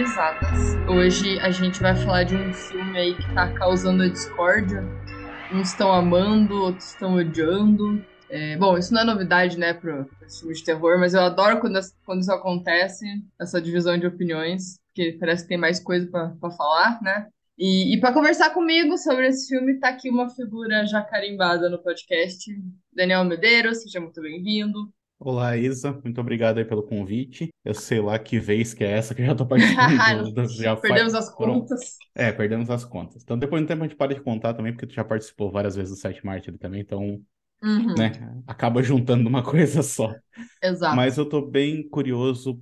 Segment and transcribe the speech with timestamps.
[0.00, 0.76] polarizadas.
[0.88, 4.82] Hoje a gente vai falar de um filme aí que tá causando a discórdia.
[5.52, 8.04] Uns estão amando, outros estão odiando.
[8.28, 10.06] É, bom, isso não é novidade, né, para
[10.38, 13.04] filmes de terror, mas eu adoro quando, quando isso acontece,
[13.40, 17.26] essa divisão de opiniões, porque parece que tem mais coisa para falar, né?
[17.58, 21.82] E, e para conversar comigo sobre esse filme, tá aqui uma figura já carimbada no
[21.82, 22.50] podcast,
[22.94, 24.88] Daniel Medeiros, seja muito bem-vindo.
[25.22, 27.50] Olá, Isa, muito obrigado aí pelo convite.
[27.62, 30.32] Eu sei lá que vez que é essa que eu já tô participando.
[30.32, 31.26] do, já perdemos faz...
[31.26, 31.98] as contas.
[32.14, 33.22] É, perdemos as contas.
[33.22, 35.76] Então, depois do tempo a gente para de contar também, porque tu já participou várias
[35.76, 37.20] vezes do Sete Marte também, então,
[37.62, 37.94] uhum.
[37.98, 38.12] né,
[38.46, 40.10] acaba juntando uma coisa só.
[40.62, 40.96] Exato.
[40.96, 42.58] Mas eu tô bem curioso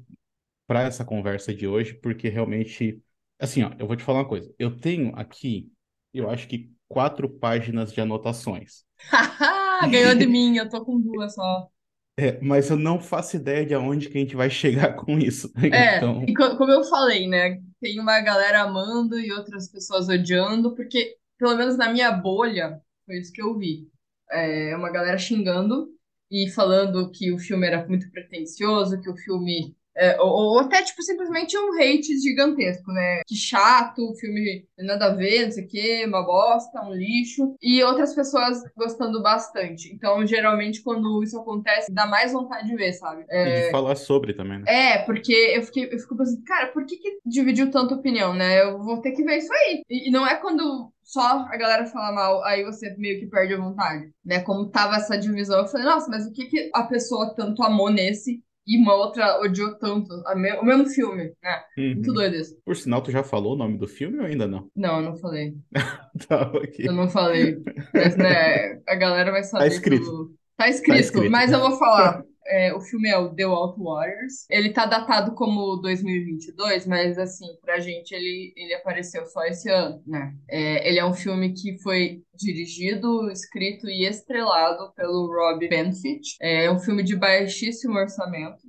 [0.66, 3.00] para essa conversa de hoje, porque realmente,
[3.38, 4.52] assim, ó, eu vou te falar uma coisa.
[4.58, 5.70] Eu tenho aqui,
[6.12, 8.82] eu acho que quatro páginas de anotações.
[9.92, 11.70] Ganhou de mim, eu tô com duas só.
[12.18, 15.52] É, mas eu não faço ideia de aonde que a gente vai chegar com isso.
[15.72, 16.24] É, então...
[16.26, 17.60] e como eu falei, né?
[17.80, 23.18] Tem uma galera amando e outras pessoas odiando, porque, pelo menos na minha bolha, foi
[23.18, 23.86] isso que eu vi.
[24.32, 25.88] É, uma galera xingando
[26.28, 30.82] e falando que o filme era muito pretencioso, que o filme é, ou, ou, até,
[30.82, 33.20] tipo, simplesmente um hate gigantesco, né?
[33.26, 37.56] Que chato, o filme nada a ver, não sei o quê, uma bosta, um lixo.
[37.60, 39.92] E outras pessoas gostando bastante.
[39.92, 43.24] Então, geralmente, quando isso acontece, dá mais vontade de ver, sabe?
[43.28, 43.62] É...
[43.62, 44.64] E de falar sobre também, né?
[44.68, 48.62] É, porque eu, fiquei, eu fico pensando, cara, por que, que dividiu tanta opinião, né?
[48.62, 49.82] Eu vou ter que ver isso aí.
[49.90, 53.54] E, e não é quando só a galera fala mal, aí você meio que perde
[53.54, 54.40] a vontade, né?
[54.40, 57.90] Como tava essa divisão, eu falei, nossa, mas o que, que a pessoa tanto amou
[57.90, 61.62] nesse e uma outra odiou tanto me o mesmo filme, né?
[61.78, 61.94] Uhum.
[61.94, 62.54] Muito doido isso.
[62.62, 64.70] Por sinal, tu já falou o nome do filme ou ainda não?
[64.76, 65.54] Não, eu não falei.
[66.28, 66.86] tá, ok.
[66.86, 67.56] Eu não falei.
[67.94, 69.64] Mas, né, a galera vai saber.
[69.64, 70.30] Tá escrito.
[70.58, 72.22] Tá escrito, tá escrito, mas eu vou falar.
[72.48, 74.46] É, o filme é o The Out Warriors.
[74.50, 80.02] Ele tá datado como 2022, mas assim, pra gente ele, ele apareceu só esse ano,
[80.06, 80.34] né?
[80.48, 86.36] É, ele é um filme que foi dirigido, escrito e estrelado pelo Rob Benfit.
[86.40, 88.62] É um filme de baixíssimo orçamento.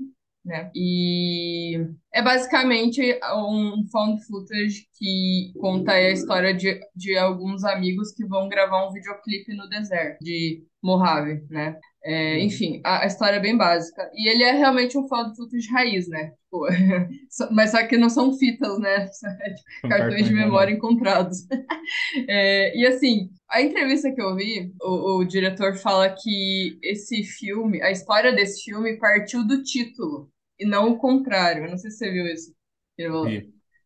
[0.45, 0.71] Né?
[0.73, 1.77] E
[2.13, 3.01] é basicamente
[3.35, 8.91] um found footage que conta a história de, de alguns amigos que vão gravar um
[8.91, 11.77] videoclipe no deserto de Mojave, né?
[12.03, 12.43] É, uhum.
[12.43, 14.09] enfim, a, a, história é bem básica.
[14.13, 16.31] E ele é realmente um found footage raiz, né?
[16.43, 16.65] Tipo,
[17.51, 19.07] mas só que não são fitas, né?
[19.11, 21.45] São cartões de memória encontrados.
[22.27, 27.81] É, e assim, a entrevista que eu vi, o, o diretor fala que esse filme,
[27.81, 31.65] a história desse filme partiu do título e não o contrário.
[31.65, 32.53] Eu não sei se você viu isso.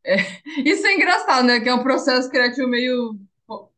[0.05, 0.17] É,
[0.65, 1.59] isso é engraçado, né?
[1.59, 3.17] Que é um processo criativo meio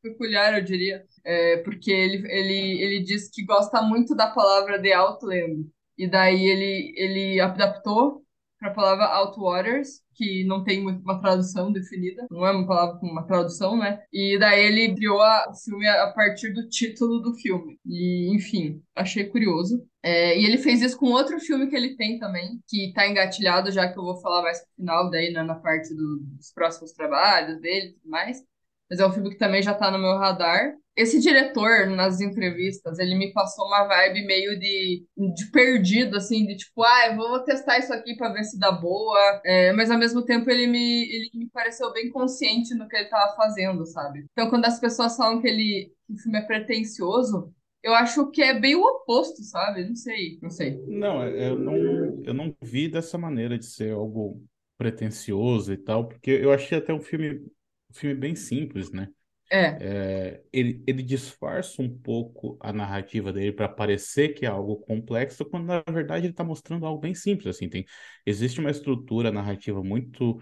[0.01, 1.06] peculiar, eu diria.
[1.25, 5.68] É, porque ele, ele, ele diz que gosta muito da palavra The Outland.
[5.97, 8.25] E daí ele, ele adaptou
[8.59, 13.08] para a palavra Outwaters, que não tem uma tradução definida, não é uma palavra com
[13.08, 14.02] uma tradução, né?
[14.12, 17.78] E daí ele criou o filme a partir do título do filme.
[17.86, 19.86] E, enfim, achei curioso.
[20.02, 23.72] É, e ele fez isso com outro filme que ele tem também, que tá engatilhado,
[23.72, 26.92] já que eu vou falar mais no final, daí né, na parte do, dos próximos
[26.94, 28.42] trabalhos dele e tudo mais.
[28.90, 33.00] Mas é um filme que também já tá no meu radar, esse diretor, nas entrevistas,
[33.00, 37.39] ele me passou uma vibe meio de, de perdido, assim, de tipo, ah, eu vou
[37.44, 39.41] testar isso aqui para ver se dá boa.
[39.45, 43.09] É, mas ao mesmo tempo ele me, ele me pareceu bem consciente no que ele
[43.09, 44.25] tava fazendo, sabe?
[44.31, 47.51] Então quando as pessoas falam que ele que o filme é pretencioso,
[47.83, 49.85] eu acho que é bem o oposto, sabe?
[49.85, 50.81] Não sei, não sei.
[50.88, 51.75] Não, é, eu não,
[52.23, 54.44] eu não vi dessa maneira de ser algo
[54.77, 57.35] pretencioso e tal, porque eu achei até um filme,
[57.89, 59.09] um filme bem simples, né?
[59.51, 59.78] É.
[59.79, 60.44] é.
[60.51, 65.66] ele, ele disfarça um pouco a narrativa dele para parecer que é algo complexo, quando
[65.66, 67.56] na verdade ele está mostrando algo bem simples.
[67.56, 67.85] Assim, tem,
[68.25, 70.41] existe uma estrutura narrativa muito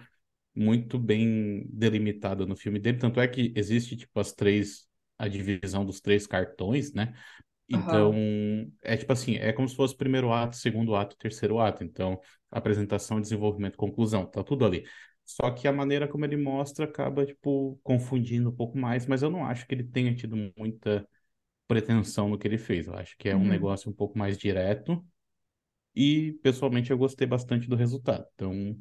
[0.55, 5.85] muito bem delimitada no filme dele, tanto é que existe tipo as três a divisão
[5.85, 7.13] dos três cartões, né?
[7.69, 8.71] Então, uhum.
[8.81, 11.83] é tipo assim, é como se fosse primeiro ato, segundo ato, terceiro ato.
[11.83, 12.19] Então,
[12.51, 14.85] apresentação, desenvolvimento, conclusão, tá tudo ali.
[15.25, 19.29] Só que a maneira como ele mostra acaba, tipo, confundindo um pouco mais, mas eu
[19.29, 21.07] não acho que ele tenha tido muita
[21.67, 22.87] pretensão no que ele fez.
[22.87, 23.47] Eu acho que é um uhum.
[23.47, 25.03] negócio um pouco mais direto.
[25.95, 28.25] E, pessoalmente, eu gostei bastante do resultado.
[28.35, 28.77] Então,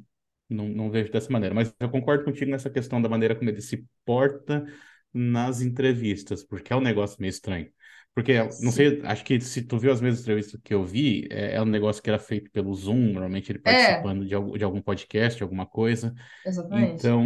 [0.49, 1.55] não, não vejo dessa maneira.
[1.55, 4.65] Mas eu concordo contigo nessa questão da maneira como ele se porta
[5.13, 7.71] nas entrevistas, porque é um negócio meio estranho.
[8.15, 11.55] Porque, não sei, acho que se tu viu as mesmas entrevistas que eu vi, é,
[11.55, 13.61] é um negócio que era feito pelo Zoom, normalmente ele é.
[13.61, 14.27] participando é.
[14.27, 16.13] de, algum, de algum podcast, alguma coisa.
[16.45, 16.93] Exatamente.
[16.93, 17.25] Então,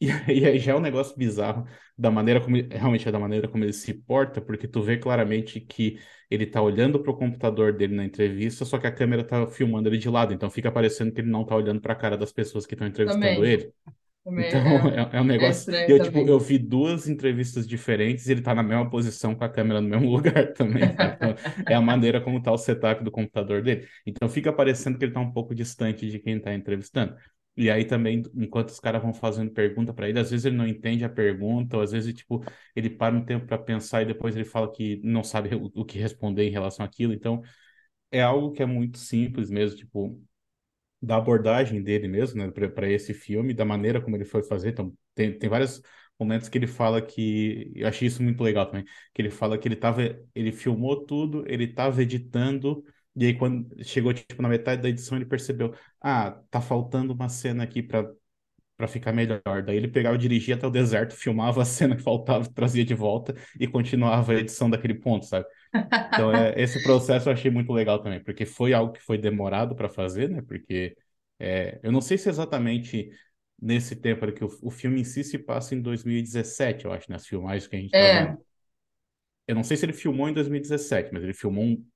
[0.28, 1.66] E aí já é um negócio bizarro
[1.96, 5.60] da maneira como realmente é da maneira como ele se porta, porque tu vê claramente
[5.60, 5.98] que
[6.30, 9.98] ele tá olhando pro computador dele na entrevista, só que a câmera tá filmando ele
[9.98, 12.66] de lado, então fica parecendo que ele não tá olhando para a cara das pessoas
[12.66, 13.44] que estão entrevistando Também.
[13.44, 13.72] ele.
[14.26, 15.58] Então é, é, é um é negócio.
[15.60, 19.44] estranho Eu, tipo, eu vi duas entrevistas diferentes e ele tá na mesma posição com
[19.44, 21.14] a câmera no mesmo lugar também, sabe?
[21.16, 21.34] Então,
[21.68, 23.86] é a maneira como tá o setup do computador dele.
[24.06, 27.14] Então fica parecendo que ele tá um pouco distante de quem tá entrevistando.
[27.56, 30.66] E aí também, enquanto os caras vão fazendo pergunta para ele, às vezes ele não
[30.66, 32.42] entende a pergunta, ou às vezes, tipo,
[32.74, 35.84] ele para um tempo para pensar e depois ele fala que não sabe o, o
[35.84, 37.12] que responder em relação àquilo.
[37.12, 37.42] Então,
[38.10, 40.20] é algo que é muito simples mesmo, tipo,
[41.04, 44.70] da abordagem dele mesmo, né, para esse filme, da maneira como ele foi fazer.
[44.70, 45.82] Então, tem, tem vários
[46.18, 47.72] momentos que ele fala que.
[47.74, 48.84] Eu achei isso muito legal também.
[49.12, 50.02] Que ele fala que ele tava.
[50.34, 52.84] Ele filmou tudo, ele tava editando.
[53.16, 57.28] E aí, quando chegou tipo, na metade da edição, ele percebeu: ah, tá faltando uma
[57.28, 58.10] cena aqui para
[58.76, 59.40] para ficar melhor.
[59.64, 63.34] Daí ele pegava, dirigia até o deserto, filmava a cena que faltava, trazia de volta
[63.58, 65.46] e continuava a edição daquele ponto, sabe?
[66.12, 69.74] Então, é, esse processo eu achei muito legal também, porque foi algo que foi demorado
[69.74, 70.42] para fazer, né?
[70.42, 70.96] Porque
[71.38, 73.10] é, eu não sei se exatamente
[73.60, 77.26] nesse tempo, que o, o filme em si se passa em 2017, eu acho, nas
[77.26, 78.38] filmagens que a gente tá É, vendo.
[79.46, 81.86] Eu não sei se ele filmou em 2017, mas ele filmou um,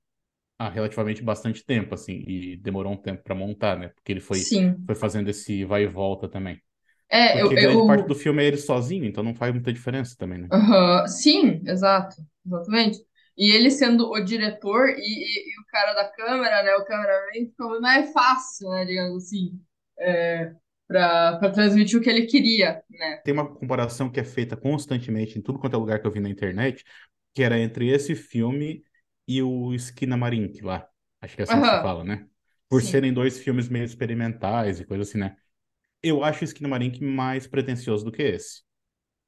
[0.59, 3.89] há relativamente bastante tempo, assim, e demorou um tempo para montar, né?
[3.89, 4.75] Porque ele foi, sim.
[4.85, 6.61] foi fazendo esse vai e volta também.
[7.09, 9.73] É, eu, Porque grande parte do eu, filme é ele sozinho, então não faz muita
[9.73, 10.51] diferença também, né?
[10.51, 12.15] Aham, Sim, exato,
[12.45, 12.99] exatamente.
[13.37, 17.45] E ele sendo o diretor e, e- e o cara da câmera, né, o cameraman,
[17.49, 19.59] ficou mais fácil, né, digamos assim,
[19.99, 20.53] é,
[20.87, 23.21] para para transmitir o que ele queria, né?
[23.23, 26.19] Tem uma comparação que é feita constantemente em tudo quanto é lugar que eu vi
[26.19, 26.83] na internet,
[27.33, 28.83] que era entre esse filme
[29.27, 30.87] e o Skinamarink lá.
[31.21, 32.27] Acho que é assim que se fala, né?
[32.69, 32.81] Por sim.
[32.81, 35.35] serem dois filmes meio experimentais e coisa assim, né?
[36.03, 38.61] Eu acho o Skinamarink mais pretensioso do que esse.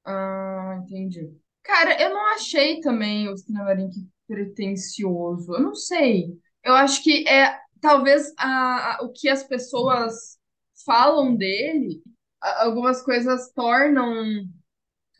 [0.05, 1.31] Ah, entendi.
[1.63, 3.93] Cara, eu não achei também o Skinamarink
[4.27, 5.53] pretensioso.
[5.53, 6.37] Eu não sei.
[6.63, 10.37] Eu acho que é talvez a, a- o que as pessoas
[10.85, 12.01] falam dele,
[12.41, 14.45] a- algumas coisas tornam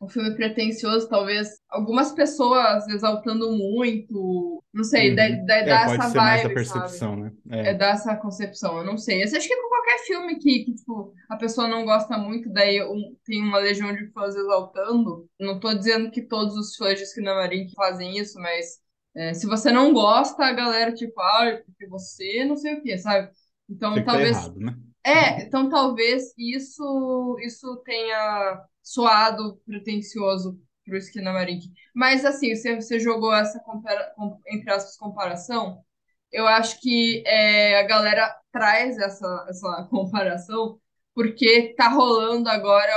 [0.01, 5.45] o filme pretensioso, talvez algumas pessoas exaltando muito, não sei, dá, Uhum.
[5.45, 7.00] dá, É, dá essa ser mais vibe, sabe?
[7.01, 7.31] percepção, né?
[7.63, 9.21] É É, dar essa concepção, eu não sei.
[9.24, 12.81] Eu acho que com qualquer filme que, que tipo, a pessoa não gosta muito, daí
[12.83, 15.30] um- tem uma legião de fãs exaltando.
[15.39, 18.80] Não tô dizendo que todos os fãs de Skinamarink fazem isso, mas
[19.15, 22.97] é, se você não gosta, a galera, tipo, ah, porque você não sei o quê,
[22.97, 23.31] sabe?
[23.69, 24.77] Então, que tá talvez errado, né?
[25.03, 31.71] É, então talvez isso isso tenha soado pretensioso pro Skinamarink.
[31.95, 35.83] Mas assim, você, você jogou essa compara, com- entre aspas comparação,
[36.31, 40.80] eu acho que é, a galera traz essa, essa comparação
[41.13, 42.92] porque tá rolando agora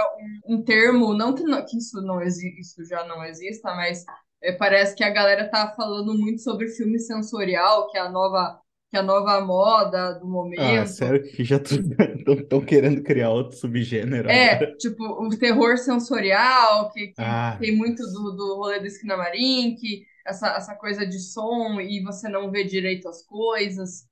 [0.47, 4.05] um, um termo, não que, não- que isso não isso já não exista, mas
[4.43, 8.61] é, parece que a galera tá falando muito sobre filme sensorial, que é a nova
[8.94, 10.26] que é a nova moda do
[10.56, 10.87] Ah, momento.
[10.87, 14.76] sério que já estão querendo criar outro subgênero É, agora?
[14.79, 20.49] tipo, o terror sensorial, que, que Ah, tem muito do, do rolê do Skinamarink, essa,
[20.56, 24.06] essa coisa de som e você não vê direito as coisas.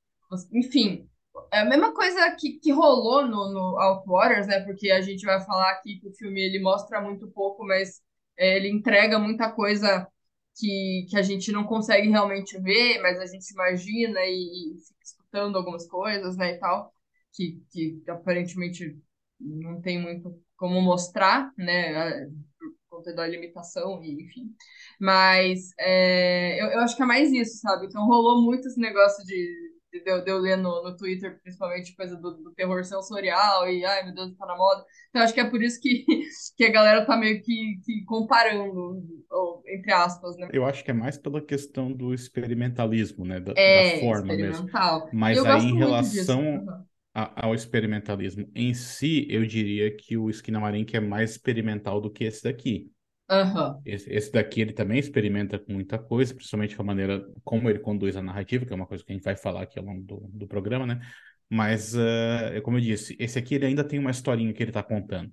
[0.53, 1.09] Enfim,
[1.53, 4.61] é a mesma coisa que, que rolou no, no Outwaters, né?
[4.61, 8.01] Porque a gente vai falar aqui que o filme ele mostra muito pouco, mas
[8.39, 10.07] é, ele entrega muita coisa
[10.57, 15.01] que, que a gente não consegue realmente ver, mas a gente imagina e, e fica
[15.05, 16.93] escutando algumas coisas, né, e tal,
[17.33, 18.99] que, que aparentemente
[19.41, 22.27] não tem muito como mostrar, né,
[22.59, 24.55] por conta da limitação e enfim.
[25.01, 27.87] Mas é, eu, eu acho que é mais isso, sabe?
[27.87, 29.62] Então rolou muito esse negócio de,
[29.93, 33.85] de, eu, de eu ler no, no Twitter, principalmente coisa do, do terror sensorial e
[33.85, 34.85] ai meu Deus, tá na moda.
[35.11, 36.05] Então acho que é por isso que,
[36.57, 40.49] que a galera tá meio que, que comparando, ou, entre aspas, né?
[40.49, 43.41] Eu acho que é mais pela questão do experimentalismo, né?
[43.41, 44.71] Da, da É forma mesmo.
[44.71, 45.11] experimental.
[45.11, 45.75] Mas eu aí, em
[46.11, 46.39] disso.
[46.39, 46.71] relação
[47.15, 52.25] a- ao experimentalismo em si, eu diria que o Skinamarink é mais experimental do que
[52.25, 52.92] esse daqui.
[53.33, 53.81] Aham.
[53.87, 57.79] Esse, esse daqui ele também experimenta com muita coisa, principalmente com a maneira como ele
[57.79, 60.03] conduz a narrativa, que é uma coisa que a gente vai falar aqui ao longo
[60.03, 61.01] do, do programa, né?
[61.49, 64.83] Mas, eh, como eu disse, esse aqui ele ainda tem uma historinha que ele tá
[64.83, 65.33] contando.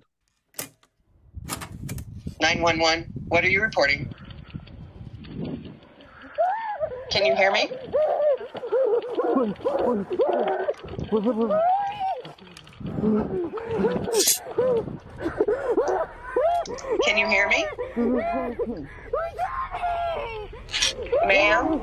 [2.40, 4.08] 911, what are you reporting?
[7.10, 7.68] Can you hear me?
[17.04, 17.66] Can you hear me?
[21.26, 21.80] Ma'am?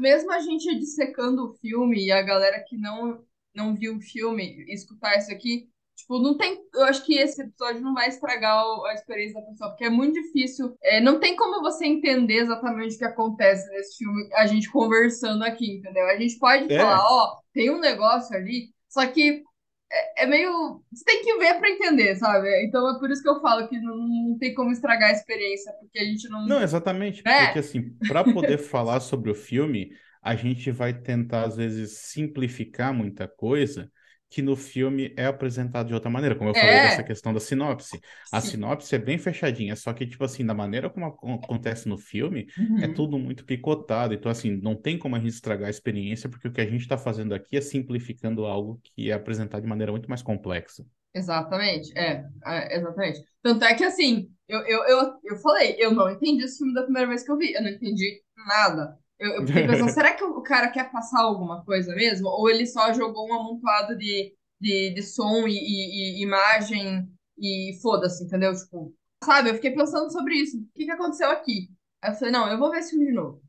[0.00, 4.64] Mesmo a gente dissecando o filme e a galera que não não viu o filme
[4.68, 6.58] escutar isso aqui, tipo, não tem.
[6.74, 10.14] Eu acho que esse episódio não vai estragar a experiência da pessoa, porque é muito
[10.14, 10.76] difícil.
[10.82, 15.44] É, não tem como você entender exatamente o que acontece nesse filme, a gente conversando
[15.44, 16.06] aqui, entendeu?
[16.06, 16.78] A gente pode É.
[16.78, 19.42] falar, ó, tem um negócio ali, só que
[19.90, 20.82] é, é meio.
[20.92, 22.48] Você tem que ver pra entender, sabe?
[22.66, 25.72] Então é por isso que eu falo que não, não tem como estragar a experiência,
[25.80, 26.44] porque a gente não.
[26.46, 27.46] Não, exatamente, É.
[27.46, 29.90] porque assim, para poder falar sobre o filme,
[30.22, 33.90] a gente vai tentar às vezes simplificar muita coisa
[34.34, 36.80] que no filme é apresentado de outra maneira, como eu falei É.
[36.80, 38.00] dessa questão da sinopse.
[38.30, 38.40] A Sim.
[38.40, 42.46] sinopse é bem fechadinha, só que tipo assim, da maneira como acon- acontece no filme,
[42.76, 42.88] é Uhum.
[42.88, 44.12] tudo muito picotado.
[44.14, 46.80] Então assim, não tem como a gente estragar a experiência, porque o que a gente
[46.82, 50.84] está fazendo aqui é simplificando algo que é apresentado de maneira muito mais complexa.
[51.14, 53.20] Exatamente, é, é, exatamente.
[53.42, 56.82] Tanto é que assim, eu, eu, eu, eu falei, eu não entendi esse filme da
[56.82, 58.98] primeira vez que eu vi, eu não entendi nada.
[59.18, 62.28] Eu, eu fiquei pensando, será que o cara quer passar alguma coisa mesmo?
[62.28, 67.78] Ou ele só jogou um amontoado de, de, de som e, e- e imagem e
[67.80, 68.52] foda-se, entendeu?
[68.54, 68.92] Tipo,
[69.22, 70.58] sabe, eu fiquei pensando sobre isso.
[70.58, 71.68] O que que aconteceu aqui?
[72.02, 73.42] Aí eu falei, não, eu vou ver esse filme de novo.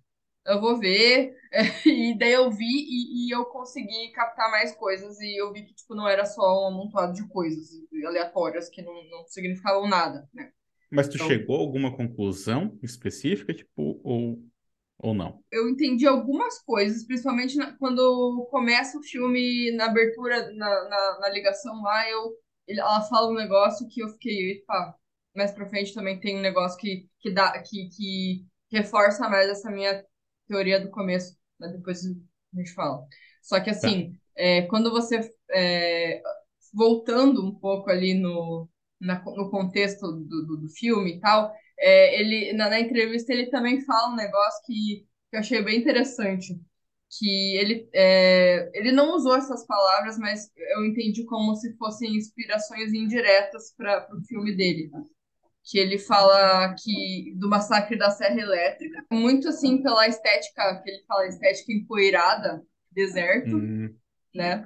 [0.45, 1.33] Eu vou ver,
[1.85, 5.73] e daí eu vi e, e eu consegui captar mais coisas e eu vi que,
[5.73, 7.67] tipo, não era só um amontoado de coisas
[8.05, 10.51] aleatórias que não, não significavam nada, né?
[10.91, 14.39] Mas tu Então- chegou a alguma conclusão específica, tipo, ou,
[14.99, 15.43] ou não?
[15.51, 21.29] Eu entendi algumas coisas, principalmente na- quando começa o filme, na abertura, na, na, na
[21.29, 22.33] ligação lá, eu,
[22.67, 24.95] ela fala um negócio que eu fiquei, epa,
[25.35, 29.69] mais pra frente também tem um negócio que, que, dá, que, que reforça mais essa
[29.71, 30.03] minha
[30.47, 33.05] teoria do começo, mas depois a gente fala.
[33.41, 36.21] Só que assim, é, quando você, é,
[36.73, 42.19] voltando um pouco ali no, na- no contexto do, do, do filme e tal, é,
[42.19, 46.59] ele, na, na entrevista ele também fala um negócio que, que eu achei bem interessante.
[47.17, 52.93] Que ele, é, ele não usou essas palavras, mas eu entendi como se fossem inspirações
[52.93, 54.91] indiretas para o filme dele.
[55.63, 61.03] Que ele fala que do massacre da Serra Elétrica, muito assim pela estética, que ele
[61.07, 63.95] fala estética empoeirada, deserto Hum,
[64.33, 64.65] né?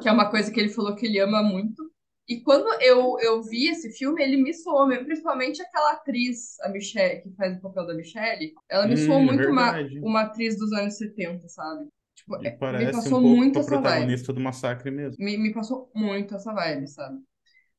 [0.00, 1.91] Que é uma coisa que ele falou que ele ama muito.
[2.32, 6.68] E quando eu, eu vi esse filme, ele me soou, mesmo, principalmente aquela atriz, a
[6.68, 9.98] Michelle, que faz o papel da Michelle, ela me soou Hum, muito uma, verdade.
[10.00, 11.88] uma atriz dos anos 70, sabe?
[12.14, 14.14] Tipo, e é, me parece um passou pouco muito essa vibe.
[14.14, 15.18] protagonista do massacre mesmo.
[15.18, 17.18] Me, me passou muito essa vibe, sabe?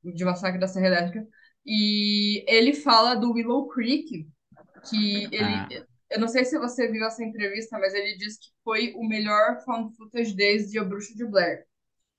[0.03, 1.27] De Massacre da Serra Elétrica.
[1.65, 4.27] E ele fala do Willow Creek,
[4.89, 5.67] que ele.
[5.67, 5.69] Ah.
[6.11, 9.61] Eu não sei se você viu essa entrevista, mas ele disse que foi o melhor
[9.65, 11.65] found footage desde A Bruxa de Blair.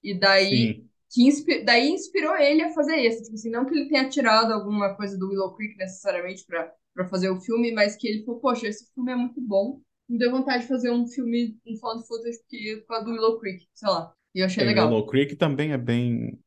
[0.02, 3.24] E daí Sim, que inspi- daí inspirou ele a fazer esse.
[3.24, 7.08] Tipo assim, não que ele tenha tirado alguma coisa do Willow Creek necessariamente pra pra
[7.08, 9.80] fazer o filme, mas que ele falou, poxa, esse filme é muito bom.
[10.08, 13.40] Me deu vontade de fazer um filme, um found footage que, por causa do Willow
[13.40, 14.12] Creek, sei lá.
[14.34, 14.86] E eu achei É, legal.
[14.88, 16.38] Willow Creek também é bem.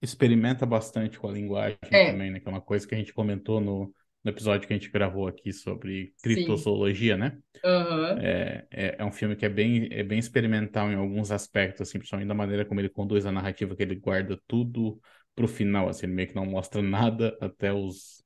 [0.00, 2.12] Experimenta bastante com a linguagem É.
[2.12, 2.40] também, né?
[2.40, 3.92] Que é uma coisa que a gente comentou no,
[4.28, 6.22] no episódio que a gente gravou aqui sobre Sim.
[6.22, 7.38] criptozoologia, né?
[7.64, 8.22] Aham.
[8.22, 11.98] É, é, é um filme que é bem, é bem experimental em alguns aspectos, assim,
[11.98, 15.00] principalmente da maneira como ele conduz a narrativa, que ele guarda tudo
[15.34, 18.24] pro final, assim, ele meio que não mostra nada até os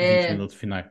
[0.00, 0.86] 20 É, minutos finais.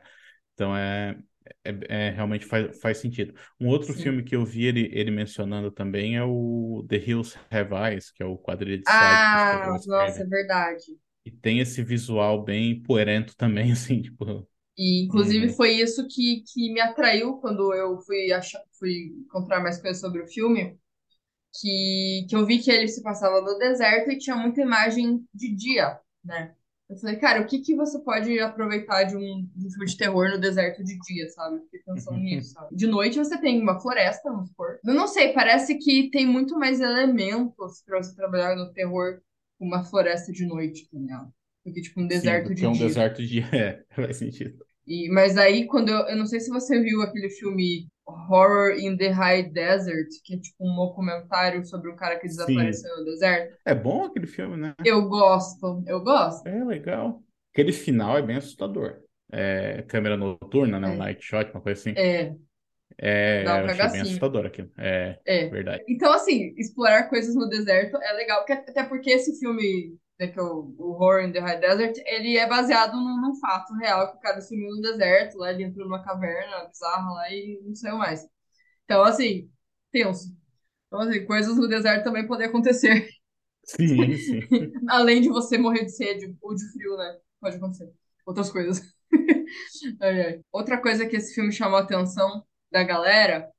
[0.54, 1.18] Então é,
[1.64, 3.34] é, é- realmente faz, faz sentido.
[3.60, 3.94] Um outro Sim.
[3.94, 8.22] filme que eu vi ele, ele mencionando também é o The Hills Have Eyes, que
[8.22, 10.98] é o quadrilha de ah, o nossa, é verdade.
[11.24, 14.46] E tem esse visual bem poerento também, assim, tipo.
[14.80, 15.56] E, inclusive, Uhum.
[15.56, 20.22] foi isso que, que me atraiu quando eu fui, achar, fui encontrar mais coisas sobre
[20.22, 20.78] o filme,
[21.60, 25.54] que, que eu vi que ele se passava no deserto e tinha muita imagem de
[25.54, 26.54] dia, né?
[26.88, 29.96] Eu falei, cara, o que que você pode aproveitar de um, de um filme de
[29.96, 31.56] terror no deserto de dia, sabe?
[31.56, 32.76] Eu Fiquei pensando nisso, sabe?
[32.76, 34.78] De noite você tem uma floresta, vamos supor.
[34.84, 39.20] Eu não sei, parece que tem muito mais elementos pra você trabalhar no terror
[39.58, 41.32] com uma floresta de noite, ligado?
[41.64, 42.76] Do que, tipo, um Sim, deserto porque de é um dia.
[42.76, 43.40] deserto de.
[43.54, 44.64] É, faz sentido.
[44.90, 48.96] E, mas aí, quando eu, eu não sei se você viu aquele filme Horror in
[48.96, 52.44] the High Desert, que é tipo um documentário sobre um cara que Sim.
[52.46, 53.56] desapareceu no deserto.
[53.64, 54.74] É bom aquele filme, né?
[54.84, 56.44] Eu gosto, eu gosto.
[56.48, 57.22] É legal.
[57.52, 58.98] Aquele final é bem assustador.
[59.32, 60.88] É, câmera noturna, né?
[60.88, 60.96] Um É.
[60.96, 61.92] night shot, uma coisa assim.
[61.96, 62.34] É,
[62.98, 64.70] É, dá um eu achei bem assustador aquilo.
[64.76, 65.48] É, É.
[65.48, 65.84] verdade.
[65.88, 70.42] Então, assim, explorar coisas no deserto é legal, até porque esse filme, né, que é
[70.42, 74.18] o, o Horror in the High Desert, ele é baseado num, num fato real, que
[74.18, 77.96] o cara sumiu no deserto, lá ele entrou numa caverna bizarra lá e não saiu
[77.96, 78.28] mais.
[78.84, 79.50] Então, assim,
[79.90, 80.36] tenso.
[80.86, 83.08] Então, assim, coisas no deserto também podem acontecer.
[83.64, 84.40] Sim, sim.
[84.88, 87.18] Além de você morrer de sede ou de frio, né?
[87.40, 87.90] Pode acontecer.
[88.26, 88.80] Outras coisas.
[90.00, 90.40] Ai, ai.
[90.52, 93.50] Outra coisa que esse filme chamou a atenção da galera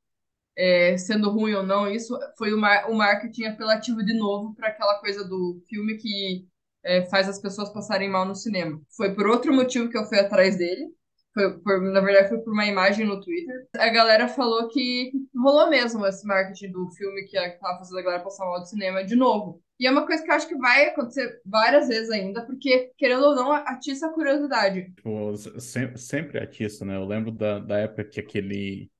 [0.55, 4.69] é, sendo ruim ou não, isso foi o, mar o marketing apelativo de novo para
[4.69, 6.47] aquela coisa do filme que
[6.83, 8.81] é, faz as pessoas passarem mal no cinema.
[8.95, 10.87] Foi por outro motivo que eu fui atrás dele.
[11.33, 13.67] Foi por, na verdade, foi por uma imagem no Twitter.
[13.77, 18.23] A galera falou que rolou mesmo esse marketing do filme que estava fazendo a galera
[18.23, 19.61] passar mal do cinema de novo.
[19.79, 23.23] E é uma coisa que eu acho que vai acontecer várias vezes ainda, porque, querendo
[23.23, 24.91] ou não, atiça a curiosidade.
[24.93, 26.97] Tipo, sempre, sempre atiça, né?
[26.97, 28.91] Eu lembro da, da época que aquele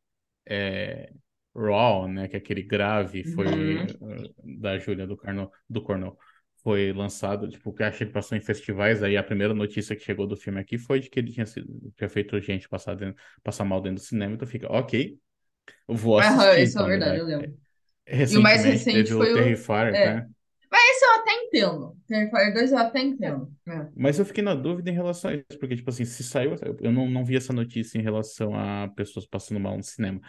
[0.48, 1.12] é,
[1.56, 2.28] Raw, né?
[2.28, 3.86] Que aquele grave foi uhum.
[4.60, 6.18] da Júlia do, Carno, do Cornell
[6.64, 10.28] foi lançado, tipo, que achei que passou em festivais, aí a primeira notícia que chegou
[10.28, 13.66] do filme aqui foi de que ele tinha, sido, tinha feito gente passar, dentro, passar
[13.66, 15.18] mal dentro do cinema, então fica, ok,
[15.88, 16.40] vou assistir.
[16.40, 17.58] Aham, isso então, é verdade, eu lembro.
[18.08, 20.16] E o mais recente foi o Terrifier, é.
[20.16, 20.28] né?
[20.72, 21.98] Mas esse eu até entendo.
[22.08, 23.52] Terrifier 2 eu até entendo.
[23.68, 23.88] É.
[23.96, 26.92] Mas eu fiquei na dúvida em relação a isso, porque, tipo assim, se saiu, eu
[26.92, 30.22] não, não vi essa notícia em relação a pessoas passando mal no cinema.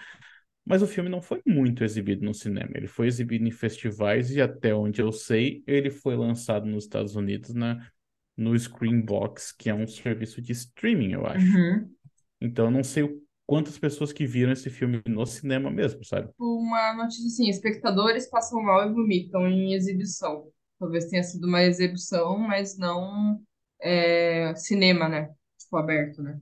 [0.64, 2.70] Mas o filme não foi muito exibido no cinema.
[2.74, 7.16] Ele foi exibido em festivais e, até onde eu sei, ele foi lançado nos Estados
[7.16, 7.84] Unidos na,
[8.36, 11.44] no Screenbox, que é um serviço de streaming, eu acho.
[11.44, 11.90] Uhum.
[12.40, 13.08] Então eu não sei
[13.46, 16.30] quantas pessoas que viram esse filme no cinema mesmo, sabe?
[16.38, 20.48] Uma notícia assim: espectadores passam mal e vomitam em exibição.
[20.78, 23.40] Talvez tenha sido uma exibição, mas não
[23.80, 25.30] é, cinema, né?
[25.58, 26.40] Tipo, aberto, né?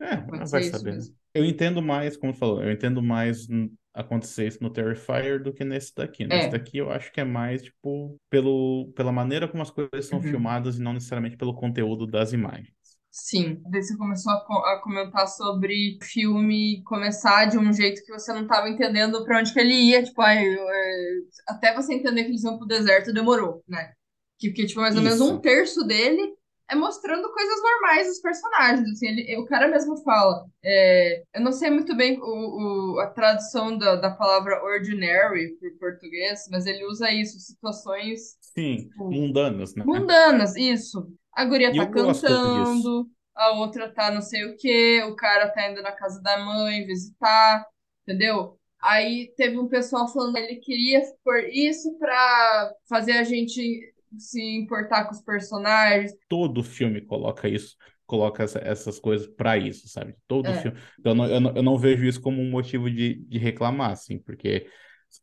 [0.00, 0.98] É, Pode vai saber.
[1.38, 3.46] Eu entendo mais, como tu falou, eu entendo mais
[3.94, 6.26] acontecer isso no Terrifier do que nesse daqui.
[6.26, 6.50] Nesse É.
[6.50, 10.22] daqui eu acho que é mais, tipo, pelo, pela maneira como as coisas são Uhum.
[10.22, 12.72] filmadas e não necessariamente pelo conteúdo das imagens.
[13.10, 13.60] Sim.
[13.72, 18.42] Você começou a, co- a comentar sobre filme começar de um jeito que você não
[18.42, 20.02] estava entendendo pra onde que ele ia.
[20.04, 21.10] Tipo, eu, é,
[21.48, 23.92] até você entender que eles iam pro deserto demorou, né?
[24.38, 25.32] Que, porque, tipo, mais ou menos Isso.
[25.32, 26.32] um terço dele
[26.70, 28.88] é mostrando coisas normais dos personagens.
[28.92, 30.46] Assim, ele, o cara mesmo fala.
[30.64, 35.70] é, eu não sei muito bem o, o- a tradução da, da palavra ordinary por
[35.78, 39.84] português, mas ele usa isso, situações Sim, Tipo, mundanas, né?
[39.84, 41.12] mundanas, isso.
[41.32, 45.82] A guria tá cantando, a outra tá não sei o quê, o cara tá indo
[45.82, 47.64] na casa da mãe visitar,
[48.02, 48.58] entendeu?
[48.80, 54.40] Aí teve um pessoal falando que ele queria pôr isso pra fazer a gente se
[54.56, 56.12] importar com os personagens.
[56.28, 60.14] Todo filme coloca isso, coloca essa- essas coisas pra isso, sabe?
[60.26, 60.54] Todo É.
[60.54, 60.78] filme.
[60.98, 63.92] Então, eu não, eu não, eu não vejo isso como um motivo de, de reclamar,
[63.92, 64.68] assim, porque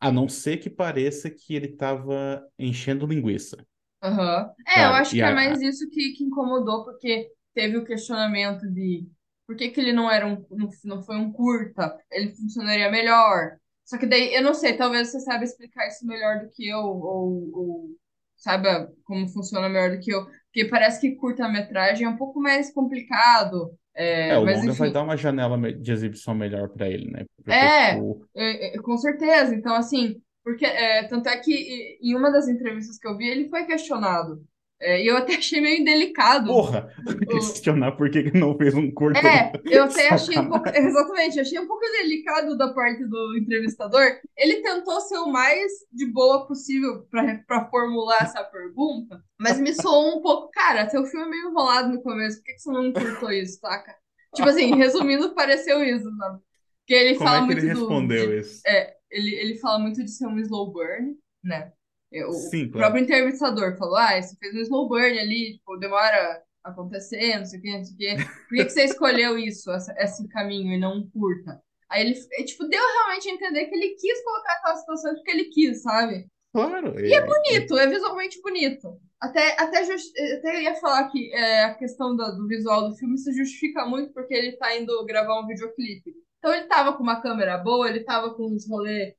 [0.00, 3.64] a não ser que pareça que ele tava enchendo linguiça.
[4.02, 4.52] Aham.
[4.66, 7.84] É, eu acho E que é a- mais isso que, que incomodou, porque teve o
[7.84, 9.08] questionamento de
[9.46, 13.58] por que que ele não era um, não, não foi um curta, ele funcionaria melhor.
[13.84, 16.78] Só que daí, eu não sei, talvez você saiba explicar isso melhor do que eu,
[16.80, 17.90] ou, ou
[18.36, 20.24] saiba como funciona melhor do que eu.
[20.24, 23.76] Porque parece que curta-metragem é um pouco mais complicado.
[23.94, 27.10] É, É, o mas longa vai enfim, dar uma janela de exibição melhor pra ele,
[27.10, 27.24] né?
[27.36, 29.54] Porque, é, tipo, é, é, com certeza.
[29.54, 33.48] Então, assim, porque é, tanto é que em uma das entrevistas que eu vi, ele
[33.48, 34.44] foi questionado.
[34.80, 36.48] É, e eu até achei meio indelicado.
[36.48, 36.92] porra,
[37.30, 39.18] questionar por que não fez um curto.
[39.26, 40.68] É, eu até achei um pouco.
[40.68, 44.02] Exatamente, achei um pouco delicado da parte do entrevistador.
[44.36, 47.06] Ele tentou ser o mais de boa possível
[47.46, 50.50] para formular essa pergunta, mas me soou um pouco.
[50.50, 53.58] Cara, seu filme é meio enrolado no começo, por que, que você não encurtou isso,
[53.60, 53.94] saca?
[54.34, 56.38] Tipo assim, resumindo, pareceu isso, sabe?
[56.80, 57.80] Porque ele Como fala é que muito ele do.
[57.80, 58.60] respondeu de- isso?
[58.66, 61.72] é, ele, ele fala muito de ser um slow burn, né?
[62.12, 62.78] É, O Sim, claro.
[62.92, 67.46] próprio entrevistador falou: ah, você fez um slow burn ali, tipo, demora a acontecer, não
[67.46, 68.24] sei o quê, não sei o quê.
[68.48, 71.60] Por que, que você escolheu isso, essa- esse caminho, e não um curta?
[71.88, 75.30] Aí ele, é, tipo, deu realmente a entender que ele quis colocar aquela situação porque
[75.30, 76.26] ele quis, sabe?
[76.52, 76.98] Claro.
[76.98, 78.98] E é Bonito, é visualmente bonito.
[79.20, 83.16] Até, até, just, até ia falar que é, a questão do, do visual do filme
[83.18, 86.12] se justifica muito porque ele tá indo gravar um videoclipe.
[86.38, 89.14] Então ele tava com uma câmera boa, ele tava com uns rolês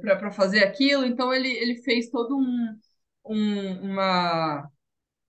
[0.00, 2.78] para pra fazer aquilo, então ele, ele fez todo um,
[3.26, 4.70] um- uma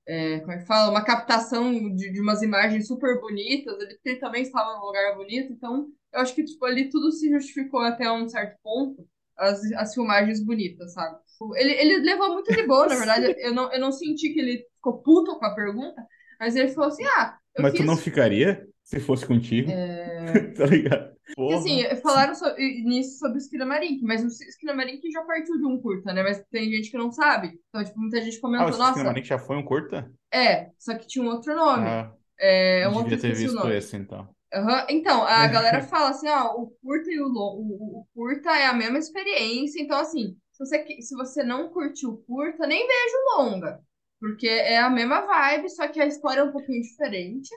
[0.07, 0.91] é, como é que fala?
[0.91, 3.75] Uma captação de, de umas imagens super bonitas.
[3.81, 7.29] Ele, ele também estava num lugar bonito, então eu acho que tipo, ali tudo se
[7.29, 11.17] justificou até um certo ponto, as, as filmagens bonitas, sabe?
[11.55, 13.33] Ele, ele levou muito de boa, na verdade.
[13.39, 16.01] Eu não, eu não senti que ele ficou puto com a pergunta,
[16.39, 17.83] mas ele falou assim: ah, Mas tu quis.
[17.83, 19.83] não ficaria se fosse contigo?
[20.03, 21.14] é, Tá ligado?
[21.39, 21.89] Porque, assim, Porra.
[22.01, 26.23] falaram so- nisso sobre o Skinamarink, mas o Skinamarink já partiu de um curta, né?
[26.23, 27.59] Mas tem gente que não sabe.
[27.69, 30.11] Então, tipo, muita gente Ah, comentou, o nossa, Cinematic já foi um curta?
[30.33, 31.97] é, só que tinha um outro nome.
[31.97, 33.71] Ah, É, um outro devia ter esqueci o visto nome.
[33.71, 34.35] esse, então.
[34.53, 34.87] Aham.
[34.89, 38.67] Então, a galera fala assim, ó, o curta e o, lo- o, o curta é
[38.67, 39.81] a mesma experiência.
[39.81, 43.81] Então, assim, se você, se você não curtiu o curta, nem veja o longa.
[44.19, 47.49] Porque é a mesma vibe, só que a história é um pouquinho diferente.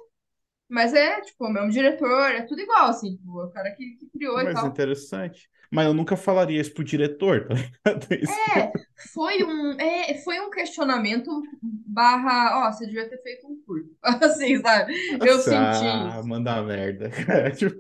[0.69, 4.09] Mas é, tipo, o mesmo diretor, é tudo igual, assim, tipo, o cara que, que
[4.11, 4.67] criou e Mas tal.
[4.69, 5.49] interessante.
[5.71, 8.07] Mas eu nunca falaria isso pro diretor, tá ligado?
[8.23, 8.33] Isso.
[8.33, 8.73] É,
[9.13, 11.31] foi um, é, foi um questionamento
[11.63, 13.91] barra, ó, você devia ter feito um curto.
[14.25, 14.95] Assim, sabe?
[15.23, 16.29] Eu Nossa, senti ah, isso.
[16.29, 17.51] manda merda, cara.
[17.51, 17.77] Tipo,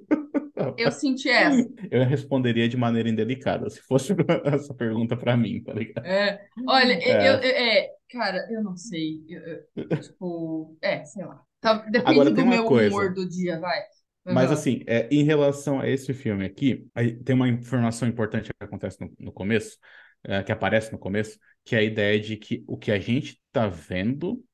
[0.77, 1.67] Eu senti essa.
[1.91, 6.05] eu responderia de maneira indelicada se fosse essa pergunta pra mim, tá ligado?
[6.05, 7.29] É, olha, É.
[7.29, 9.25] eu, eu- é, cara, eu não sei.
[9.29, 11.43] Eu- eu- tipo, é, sei lá.
[11.61, 12.97] Tá, depende Agora do meu coisa.
[12.97, 13.81] humor do dia, vai.
[14.29, 18.65] Mas assim, é, em relação a esse filme aqui, aí tem uma informação importante que
[18.65, 19.79] acontece no, no começo,
[20.25, 23.41] é, que aparece no começo, que é a ideia de que o que a gente
[23.47, 24.45] está vendo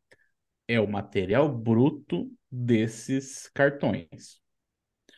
[0.68, 4.40] é o material bruto desses cartões.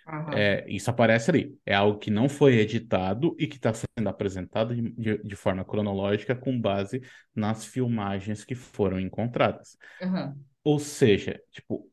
[0.07, 0.49] Aham.
[0.49, 1.59] É, isso aparece ali.
[1.65, 5.65] É algo que não foi editado e que está sendo apresentado de, de- de forma
[5.65, 7.01] cronológica com base
[7.35, 9.77] nas filmagens que foram encontradas.
[10.01, 10.45] Aham.
[10.67, 11.89] Ou seja, tipo,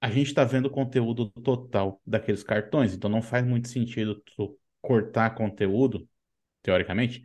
[0.00, 4.58] a gente está vendo o conteúdo total daqueles cartões, então não faz muito sentido tu
[4.82, 6.08] cortar conteúdo,
[6.60, 7.24] teoricamente,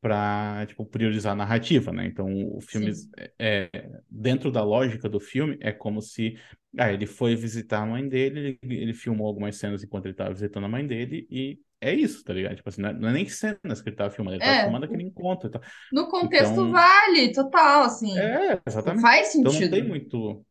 [0.00, 2.06] para tipo, priorizar a narrativa, né?
[2.06, 3.10] Então, o filme, Sim.
[3.40, 3.68] é,
[4.08, 6.38] dentro da lógica do filme, é como se
[6.78, 10.32] ah, ele foi visitar a mãe dele, ele, ele filmou algumas cenas enquanto ele estava
[10.32, 12.56] visitando a mãe dele, e é isso, tá ligado?
[12.56, 14.86] Tipo assim, não é, não é nem cenas que ele estava filmando, ele É, filmando
[14.86, 15.62] aquele encontro tal.
[15.90, 18.38] no contexto Então, vale, total, assim.
[18.40, 19.10] é, exatamente.
[19.10, 19.86] faz Então não tem sentido.
[19.86, 20.44] muito.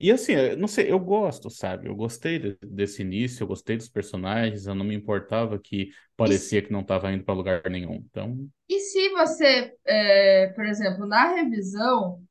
[0.00, 1.88] E assim, eu não sei, eu gosto, sabe?
[1.88, 5.90] Eu gostei de- desse início, eu gostei dos personagens, eu não me importava que
[6.24, 7.96] E se, parecia que não estava indo para lugar nenhum.
[7.96, 12.22] Então, e se você, é, por exemplo, na revisão,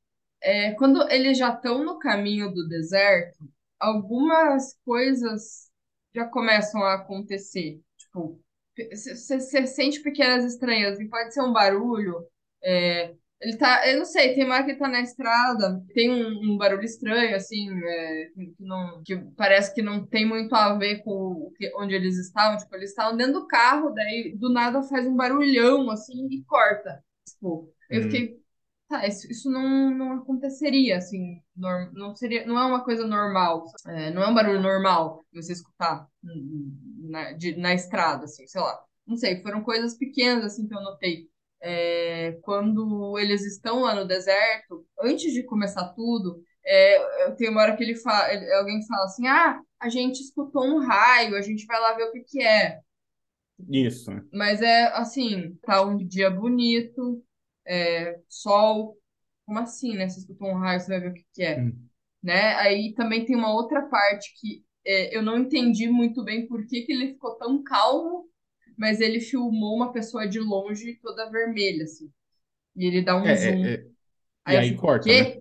[0.42, 3.40] é, quando eles já estão no caminho do deserto,
[3.80, 5.70] algumas coisas
[6.16, 7.82] já começam a acontecer.
[8.10, 8.40] Tipo,
[8.92, 12.26] você sente pequenas estranhas, e pode ser um barulho.
[12.64, 16.12] é, ele tá, eu não sei, tem uma hora que ele tá na estrada, tem
[16.12, 20.78] um, um barulho estranho, assim, é, que, não, que parece que não tem muito a
[20.78, 22.58] ver com o que, onde eles estavam.
[22.58, 27.02] Tipo, eles estavam dentro do carro, daí do nada faz um barulhão, assim, e corta.
[27.26, 28.40] Tipo, eu hum, fiquei.
[28.90, 33.66] Tá, isso, isso não, não aconteceria, assim, norm, não seria, não é uma coisa normal,
[33.88, 36.76] é, não é um barulho normal você escutar hum,
[37.10, 38.80] na, de- na estrada, assim, sei lá.
[39.08, 41.30] Não sei, foram coisas pequenas, assim, que eu notei.
[41.62, 47.76] É, quando eles estão lá no deserto, antes de começar tudo, é, tem uma hora
[47.76, 48.26] que ele fala,
[48.60, 52.12] alguém fala assim, ah, a gente escutou um raio, a gente vai lá ver o
[52.14, 52.82] que que é.
[53.70, 54.12] isso?
[54.32, 57.24] Mas é assim, tá um dia bonito,
[57.66, 58.98] é, sol,
[59.46, 60.08] como assim, né?
[60.10, 61.90] Você escutou um raio, você vai ver o que que é, Hum,
[62.24, 62.56] né?
[62.58, 66.84] Aí também tem uma outra parte que é, eu não entendi muito bem por que
[66.84, 68.30] que ele ficou tão calmo,
[68.78, 72.12] mas ele filmou uma pessoa de longe toda vermelha, assim,
[72.76, 73.74] e ele dá um É, zoom.
[73.74, 73.92] é, é,
[74.48, 75.36] e Aí aí fico, corta, né?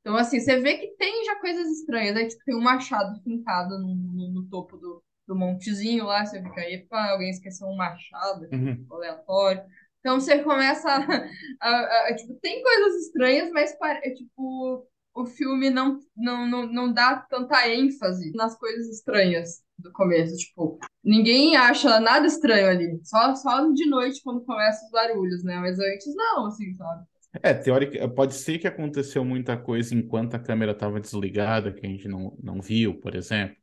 [0.00, 2.16] Então, assim, você vê que tem já coisas estranhas.
[2.16, 6.24] Aí, tipo, tem um machado fincado no, no, no topo do, do montezinho lá.
[6.26, 8.92] Você fica aí, pá, alguém esqueceu um machado Uhum.
[8.92, 9.64] aleatório.
[10.00, 10.88] Então, você começa
[11.60, 16.46] a, a- a- Tipo, tem coisas estranhas, mas, pare- é, tipo, o filme não, não,
[16.48, 20.36] não, não dá tanta ênfase nas coisas estranhas do começo.
[20.36, 23.00] Tipo, ninguém acha nada estranho ali.
[23.04, 25.58] Só, só de noite, quando começam os barulhos, né?
[25.58, 27.04] Mas antes, não, assim, sabe?
[27.42, 31.88] É, teórica, pode ser que aconteceu muita coisa enquanto a câmera estava desligada, que a
[31.88, 33.56] gente não, não viu, por exemplo.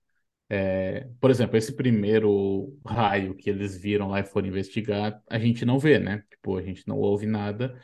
[0.49, 5.63] É, por exemplo, esse primeiro raio que eles viram lá e foram investigar, a gente
[5.65, 6.23] não vê, né?
[6.31, 7.79] Tipo, a gente não ouve nada.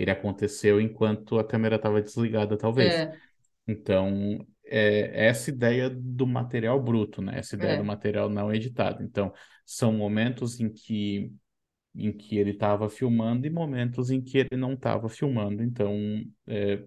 [0.00, 2.94] Ele aconteceu enquanto a câmera estava desligada, talvez.
[2.94, 3.18] É,
[3.66, 7.38] Então, é essa ideia do material bruto, né?
[7.38, 7.86] Essa ideia do é.
[7.86, 9.02] material não editado.
[9.02, 9.32] Então,
[9.66, 11.32] são momentos em que
[11.94, 15.64] em que ele estava filmando e momentos em que ele não estava filmando.
[15.64, 15.92] Então,
[16.46, 16.84] é,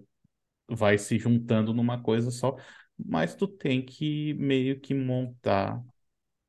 [0.66, 2.56] vai se juntando numa coisa só,
[2.96, 5.82] mas tu tem que meio que montar.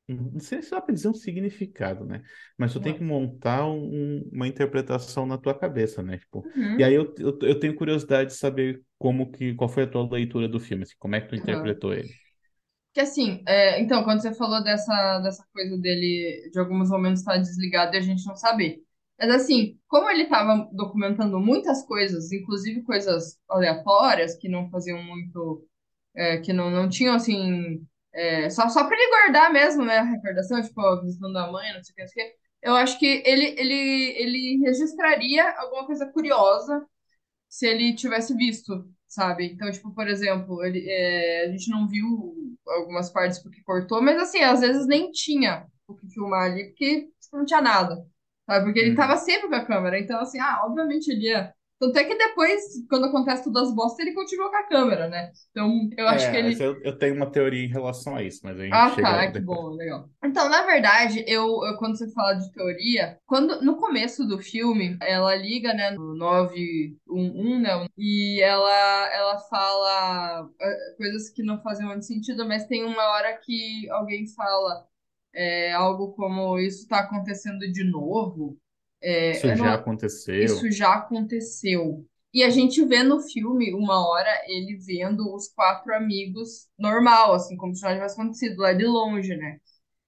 [0.06, 2.22] Não sei se dá pra dizer um significado, né?
[2.58, 6.18] Mas tu tem que montar um- uma interpretação na tua cabeça, né?
[6.18, 6.84] Tipo, e Uhum.
[6.84, 10.46] aí eu, eu, eu tenho curiosidade de saber como que, qual foi a tua leitura
[10.48, 12.14] do filme, assim, como é que tu interpretou ele?
[12.92, 17.36] Que assim, é, então, quando você falou dessa, dessa coisa dele, de alguns momentos estar
[17.38, 18.82] desligado e a gente não saber.
[19.18, 25.66] Mas assim, como ele estava documentando muitas coisas, inclusive coisas aleatórias, que não faziam muito,
[26.14, 30.04] é, que não, não tinham assim, é, só, só para ele guardar mesmo, né, a
[30.04, 32.74] recordação, tipo, ó, visitando a mãe, não sei o que, não sei o que, eu
[32.76, 33.74] acho que ele, ele,
[34.18, 36.86] ele registraria alguma coisa curiosa
[37.48, 39.46] se ele tivesse visto, sabe?
[39.46, 42.06] Então, tipo, por exemplo, ele, é, a gente não viu
[42.68, 47.02] algumas partes porque cortou, mas assim, às vezes nem tinha o que filmar ali, porque
[47.20, 48.04] tipo, não tinha nada,
[48.46, 48.64] sabe?
[48.64, 49.18] Porque ele tava Uhum.
[49.18, 53.06] sempre com a câmera, então assim, ah, obviamente ele ia Tanto é que depois, quando
[53.06, 55.32] acontece todas as bostas, ele continua com a câmera, né?
[55.50, 56.64] Então, eu acho É, que ele.
[56.64, 59.16] eu, eu tenho uma teoria em relação a isso, mas a gente Ah, chega tá,
[59.16, 59.60] lá que depois.
[59.60, 60.10] bom, legal.
[60.24, 64.96] Então, na verdade, eu, eu- quando você fala de teoria, quando no começo do filme,
[65.00, 71.86] ela liga, né, no 911, né, e ela ela fala eh, coisas que não fazem
[71.86, 74.88] muito sentido, mas tem uma hora que alguém fala
[75.34, 78.58] é, algo como isso tá acontecendo de novo.
[79.06, 80.44] É, Isso eu já não- aconteceu.
[80.44, 82.06] isso já aconteceu.
[82.32, 87.56] E a gente vê no filme, uma hora, ele vendo os quatro amigos normal, assim,
[87.56, 89.58] como se nada tivesse acontecido lá de longe, né?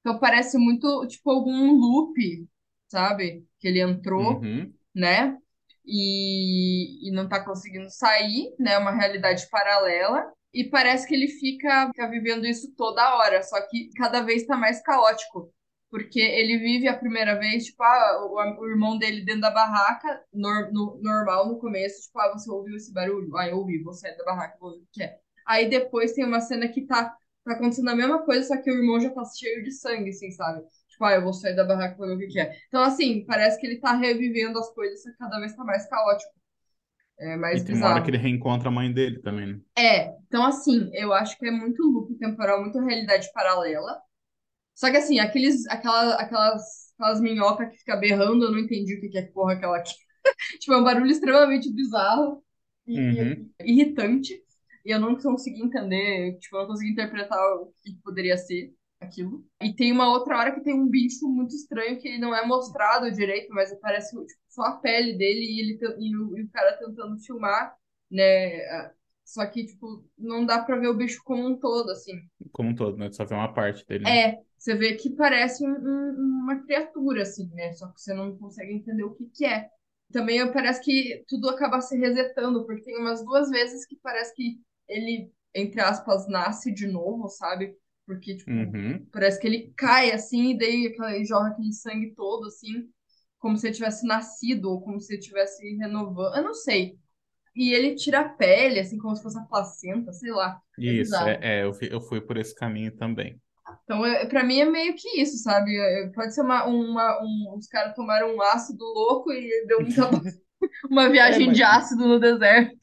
[0.00, 2.48] Então parece muito, tipo, algum loop,
[2.88, 3.44] sabe?
[3.60, 4.72] Que ele entrou, Uhum.
[4.94, 5.36] né?
[5.84, 8.78] E, e não tá conseguindo sair, né?
[8.78, 10.32] Uma realidade paralela.
[10.52, 14.56] E parece que ele fica, fica vivendo isso toda hora, só que cada vez tá
[14.56, 15.52] mais caótico.
[15.90, 20.22] Porque ele vive a primeira vez, tipo, ah, o, o irmão dele dentro da barraca,
[20.32, 23.36] nor- no- normal no começo, tipo, ah, você ouviu esse barulho?
[23.36, 25.18] Ah, eu ouvi, vou sair da barraca, vou ver o que é.
[25.46, 27.04] Aí depois tem uma cena que tá,
[27.44, 30.30] tá acontecendo a mesma coisa, só que o irmão já tá cheio de sangue, assim,
[30.32, 30.62] sabe?
[30.88, 32.56] Tipo, ah, eu vou sair da barraca pra ver o que que é.
[32.68, 35.88] Então, assim, parece que ele tá revivendo as coisas, só que cada vez tá mais
[35.88, 36.32] caótico.
[37.18, 38.10] É mais E tem uma hora que bizarro.
[38.10, 39.60] ele reencontra a mãe dele também, né?
[39.78, 44.00] É, então assim, eu acho que é muito loop temporal, muito realidade paralela.
[44.76, 49.00] Só que assim, aqueles, aquela, aquelas, aquelas minhocas que fica berrando, eu não entendi o
[49.02, 49.94] que que é que porra aquela aqui.
[50.60, 52.44] Tipo, é um barulho extremamente bizarro
[52.86, 53.50] e, e Uhum.
[53.64, 54.34] irritante.
[54.84, 59.44] E eu não consegui entender, tipo, eu não consegui interpretar o que poderia ser aquilo.
[59.62, 62.46] E tem uma outra hora que tem um bicho muito estranho que ele não é
[62.46, 66.50] mostrado direito, mas parece tipo, só a pele dele e, ele, e, o, e o
[66.50, 67.74] cara tentando filmar,
[68.10, 68.60] né?
[69.26, 72.14] Só que, tipo, não dá pra ver o bicho como um todo, assim.
[72.52, 73.10] Como um todo, né?
[73.12, 74.06] Só vê uma parte dele.
[74.06, 74.20] né?
[74.20, 77.72] É, você vê que parece um- um- uma criatura, assim, né?
[77.74, 79.68] Só que você não consegue entender o que que é.
[80.12, 84.60] Também parece que tudo acaba se resetando, porque tem umas duas vezes que parece que
[84.88, 87.76] ele, entre aspas, nasce de novo, sabe?
[88.06, 89.06] Porque, tipo, Uhum.
[89.12, 92.88] parece que ele cai, assim, e daí aquela, jorra aquele sangue todo, assim,
[93.38, 96.36] como se ele tivesse nascido, ou como se ele tivesse renovando.
[96.36, 96.96] Eu não sei.
[97.56, 100.60] E ele tira a pele, assim, como se fosse a placenta, sei lá.
[100.78, 103.38] É Isso, é, é, eu, fi- eu fui por esse caminho também.
[103.84, 105.76] Então, é, pra mim é meio que isso, sabe?
[105.76, 110.02] É, Pode ser uma, uma, um, os caras tomaram um ácido louco e deu muita,
[110.90, 112.76] uma viagem É, mas- de ácido no deserto.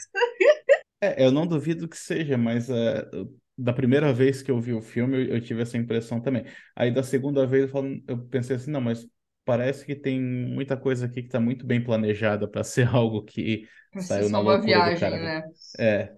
[1.01, 4.81] É, eu não duvido que seja, mas eu- da primeira vez que eu vi o
[4.81, 6.45] filme, eu, eu tive essa impressão também.
[6.75, 9.07] Aí da segunda vez eu, falo- eu pensei assim, não, mas
[9.45, 13.67] parece que tem muita coisa aqui que está muito bem planejada para ser algo que
[14.01, 15.21] saiu só na uma loucura do viagem, cara.
[15.21, 15.43] né?
[15.77, 16.15] É,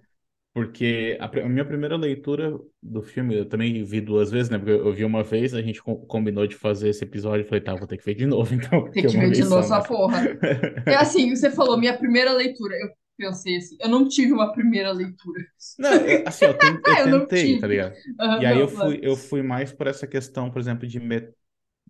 [0.54, 4.58] porque a, a minha primeira leitura do filme, eu também vi duas vezes, né?
[4.58, 7.48] Porque eu, eu vi uma vez, a gente co- combinou de fazer esse episódio, eu
[7.48, 9.60] falei, tá, vou ter que ver de novo, então, Tem que uma ver de novo
[9.60, 9.82] essa né?
[9.82, 10.32] porra.
[10.88, 12.74] É assim, você falou, minha primeira leitura.
[12.76, 15.42] Eu pensei assim, eu não tive uma primeira leitura.
[15.78, 17.96] Não, eu- assim, eu, ten- eu Eu tentei, tá ligado?
[18.20, 21.32] Aham, E aí eu fui, eu fui mais por essa questão, por exemplo, de me-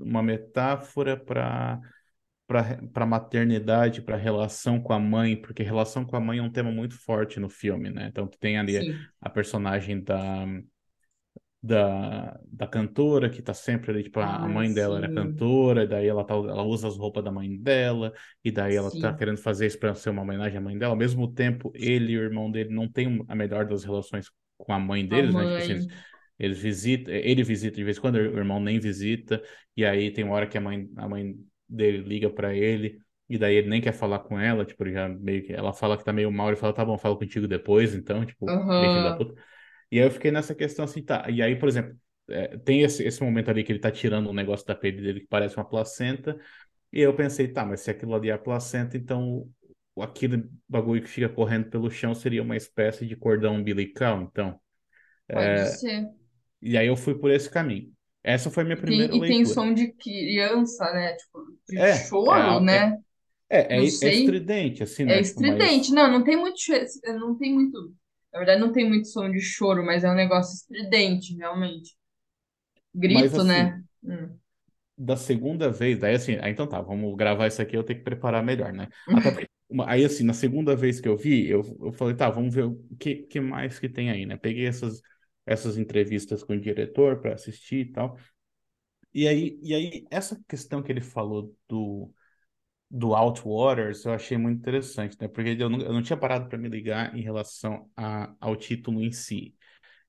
[0.01, 1.81] uma metáfora para
[2.47, 6.71] para maternidade, para relação com a mãe, porque relação com a mãe é um tema
[6.71, 8.09] muito forte no filme, né?
[8.09, 10.47] Então tu tem ali Sim, a personagem da
[11.63, 15.15] da, da cantora que tá sempre ali, tipo, a a mãe dela era sim.
[15.15, 18.13] cantora, daí ela tá, ela usa as roupas da mãe dela,
[18.45, 19.17] e daí ela tá sim.
[19.17, 20.93] querendo fazer isso para ser uma homenagem à mãe dela.
[20.93, 24.73] Ao mesmo tempo, ele e o irmão dele não têm a melhor das relações com
[24.73, 25.43] a mãe A deles, né?
[25.45, 25.87] Tipo assim,
[26.39, 29.43] eles visitam, ele visita de vez em quando, o irmão nem visita,
[29.77, 31.35] e aí tem uma hora que a mãe, a mãe
[31.69, 35.45] dele liga para ele, e daí ele nem quer falar com ela, tipo, já meio
[35.45, 38.25] que ela fala que tá meio mal, ele fala, tá bom, falo contigo depois, então,
[38.25, 39.35] tipo, filho da puta.
[39.91, 41.29] E aí eu fiquei nessa questão assim, tá.
[41.31, 41.97] E aí, por exemplo,
[42.29, 45.21] é, tem esse, esse momento ali que ele tá tirando um negócio da pele dele
[45.21, 46.39] que parece uma placenta,
[46.93, 49.49] e eu pensei, tá, mas se aquilo ali é a placenta, então
[49.95, 54.61] o- aquele bagulho que fica correndo pelo chão seria uma espécie de cordão umbilical, então.
[55.31, 55.85] Pode ser.
[56.63, 57.95] E aí eu fui por esse caminho.
[58.27, 59.47] Essa foi a minha E primeira tem, e tem leitura.
[59.47, 61.15] som de criança, né?
[61.15, 61.91] Tipo, de É,
[62.27, 62.99] é, choro, é, né?
[63.51, 65.33] é, é, é estridente, assim, É né?
[65.37, 65.69] Mas.
[65.69, 65.93] estridente.
[65.93, 66.57] Não, não tem muito,
[67.07, 67.95] não tem muito.
[68.33, 71.97] Na verdade, não tem muito som de choro, mas é um negócio estridente, realmente.
[73.07, 73.83] Mas Grito, assim, né?
[74.03, 74.37] Hum.
[74.99, 78.05] da segunda vez, daí assim, aí então tá, vamos gravar isso aqui, eu tenho que
[78.05, 78.89] preparar melhor, né?
[79.13, 79.47] Até porque,
[79.87, 82.77] aí assim, na segunda vez que eu vi, eu, eu falei, tá, vamos ver o
[82.99, 84.37] que, que mais que tem aí, né?
[84.37, 85.03] Peguei essas,
[85.47, 88.19] essas entrevistas com o diretor para assistir e tal.
[89.15, 92.13] E aí, e aí, essa questão que ele falou do,
[92.91, 95.29] do Outwaters, eu achei muito interessante, né?
[95.29, 99.03] Porque eu não, eu não tinha parado para me ligar em relação a, ao título
[99.03, 99.57] em si.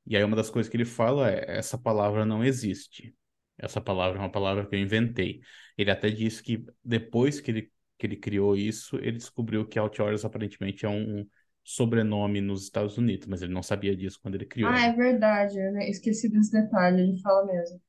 [0.06, 3.15] E aí uma das coisas que ele fala é essa palavra não existe.
[3.58, 5.41] Essa palavra é uma palavra que eu inventei.
[5.78, 10.23] Ele até disse que depois que ele que ele criou isso, ele descobriu que Outwarders
[10.23, 11.28] aparentemente é um
[11.67, 14.71] sobrenome nos Estados Unidos, mas ele não sabia disso quando ele criou.
[14.71, 17.82] Ah, é verdade, eu esqueci desse detalhe, ele fala mesmo.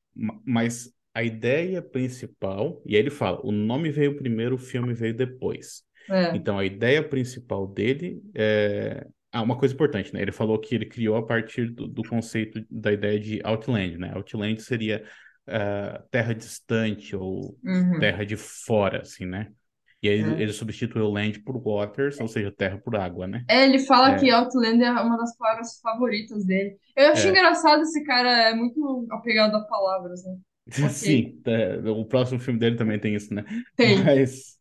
[0.45, 5.13] Mas a ideia principal, e aí ele fala, o nome veio primeiro, o filme veio
[5.13, 5.83] depois.
[6.09, 6.35] É.
[6.35, 9.07] Então a ideia principal dele é.
[9.31, 10.21] Ah, uma coisa importante, né?
[10.21, 14.11] Ele falou que ele criou a partir do, do conceito da ideia de Outland, né?
[14.13, 15.05] Outland seria
[15.47, 17.99] uh, terra distante ou Uhum.
[17.99, 19.53] terra de fora, assim, né?
[20.01, 20.41] E aí É.
[20.41, 23.45] ele substituiu land por waters, ou seja, terra por água, né?
[23.47, 24.15] É, ele fala É.
[24.15, 26.77] que Outlander é uma das palavras favoritas dele.
[26.95, 27.31] Eu achei É.
[27.31, 30.37] engraçado esse cara, é muito apegado a palavras, né?
[30.89, 31.51] Sim, tá,
[31.91, 33.43] o próximo filme dele também tem isso, né?
[33.75, 34.05] Tem.
[34.05, 34.57] Mas,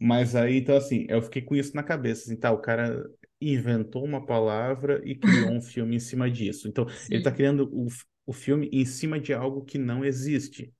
[0.00, 3.04] mas aí, então, assim, eu fiquei com isso na cabeça, assim, tá, o cara
[3.40, 6.68] inventou uma palavra e criou um filme em cima disso.
[6.68, 7.32] Então, ele tá Sim.
[7.32, 7.88] criando o,
[8.26, 10.72] o filme em cima de algo que não existe.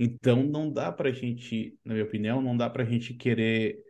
[0.00, 3.84] Então, não dá pra gente, na minha opinião, não dá pra gente querer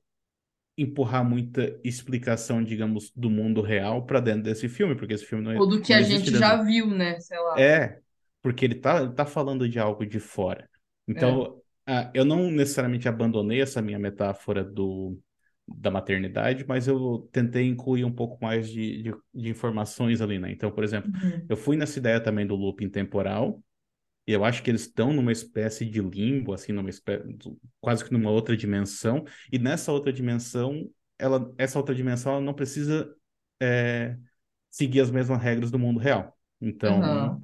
[0.78, 5.52] empurrar muita explicação, digamos, do mundo real pra dentro desse filme, porque esse filme não,
[5.60, 7.20] Ou do que a gente dentro já viu, né?
[7.20, 7.56] Sei lá.
[7.56, 8.00] é,
[8.42, 10.68] porque ele tá, ele tá falando de algo de fora.
[11.06, 15.18] Então, ah, eu não necessariamente abandonei essa minha metáfora do,
[15.66, 20.52] da maternidade, mas eu tentei incluir um pouco mais de, de, de informações ali, né?
[20.52, 21.46] Então, por exemplo, Uhum.
[21.48, 23.62] eu fui nessa ideia também do looping temporal,
[24.30, 27.24] e eu acho que eles estão numa espécie de limbo, assim, numa espécie,
[27.80, 30.88] quase que numa outra dimensão, e nessa outra dimensão,
[31.18, 33.12] ela, essa outra dimensão ela não precisa
[33.60, 34.16] é,
[34.70, 36.38] seguir as mesmas regras do mundo real.
[36.60, 37.42] Então, Aham.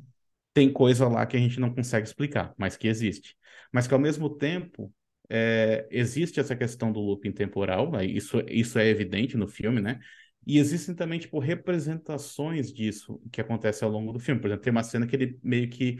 [0.54, 3.36] tem coisa lá que a gente não consegue explicar, mas que existe.
[3.72, 4.92] Mas que ao mesmo tempo
[5.28, 8.04] é, existe essa questão do looping temporal, né?
[8.04, 9.98] isso, isso é evidente no filme, né?
[10.46, 14.40] E existem também, tipo, representações disso que acontece ao longo do filme.
[14.40, 15.98] Por exemplo, tem uma cena que ele meio que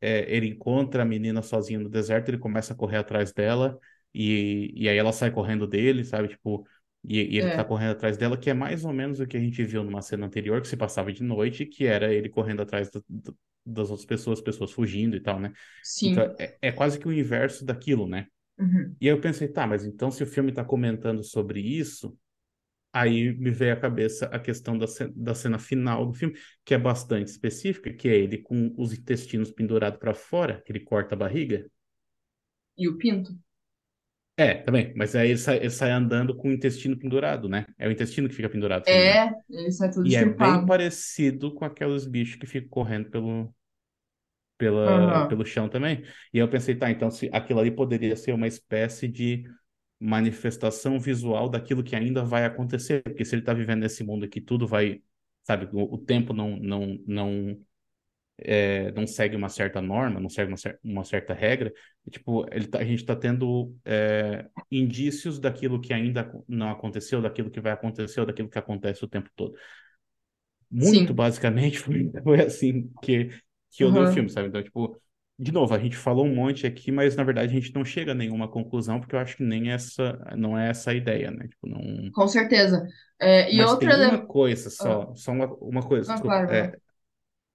[0.00, 3.78] é, ele encontra a menina sozinha no deserto, ele começa a correr atrás dela,
[4.14, 6.28] e, e aí ela sai correndo dele, sabe?
[6.28, 6.66] Tipo,
[7.04, 7.52] e, e ele É.
[7.52, 10.02] tá correndo atrás dela, que é mais ou menos o que a gente viu numa
[10.02, 13.90] cena anterior, que se passava de noite, que era ele correndo atrás do- do- das
[13.90, 15.52] outras pessoas, pessoas fugindo e tal, né?
[15.82, 16.24] Sim.
[16.24, 18.26] Então é, é quase que o inverso daquilo, né?
[18.58, 18.96] Uhum.
[19.00, 22.16] E aí eu pensei, tá, mas então se o filme tá comentando sobre isso,
[22.92, 26.74] aí me veio à cabeça a questão da, ce- da cena final do filme, que
[26.74, 31.14] é bastante específica, que é ele com os intestinos pendurados para fora, que ele corta
[31.14, 31.66] a barriga.
[32.76, 33.32] E o Pinto?
[34.36, 37.66] É, também, mas aí ele sai, ele sai andando com o intestino pendurado, né?
[37.78, 38.86] É o intestino que fica pendurado.
[38.86, 40.66] É, ele sai tudo E é bem estripado.
[40.66, 43.54] parecido com aqueles bichos que ficam correndo pelo,
[44.58, 45.28] pela, Aham.
[45.28, 46.04] pelo chão também.
[46.32, 49.44] E eu pensei, tá, então se aquilo ali poderia ser uma espécie de
[50.00, 54.40] manifestação visual daquilo que ainda vai acontecer, porque se ele tá vivendo nesse mundo aqui,
[54.40, 55.02] tudo vai,
[55.44, 57.66] sabe, o, o tempo não, não, não,
[58.38, 61.72] é, não segue uma certa norma, não segue uma, cer- uma certa regra,
[62.06, 67.20] e, tipo, ele tá- a gente está tendo é, indícios daquilo que ainda não aconteceu,
[67.22, 69.54] daquilo que vai acontecer, ou daquilo que acontece o tempo todo.
[70.70, 71.14] Muito Sim.
[71.14, 73.28] basicamente foi, foi assim que,
[73.70, 74.06] que eu li o Aham.
[74.06, 74.48] filme, sabe?
[74.48, 75.00] Então, tipo,
[75.40, 78.12] de novo, a gente falou um monte aqui, mas na verdade a gente não chega
[78.12, 81.48] a nenhuma conclusão, porque eu acho que nem essa, não é essa a ideia, né?
[81.48, 82.12] Tipo, não...
[82.12, 82.86] Com certeza.
[83.18, 86.36] É, e Mas outro tem uma coisa Ah, só, só uma, uma coisa, ah, desculpa,
[86.36, 86.76] claro, é,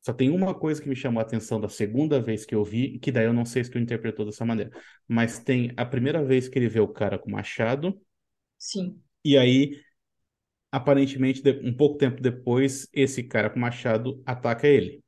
[0.02, 2.98] só tem uma coisa que me chamou a atenção da segunda vez que eu vi,
[3.00, 4.72] que daí eu não sei se tu interpretou dessa maneira,
[5.08, 8.00] mas tem a primeira vez que ele vê o cara com machado,
[8.58, 9.02] Sim.
[9.24, 9.80] e aí,
[10.72, 15.04] aparentemente, um pouco tempo depois, esse cara com machado ataca ele.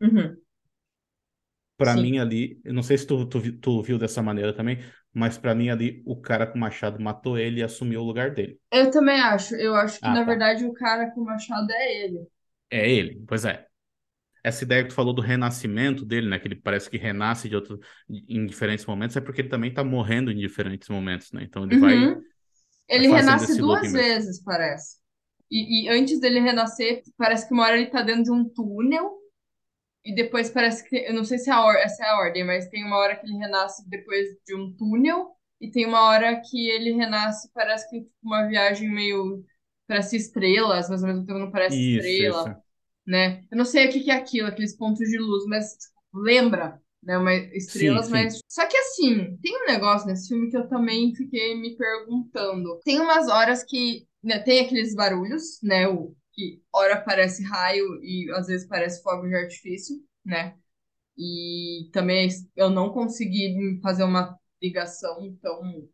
[0.00, 0.39] Uhum.
[1.80, 2.04] Pra Sim.
[2.04, 4.78] mim ali, eu não sei se tu, tu, tu viu dessa maneira também,
[5.14, 8.60] mas pra mim ali, o cara com machado matou ele e assumiu o lugar dele.
[8.72, 9.54] Eu também acho.
[9.54, 10.24] Eu acho que, Ah, na tá.
[10.24, 12.26] verdade, o cara com o machado é ele.
[12.70, 13.66] É ele, pois é.
[14.44, 16.38] Essa ideia que tu falou do renascimento dele, né?
[16.38, 19.84] Que ele parece que renasce de outro, em diferentes momentos, é porque ele também tá
[19.84, 21.44] morrendo em diferentes momentos, né?
[21.44, 22.22] Então ele vai Uhum.
[22.88, 24.98] Ele fazendo renasce esse duas vezes, parece.
[25.50, 29.19] E, e antes dele renascer, parece que uma hora ele tá dentro de um túnel.
[30.04, 30.96] E depois parece que.
[30.96, 33.26] Eu não sei se é a essa é a ordem, mas tem uma hora que
[33.26, 35.30] ele renasce depois de um túnel.
[35.60, 39.44] E tem uma hora que ele renasce, parece que tipo, uma viagem meio.
[39.86, 42.44] Parece estrelas, mas ao mesmo tempo não parece Isso, estrela.
[42.48, 42.62] isso.
[43.06, 43.42] né?
[43.50, 46.80] Eu não sei o que que é aquilo, aqueles pontos de luz, mas tipo, lembra,
[47.02, 47.18] né?
[47.18, 48.10] Uma Sim, estrelas, sim.
[48.10, 52.80] mas só que assim, tem um negócio nesse filme que eu também fiquei me perguntando.
[52.84, 55.88] Tem umas horas que né, tem aqueles barulhos, né?
[55.88, 60.56] O que hora parece raio e às vezes parece fogo de artifício, né?
[61.18, 65.88] E também eu não consegui fazer uma ligação tão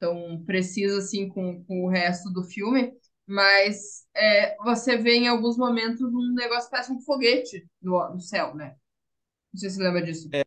[0.00, 2.92] tão precisa assim com, com o resto do filme,
[3.26, 8.20] mas é, você vê em alguns momentos um negócio que parece um foguete no, no
[8.20, 8.76] céu, né?
[9.52, 10.34] Não sei se você lembra disso.
[10.34, 10.42] É,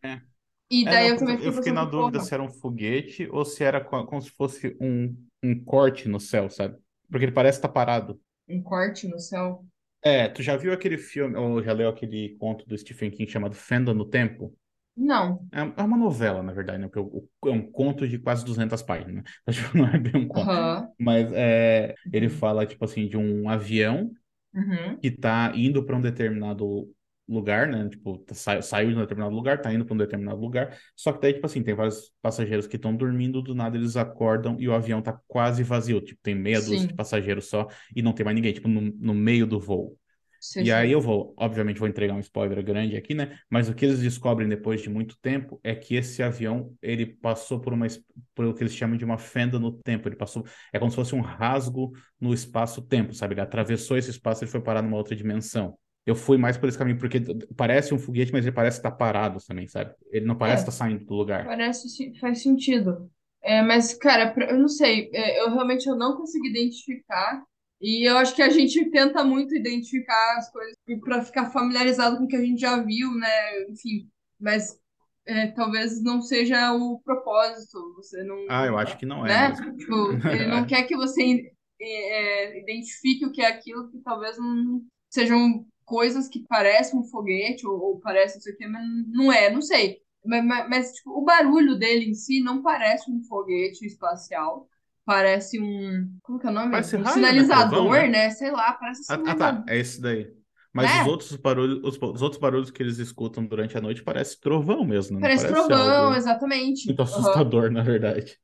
[0.71, 3.27] E É, daí não, eu também eu fiquei na dúvida porra, se era um foguete
[3.31, 6.77] ou se era co- como se fosse um, um corte no céu, sabe?
[7.09, 8.19] Porque ele parece estar parado.
[8.51, 9.65] Um corte no céu.
[10.03, 13.55] É, tu já viu aquele filme, ou já leu aquele conto do Stephen King chamado
[13.55, 14.55] Fenda no Tempo?
[14.95, 15.49] Não.
[15.53, 16.87] É é uma novela, na verdade, né?
[16.89, 19.23] Porque é um conto de quase 200 páginas, né?
[19.51, 20.51] Tipo, não é bem um conto.
[20.51, 20.91] Aham.
[20.99, 22.29] Mas é, ele Uhum.
[22.29, 24.11] fala, tipo assim, de um avião
[24.53, 25.01] Uhum.
[25.01, 26.93] que tá indo para um determinado
[27.33, 27.87] lugar, né?
[27.89, 30.77] Tipo, tá- sa- saiu de um determinado lugar, tá indo para um determinado lugar.
[30.95, 34.57] Só que daí, tipo assim, tem vários passageiros que estão dormindo, do nada eles acordam
[34.59, 36.01] e o avião tá quase vazio.
[36.01, 36.95] Tipo, tem meia dúzia de Sim.
[36.95, 39.97] passageiros só e não tem mais ninguém, tipo, no, no meio do voo.
[40.39, 40.91] Sei, E aí sei.
[40.91, 43.39] eu vou, obviamente, vou entregar um spoiler grande aqui, né?
[43.49, 47.59] Mas o que eles descobrem depois de muito tempo é que esse avião, ele passou
[47.59, 47.87] por uma,
[48.35, 50.07] por o que eles chamam de uma fenda no tempo.
[50.07, 53.33] Ele passou, é como se fosse um rasgo no espaço-tempo, sabe?
[53.33, 55.77] Ele atravessou esse espaço e foi parar numa outra dimensão.
[56.05, 57.19] Eu fui mais por esse caminho, porque
[57.55, 59.95] parece um foguete, mas ele parece estar parado também, sabe?
[60.11, 61.45] Ele não parece É, estar saindo do lugar.
[61.45, 63.11] parece, faz sentido.
[63.41, 67.43] É, mas, cara, eu não sei, é, eu realmente eu não consegui identificar,
[67.81, 72.25] e eu acho que a gente tenta muito identificar as coisas para ficar familiarizado com
[72.25, 73.63] o que a gente já viu, né?
[73.69, 74.79] Enfim, mas
[75.25, 79.49] é, talvez não seja o propósito, você não, Ah, eu acho que não é né?
[79.49, 79.75] mesmo.
[79.77, 84.83] Tipo, ele não quer que você é, identifique o que é aquilo, que talvez não
[85.09, 89.61] sejam coisas que parecem um foguete ou, ou parecem isso aqui, mas não é, não
[89.61, 90.01] sei.
[90.25, 94.67] Mas, mas, mas, tipo, o barulho dele em si não parece um foguete espacial.
[95.03, 96.15] Parece um.
[96.21, 96.71] Como que é o nome?
[96.71, 98.07] Parece Um raio, sinalizador, né?
[98.07, 98.29] né?
[98.29, 100.31] Sei lá, parece Ah, ah, tá, é esse daí.
[100.73, 101.03] Mas os Né?
[101.05, 105.19] outros barulhos, os, os outros barulhos que eles escutam durante a noite parece trovão mesmo,
[105.19, 105.27] né?
[105.27, 106.87] Parece parece trovão, algo exatamente.
[106.87, 108.37] muito assustador, na verdade.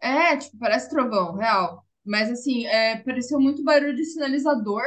[0.00, 1.86] É, tipo, parece trovão, real.
[2.04, 4.82] Mas assim, é, pareceu muito barulho de sinalizador,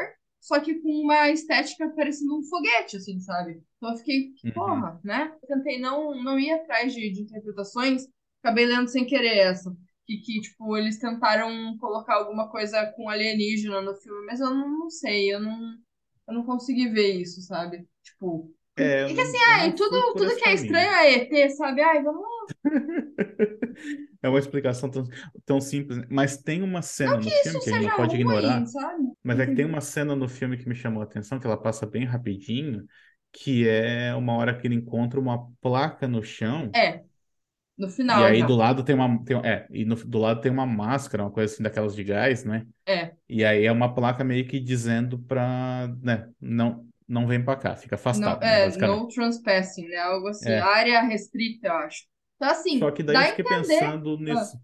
[0.45, 3.63] só que com uma estética parecendo um foguete, assim, sabe?
[3.77, 4.53] Então eu fiquei, que Uhum.
[4.53, 5.33] porra, né?
[5.41, 8.07] Eu tentei não, não ir atrás de, de interpretações,
[8.43, 9.75] acabei lendo sem querer essa.
[10.05, 14.69] Que, que, tipo, eles tentaram colocar alguma coisa com alienígena no filme, mas eu não,
[14.69, 15.59] não sei, eu não,
[16.27, 17.87] eu não consegui ver isso, sabe?
[18.03, 21.49] Tipo, É, é que não, assim, ai, não tudo, tudo que é estranho é ET,
[21.51, 21.81] sabe?
[21.81, 22.25] Ai, vamos
[24.21, 25.03] É uma explicação tão,
[25.45, 28.15] tão simples, mas tem uma cena no que filme que a gente não pode ruim,
[28.15, 29.03] ignorar, sabe?
[29.23, 31.61] mas é que tem uma cena no filme que me chamou a atenção, que ela
[31.61, 32.85] passa bem rapidinho,
[33.31, 37.03] que é uma hora que ele encontra uma placa no chão, É,
[37.77, 38.43] no e final aí já.
[38.43, 41.53] do lado tem uma, tem, é, e no- do lado tem uma máscara, uma coisa
[41.53, 42.65] assim daquelas de gás, né?
[42.85, 47.55] É, E aí é uma placa meio que dizendo pra, né, não, não vem pra
[47.55, 49.97] cá, fica não, afastado, né, é, no trespassing, né?
[49.97, 50.59] Algo assim, É.
[50.59, 52.05] área restrita, eu acho.
[52.35, 53.43] Então, Só assim, que daí dá eu fiquei entender.
[53.43, 54.59] pensando nisso.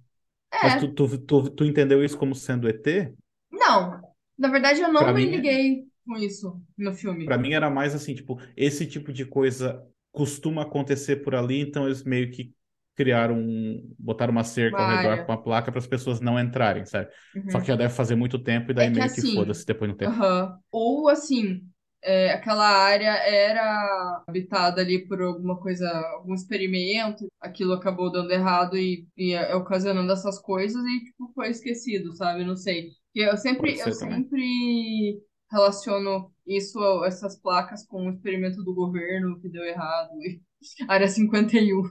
[0.62, 3.14] Mas É, tu, tu, tu, tu entendeu isso como sendo ET?
[3.52, 4.02] não.
[4.38, 7.24] Na verdade, eu não Pra me mim, liguei com isso no filme.
[7.24, 11.86] Pra mim era mais assim, tipo, esse tipo de coisa costuma acontecer por ali, então
[11.86, 12.54] eles meio que
[12.96, 15.26] criaram, um- botaram uma cerca Uma ao redor área.
[15.26, 17.10] com a placa para as pessoas não entrarem, sabe?
[17.48, 17.62] Só Uhum.
[17.62, 19.90] que já deve fazer muito tempo e É daí que meio que assim, foda-se depois
[19.90, 20.16] no tempo.
[20.16, 20.62] aham.
[20.72, 21.71] Ou assim,
[22.04, 28.78] é, aquela área era habitada ali por alguma coisa, algum experimento, aquilo acabou dando errado
[28.78, 32.44] e, e é, ocasionando essas coisas e tipo, foi esquecido, sabe?
[32.46, 32.92] Não sei.
[33.14, 34.26] Eu sempre, eu também.
[34.26, 35.22] sempre
[35.52, 40.42] relaciono isso, essas placas com o experimento do governo que deu errado, e
[40.88, 41.84] Área 51.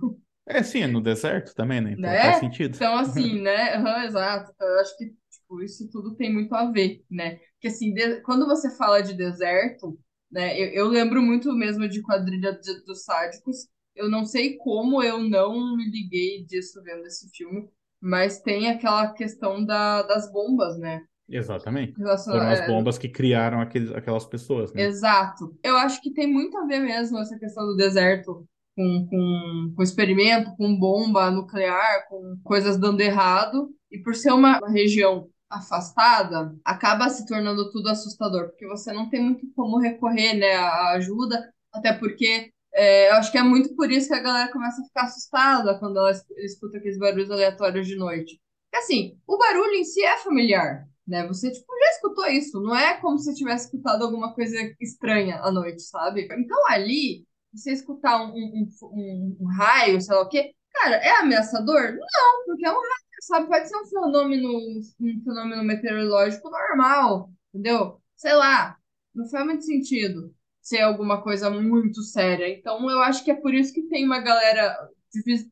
[0.46, 1.92] É, sim, é no deserto também, né?
[1.92, 2.38] Então faz Né?
[2.38, 2.78] sentido.
[2.78, 3.74] Então, assim, né?
[3.76, 4.52] Aham, exato.
[4.60, 7.38] Eu acho que tipo, isso tudo tem muito a ver, né?
[7.60, 9.98] Porque, assim, de- quando você fala de deserto,
[10.32, 10.58] né?
[10.58, 13.68] Eu, eu lembro muito mesmo de Quadrilha de- dos Sádicos.
[13.94, 17.68] Eu não sei como eu não me liguei disso vendo esse filme,
[18.00, 21.02] mas tem aquela questão da, das bombas, né?
[21.28, 21.94] Exatamente.
[22.24, 24.82] Foram as é, bombas que criaram aqueles, aquelas pessoas, né?
[24.82, 25.56] Exato.
[25.62, 28.46] Eu acho que tem muito a ver mesmo essa questão do deserto
[28.76, 33.70] com, com, com experimento, com bomba nuclear, com coisas dando errado.
[33.90, 39.20] E por ser uma região afastada, acaba se tornando tudo assustador, porque você não tem
[39.22, 43.90] muito como recorrer, né, à ajuda, até porque é, eu acho que é muito por
[43.90, 47.86] isso que a galera começa a ficar assustada quando ela es- escuta aqueles barulhos aleatórios
[47.86, 48.40] de noite.
[48.70, 51.26] Porque, assim, o barulho em si é familiar, né?
[51.26, 52.60] Você, tipo, já escutou isso.
[52.62, 56.28] Não é como se tivesse escutado alguma coisa estranha à noite, sabe?
[56.30, 61.10] Então, ali, você escutar um, um, um- um raio, sei lá o quê, cara, é
[61.18, 61.92] ameaçador?
[61.94, 62.84] Não, porque é um raio,
[63.20, 63.46] sabe?
[63.48, 64.48] Pode ser um fenômeno,
[65.00, 68.00] um fenômeno meteorológico normal, entendeu?
[68.16, 68.76] Sei lá,
[69.14, 72.48] não faz muito sentido ser alguma coisa muito séria.
[72.48, 74.76] Então, eu acho que é por isso que tem uma galera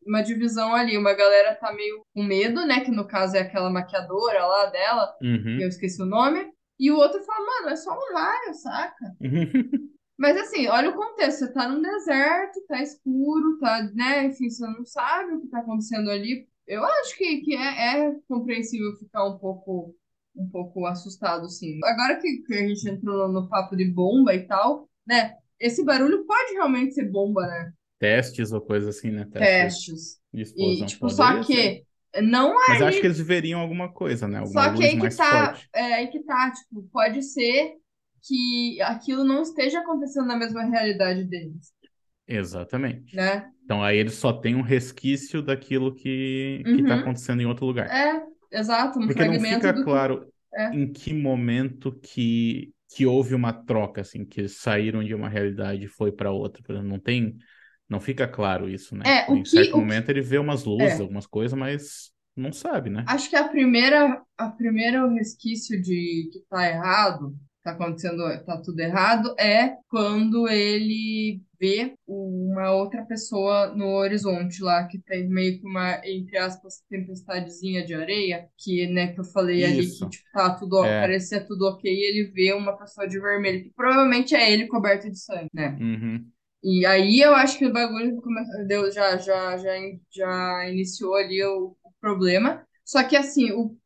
[0.06, 0.96] uma divisão ali.
[0.96, 2.80] Uma galera tá meio com medo, né?
[2.80, 5.60] Que no caso é aquela maquiadora lá dela, que Uhum.
[5.60, 6.52] eu esqueci o nome.
[6.78, 9.16] E o outro fala, mano, é só um raio, saca?
[10.16, 14.26] Mas assim, olha o contexto, você tá num deserto, tá escuro, tá, né?
[14.26, 16.48] Enfim, você não sabe o que tá acontecendo ali.
[16.68, 19.94] Eu acho que, que é, é compreensível ficar um pouco,
[20.36, 21.80] um pouco assustado, sim.
[21.82, 25.34] Agora que, que a gente entrou no, no papo de bomba e tal, né?
[25.58, 27.72] Esse barulho pode realmente ser bomba, né?
[27.98, 29.26] Testes ou coisa assim, né?
[29.32, 30.20] Testes.
[30.32, 31.82] de E, tipo, só Poderia ser.
[32.14, 34.38] que não Mas ali acho que eles veriam alguma coisa, né?
[34.38, 35.68] Alguma Só que aí que tá, forte.
[35.74, 37.74] é aí que tá, tipo, pode ser
[38.22, 41.72] que aquilo não esteja acontecendo na mesma realidade deles,
[42.26, 43.16] Exatamente.
[43.16, 43.50] né?
[43.68, 46.96] Então aí eles só têm um resquício daquilo que, que tá Uhum.
[46.96, 47.94] acontecendo em outro lugar.
[47.94, 50.70] É, exato, um Porque não fica do claro É.
[50.70, 55.88] em que momento que, que houve uma troca, assim, que saíram de uma realidade e
[55.88, 56.82] foi para outra.
[56.82, 57.38] Não tem,
[57.88, 59.14] não fica claro isso, né?
[59.14, 61.00] É, o em que- certo o que- momento ele vê umas luzes, É.
[61.00, 63.10] algumas coisas, mas não sabe, né?
[63.12, 67.34] Acho que a primeira, a primeiro resquício de que tá errado,
[67.76, 74.86] tá acontecendo, tá tudo errado, é quando ele vê uma outra pessoa no horizonte lá,
[74.86, 79.64] que tem meio que uma, entre aspas, tempestadezinha de areia, que, né, que eu falei
[79.64, 80.04] ali Isso.
[80.04, 81.00] que, tipo, tá tudo, É.
[81.00, 85.10] parecia tudo ok, e ele vê uma pessoa de vermelho, que provavelmente é ele coberto
[85.10, 85.76] de sangue, né?
[85.80, 86.30] Uhum.
[86.62, 88.20] E aí eu acho que o bagulho
[88.66, 89.72] deu, já, já, já,
[90.12, 92.64] já iniciou ali o, o problema.
[92.84, 93.76] Só que assim, o,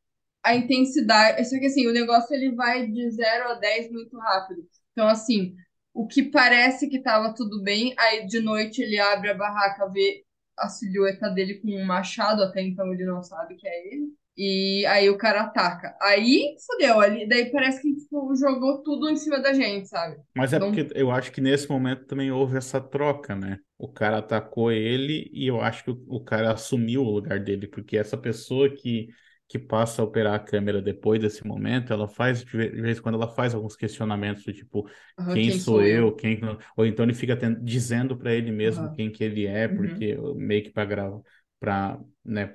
[0.42, 1.44] a intensidade.
[1.48, 4.62] Só que assim, o negócio ele vai de 0 a 10 muito rápido.
[4.92, 5.54] Então, assim,
[5.94, 10.24] o que parece que tava tudo bem, aí de noite ele abre a barraca, vê
[10.58, 14.08] a silhueta dele com um machado, até então ele não sabe que é ele.
[14.36, 15.94] E aí o cara ataca.
[16.00, 20.16] Aí fudeu, ali, daí parece que tipo, jogou tudo em cima da gente, sabe?
[20.34, 23.58] Mas é Não- porque eu acho que nesse momento também houve essa troca, né?
[23.78, 27.96] O cara atacou ele e eu acho que o cara assumiu o lugar dele, porque
[27.98, 29.08] essa pessoa que,
[29.52, 32.98] que passa a operar a câmera depois desse momento, ela faz, de ve- de vez
[32.98, 34.88] em quando, ela faz alguns questionamentos do tipo,
[35.18, 36.14] Aham, quem, sou eu?
[36.14, 36.40] Quem...
[36.40, 38.90] não- Ou então ele fica ten- dizendo para ele mesmo Aham.
[38.90, 39.68] quem que ele é, Uhum.
[39.68, 41.20] porque meio que para gravar,
[41.60, 42.46] para, né,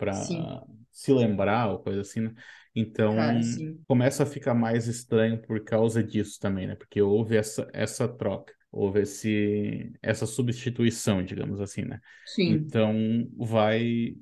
[0.92, 2.34] se lembrar ou coisa assim, né?
[2.76, 3.42] Então Cara,
[3.88, 6.76] começa a ficar mais estranho por causa disso também, né?
[6.76, 12.00] Porque houve essa, essa troca, houve esse, essa substituição, digamos assim, né?
[12.24, 12.76] Sim.
[12.76, 12.94] Então
[13.38, 14.16] vai.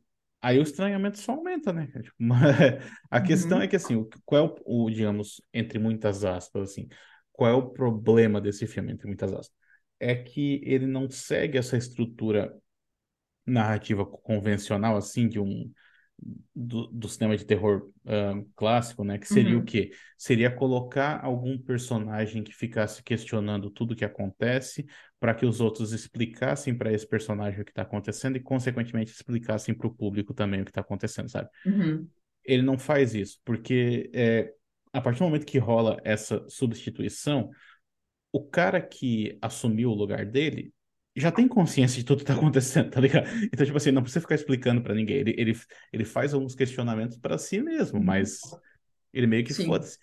[0.45, 1.87] Aí o estranhamento só aumenta, né?
[1.87, 2.15] Tipo,
[3.09, 3.61] A questão Uhum.
[3.61, 6.87] é que, assim, o- qual é o, o, digamos, entre muitas aspas, assim,
[7.33, 9.51] qual é o problema desse filme, entre muitas aspas?
[9.99, 12.55] É que ele não segue essa estrutura
[13.45, 15.71] narrativa convencional, assim, de um.
[16.55, 19.17] Do, do cinema de terror ah, clássico, né?
[19.17, 19.59] Que seria Uhum.
[19.59, 19.91] o quê?
[20.17, 24.85] Seria colocar algum personagem que ficasse questionando tudo que acontece
[25.25, 29.73] para que os outros explicassem para esse personagem o que está acontecendo e, consequentemente, explicassem
[29.73, 31.49] para o público também o que está acontecendo, sabe?
[31.65, 32.07] Uhum.
[32.43, 34.53] ele não faz isso, porque é,
[34.93, 37.49] a partir do momento que rola essa substituição,
[38.31, 40.71] o cara que assumiu o lugar dele
[41.15, 43.27] já tem consciência de tudo que tá acontecendo, tá ligado?
[43.51, 45.17] Então, tipo assim, não precisa ficar explicando pra ninguém.
[45.17, 45.59] Ele, ele,
[45.91, 48.41] ele faz alguns questionamentos pra si mesmo, mas
[49.11, 49.97] ele meio que foda-se.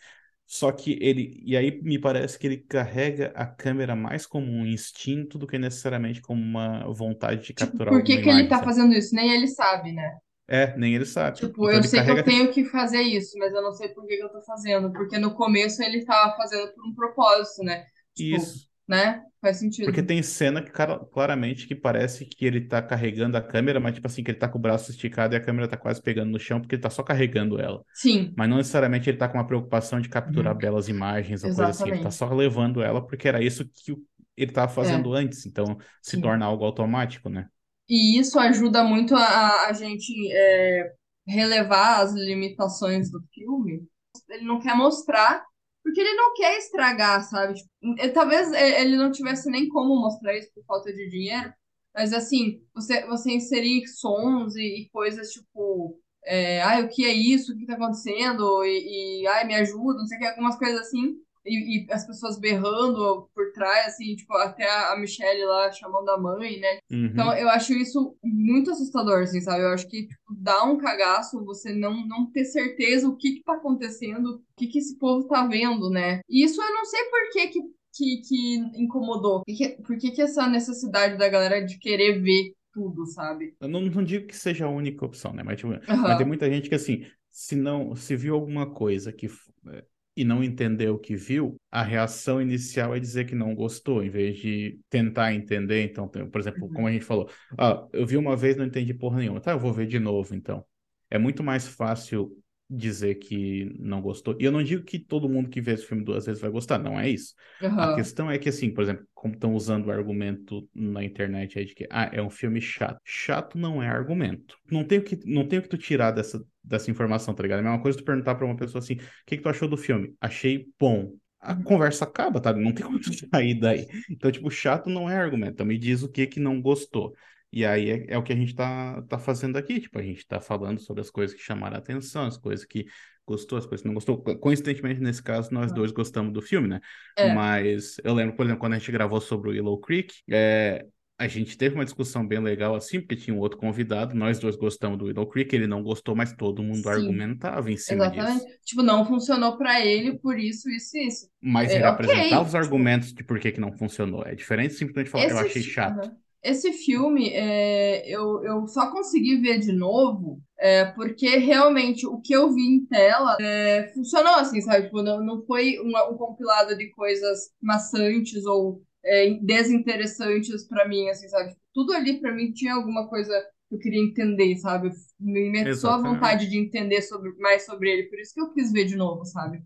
[0.52, 1.40] Só que ele.
[1.44, 5.58] E aí me parece que ele carrega a câmera mais como um instinto do que
[5.58, 8.62] necessariamente como uma vontade de Tipo, capturar por que que ele imagem, tá sabe?
[8.62, 9.14] fazendo isso?
[9.14, 10.18] Nem ele sabe, né?
[10.48, 11.40] É, nem ele sabe.
[11.40, 12.22] Tipo, Então eu ele sei que carrega.
[12.22, 14.92] eu tenho que fazer isso, mas eu não sei por que que eu tô fazendo.
[14.92, 17.86] Porque no começo ele tava fazendo por um propósito, né?
[18.14, 18.68] Tipo, Isso.
[18.88, 19.22] Né?
[19.40, 19.90] Faz sentido.
[19.90, 20.70] Porque tem cena que
[21.10, 24.48] claramente que parece que ele tá carregando a câmera, mas tipo assim, que ele tá
[24.48, 26.90] com o braço esticado e a câmera tá quase pegando no chão, porque ele tá
[26.90, 27.84] só carregando ela.
[27.92, 30.58] Sim, Mas não necessariamente ele tá com uma preocupação de capturar Uhum.
[30.58, 31.88] belas imagens ou coisa assim.
[31.88, 32.12] Ele tá Exatamente.
[32.12, 33.96] só levando ela porque era isso que
[34.36, 35.46] ele tava fazendo antes.
[35.46, 36.20] Então se Sim.
[36.20, 37.48] torna algo automático, né?
[37.88, 40.92] E isso ajuda muito a, a gente é,
[41.26, 43.86] relevar as limitações do filme.
[44.28, 45.44] Ele não quer mostrar,
[45.82, 47.54] porque ele não quer estragar, sabe?
[47.54, 51.52] Tipo, eh, talvez eh, ele não tivesse nem como mostrar isso por falta de dinheiro,
[51.94, 55.98] mas assim, você, você inserir sons e, e coisas tipo.
[56.24, 57.52] É, ai, o que é isso?
[57.52, 58.64] O que tá acontecendo?
[58.64, 61.16] E, e ai, me ajuda, não sei o que, algumas coisas assim.
[61.44, 66.18] E, e as pessoas berrando por trás, assim, tipo, até a Michelle lá chamando a
[66.18, 66.78] mãe, né?
[66.90, 67.06] Uhum.
[67.06, 69.62] Então, eu acho isso muito assustador, assim, sabe?
[69.62, 73.42] Eu acho que tipo, dá um cagaço você não, não ter certeza o que que
[73.42, 76.20] tá acontecendo, o que que esse povo tá vendo, né?
[76.28, 77.60] E isso eu não sei por que que,
[77.94, 79.42] que, que incomodou.
[79.44, 83.54] Por que, por que que essa necessidade da galera de querer ver tudo, sabe?
[83.60, 85.42] Eu não, não digo que seja a única opção, né?
[85.42, 86.16] Mas, tipo, mas Aham.
[86.16, 89.26] tem muita gente que, assim, se não, se viu alguma coisa que,
[89.68, 89.84] é,
[90.16, 94.10] e não entendeu o que viu, a reação inicial é dizer que não gostou, em
[94.10, 95.82] vez de tentar entender.
[95.84, 96.72] Então, por exemplo, Uhum.
[96.72, 99.40] como a gente falou, ah, eu vi uma vez, não entendi porra nenhuma.
[99.40, 100.64] Tá, eu vou ver de novo, então.
[101.10, 102.36] É muito mais fácil
[102.68, 104.34] dizer que não gostou.
[104.40, 106.78] E eu não digo que todo mundo que vê esse filme duas vezes vai gostar,
[106.78, 107.34] não é isso.
[107.60, 107.78] Uhum.
[107.78, 111.66] A questão é que, assim, por exemplo, como estão usando o argumento na internet aí
[111.66, 112.98] de que ah, é um filme chato.
[113.04, 114.56] Chato não é argumento.
[114.70, 117.58] Não tem o que, não tem o que tu tirar dessa, dessa informação, tá ligado?
[117.58, 119.68] É a mesma coisa tu perguntar pra uma pessoa assim: o que, que tu achou
[119.68, 120.14] do filme?
[120.20, 121.12] Achei bom.
[121.40, 121.64] A Uhum.
[121.64, 122.52] conversa acaba, tá?
[122.52, 123.86] Não tem como tu sair daí.
[124.08, 125.52] Então, tipo, chato não é argumento.
[125.54, 127.14] Então, me diz o que que não gostou.
[127.52, 129.80] E aí é, é o que a gente tá, tá fazendo aqui.
[129.80, 132.86] Tipo, a gente tá falando sobre as coisas que chamaram a atenção, as coisas que
[133.26, 134.22] gostou, as coisas que não gostou.
[134.22, 136.80] Co- Coincidentemente, nesse caso, nós dois gostamos do filme, né?
[137.16, 137.34] É.
[137.34, 140.86] Mas eu lembro, por exemplo, quando a gente gravou sobre o Willow Creek, é,
[141.22, 144.56] a gente teve uma discussão bem legal assim, porque tinha um outro convidado, nós dois
[144.56, 146.88] gostamos do Willow Creek, ele não gostou, mas todo mundo Sim.
[146.88, 148.20] argumentava em cima disso.
[148.26, 148.58] Exatamente.
[148.64, 151.28] Tipo, não funcionou pra ele por isso, isso e isso.
[151.40, 154.24] Mas É, ele apresentava os tipo- argumentos de por que que não funcionou.
[154.26, 156.10] É diferente simplesmente falar, eu Esse achei fi- chato.
[156.44, 162.32] Esse filme, é, eu, eu só consegui ver de novo é, porque realmente o que
[162.34, 164.86] eu vi em tela é, funcionou assim, sabe?
[164.86, 171.08] Tipo, não, não foi um, um compilado de coisas maçantes ou é, desinteressantes pra mim,
[171.08, 171.50] assim, sabe?
[171.50, 173.32] Tipo, tudo ali pra mim tinha alguma coisa
[173.68, 174.90] que eu queria entender, sabe?
[175.20, 178.52] Me me atiçou a vontade de entender sobre, mais sobre ele, por isso que eu
[178.52, 179.62] quis ver de novo, sabe?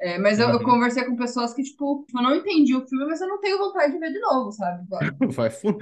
[0.00, 3.20] É, mas eu, eu conversei com pessoas que, tipo, eu não entendi o filme, mas
[3.20, 4.86] eu não tenho vontade de ver de novo, sabe?
[5.34, 5.78] Vai fu-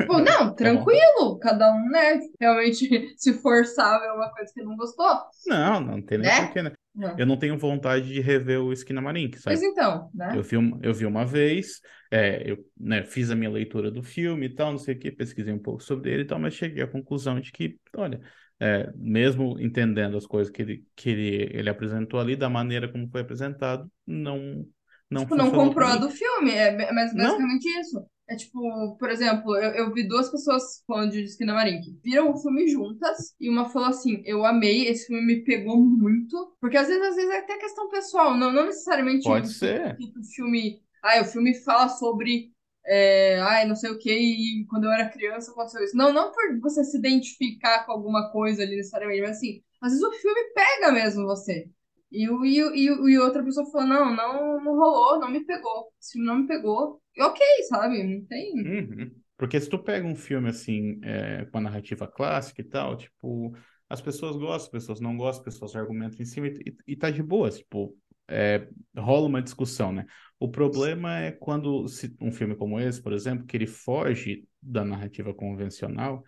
[0.00, 2.18] Tipo, não, tranquilo, cada um, né?
[2.40, 2.88] Realmente
[3.18, 5.06] se forçar a ver uma coisa que não gostou.
[5.46, 6.36] Não, não tem nem Né?
[6.46, 6.72] porquê, né?
[6.94, 7.16] Não.
[7.18, 9.56] Eu não tenho vontade de rever o Skinamarink, sabe?
[9.56, 10.36] Mas então, né?
[10.36, 14.46] Eu vi, eu vi uma vez, é, eu né, fiz a minha leitura do filme
[14.46, 16.82] e tal, não sei o que, pesquisei um pouco sobre ele e tal, mas cheguei
[16.82, 18.20] à conclusão de que, olha,
[18.60, 23.08] é, mesmo entendendo as coisas que ele, que ele, ele apresentou ali, da maneira como
[23.10, 24.66] foi apresentado, não,
[25.10, 27.38] não Tipo, não comprou do filme, é ba- mas Não.
[27.38, 28.06] basicamente isso.
[28.30, 31.98] É tipo, por exemplo, eu, eu vi duas pessoas falando de Skinamarink.
[32.04, 36.54] Viram o filme juntas e uma falou assim: Eu amei, esse filme me pegou muito.
[36.60, 39.96] Porque às vezes, às vezes é até questão pessoal, não, não necessariamente Pode o- ser.
[39.96, 40.80] que o filme.
[41.02, 42.52] Ah, o filme fala sobre.
[42.90, 45.96] É, ai, não sei o que, e quando eu era criança aconteceu isso.
[45.96, 50.06] Não, não por você se identificar com alguma coisa ali necessariamente, mas assim, às vezes
[50.06, 51.70] o filme pega mesmo você.
[52.10, 55.92] E, e, e, e outra pessoa falou: não, não, não rolou, não me pegou.
[56.00, 57.02] Esse filme não me pegou.
[57.14, 58.02] E ok, sabe?
[58.02, 58.54] Não tem.
[58.54, 59.10] Uhum.
[59.36, 63.54] Porque se tu pega um filme assim, é, com a narrativa clássica e tal, tipo,
[63.88, 66.96] as pessoas gostam, as pessoas não gostam, as pessoas argumentam em cima e, e, e
[66.96, 70.06] tá de boa, tipo, é, rola uma discussão, né?
[70.40, 74.84] O problema é quando se- um filme como esse, por exemplo, que ele foge da
[74.84, 76.22] narrativa convencional,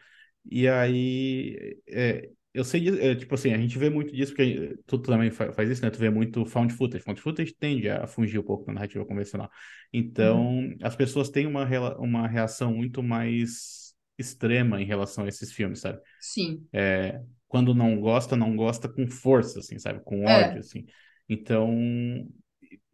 [0.50, 4.76] e aí é, eu sei, disso- é, tipo assim, a gente vê muito disso, porque
[4.86, 5.90] tu também fa- faz isso, né?
[5.90, 7.04] Tu vê muito found footage.
[7.04, 9.48] Found footage tende a fugir um pouco da narrativa convencional.
[9.92, 11.64] Então, as pessoas têm uma,
[11.98, 16.00] uma reação muito mais extrema em relação a esses filmes, sabe?
[16.18, 16.68] Sim.
[16.72, 20.00] É, quando não gosta, não gosta com força, assim, sabe?
[20.04, 20.30] Com É.
[20.30, 20.86] ódio, assim.
[21.28, 21.68] Então,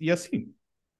[0.00, 0.54] e assim,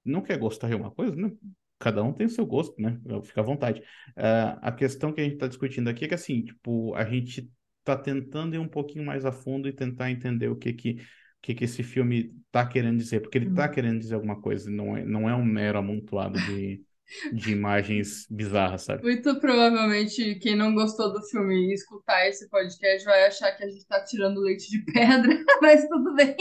[0.07, 1.31] não quer gostar de uma coisa, né?
[1.79, 2.99] Cada um tem o seu gosto, né?
[3.23, 3.83] Fica à vontade.
[4.15, 7.51] Ah, a questão que a gente está discutindo aqui é que, assim, tipo, a gente
[7.79, 10.97] está tentando ir um pouquinho mais a fundo e tentar entender o que que,
[11.41, 13.69] que, que esse filme está querendo dizer, porque ele está Uhum.
[13.69, 16.83] querendo dizer alguma coisa, não é, não é um mero amontoado de,
[17.31, 19.03] de imagens bizarras, sabe?
[19.03, 23.67] Muito provavelmente quem não gostou do filme e escutar esse podcast vai achar que a
[23.69, 26.35] gente tá tirando leite de pedra, mas tudo bem.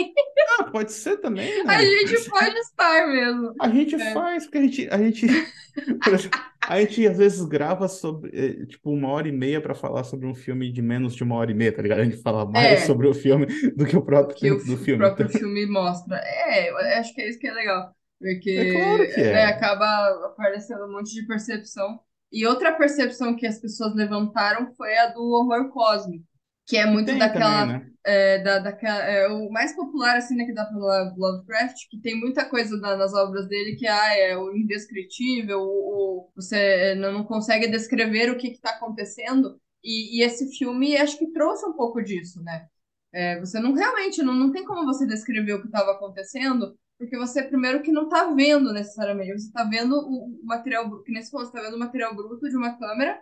[0.58, 1.74] Ah, pode ser também, né?
[1.74, 3.52] A gente pode estar mesmo.
[3.60, 4.12] A gente É.
[4.12, 5.26] faz, porque a gente, a gente,
[6.68, 10.26] a gente às vezes grava sobre, eh, tipo, uma hora e meia para falar sobre
[10.26, 12.00] um filme de menos de uma hora e meia, tá ligado?
[12.00, 12.86] A gente fala mais É.
[12.86, 13.46] sobre o filme
[13.76, 14.98] do que o próprio que o, tempo do fi- filme.
[15.04, 16.16] próprio Então, filme mostra.
[16.24, 17.94] É, eu acho que é isso que é legal.
[18.18, 19.32] Porque É claro que é.
[19.32, 19.84] né, acaba
[20.26, 22.00] aparecendo um monte de percepção.
[22.32, 26.24] E outra percepção que as pessoas levantaram foi a do horror cósmico,
[26.66, 27.66] que é muito tem daquela.
[27.66, 27.90] também, né?
[28.04, 31.98] é, da, daquela é, o mais popular, assim, né, que dá pra falar Lovecraft, que
[32.00, 36.56] tem muita coisa da- nas obras dele que ah, é o indescritível, o, o- você
[36.56, 39.60] é, não, não consegue descrever o que está acontecendo.
[39.82, 42.68] E, e esse filme acho que trouxe um pouco disso, né?
[43.12, 47.16] É, você não realmente não, não tem como você descrever o que estava acontecendo, porque
[47.18, 51.30] você primeiro que não está vendo necessariamente, você está vendo o, material, bru- que nesse
[51.30, 53.20] ponto, você está vendo o material bruto de uma câmera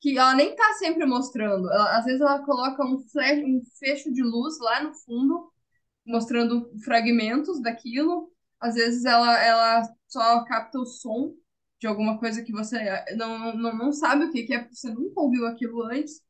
[0.00, 1.70] que ela nem tá sempre mostrando.
[1.72, 5.50] Ela- às vezes ela coloca um flash, um fecho de luz lá no fundo,
[6.06, 8.30] mostrando fragmentos daquilo.
[8.60, 11.34] Às vezes ela, ela só capta o som
[11.80, 12.78] de alguma coisa que você
[13.16, 16.22] não, não, não sabe o que que é, porque você nunca ouviu aquilo antes.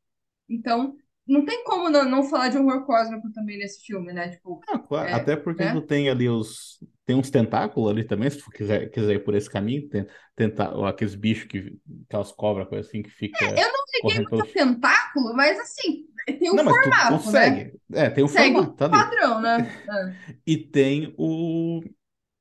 [0.49, 0.97] Então,
[1.27, 4.29] não tem como não, não falar de horror cósmico também nesse filme, né?
[4.29, 5.67] Tipo, Ah, claro, é, até porque né?
[5.67, 6.79] tu tem ali os.
[7.05, 10.73] Tem uns tentáculos ali também, se tu quiser, quiser ir por esse caminho, tem, tentar,
[10.89, 11.79] aqueles bichos que.
[12.07, 13.45] Aquelas cobras, coisa assim, que fica.
[13.57, 17.31] eu não peguei correndo pelo muito tentáculo, mas assim, tem um Não, mas tu formato,
[17.31, 17.41] né?
[17.41, 17.79] consegue.
[17.93, 19.71] É, tem o Segue formato, tá padrão, né?
[19.89, 20.25] É.
[20.45, 21.81] E tem o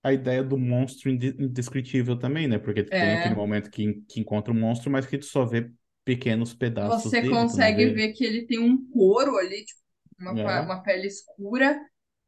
[0.02, 2.58] a ideia do monstro inde- indescritível também, né?
[2.58, 3.14] Porque tu tem É.
[3.14, 5.70] aquele momento que, que encontra um monstro, mas que tu só vê
[6.04, 9.80] pequenos pedaços Você dele, consegue ver que ele tem um couro ali, tipo,
[10.18, 10.60] uma, É.
[10.60, 11.80] uma pele escura,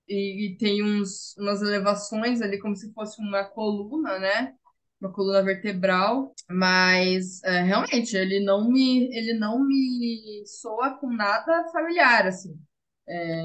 [0.09, 4.55] e, e tem uns, umas elevações ali, como se fosse uma coluna, né?
[5.01, 11.69] Uma coluna vertebral, mas é, realmente ele não me ele não me soa com nada
[11.73, 12.59] familiar, assim.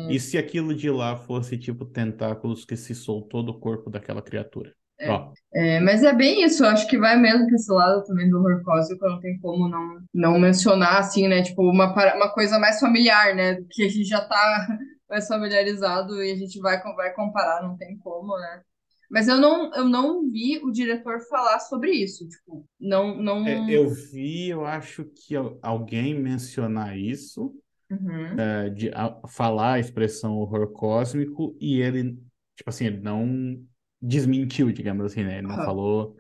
[0.07, 4.75] E se aquilo de lá fosse tipo tentáculos que se soltou do corpo daquela criatura?
[5.05, 8.29] Ó, É, mas é bem isso, eu acho que vai mesmo pra esse lado também
[8.29, 11.43] do horror cósmico, não tem como não, não mencionar, assim, né?
[11.43, 13.57] Tipo, uma, uma coisa mais familiar, né?
[13.71, 14.67] Que a gente já tá
[15.09, 18.61] mais familiarizado e a gente vai, vai comparar, não tem como, né?
[19.09, 23.45] Mas eu não, eu não vi o diretor falar sobre isso, tipo, não, não...
[23.45, 27.55] é, eu vi, eu acho que al- alguém mencionar isso,
[27.91, 28.47] Uhum.
[28.47, 32.13] é, de a- falar a expressão horror cósmico, e ele,
[32.55, 33.65] tipo assim, ele não
[34.01, 35.37] desmentiu, digamos assim, né?
[35.37, 35.65] Ele não Aham.
[35.65, 36.15] falou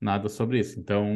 [0.00, 0.78] nada sobre isso.
[0.78, 1.06] Então,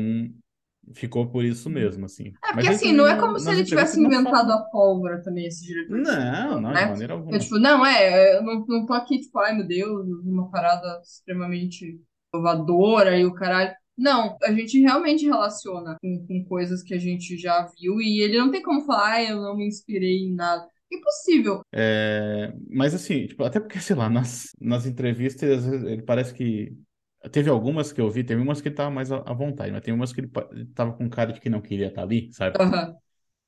[0.95, 2.33] ficou por isso mesmo, assim.
[2.45, 5.99] É, porque assim, não é como se ele tivesse inventado a pólvora também, esse diretor.
[5.99, 6.85] Não, não, né?
[6.85, 7.37] de maneira alguma.
[7.37, 11.01] Eu, tipo, não, é, eu não, não tô aqui, tipo, ai meu Deus, uma parada
[11.03, 12.01] extremamente
[12.33, 13.75] inovadora e o caralho.
[13.97, 18.39] Não, a gente realmente relaciona com, com coisas que a gente já viu e ele
[18.39, 20.67] não tem como falar, ah, eu não me inspirei em nada.
[20.93, 21.63] Impossível.
[21.73, 26.77] É, mas assim, tipo, até porque, sei lá, nas, nas entrevistas, ele parece que.
[27.33, 29.93] Teve algumas que eu vi, teve umas que ele tava mais à vontade, mas tem
[29.93, 30.31] umas que ele,
[30.75, 32.61] tava com cara de que não queria estar ali, sabe?
[32.61, 32.99] Aham.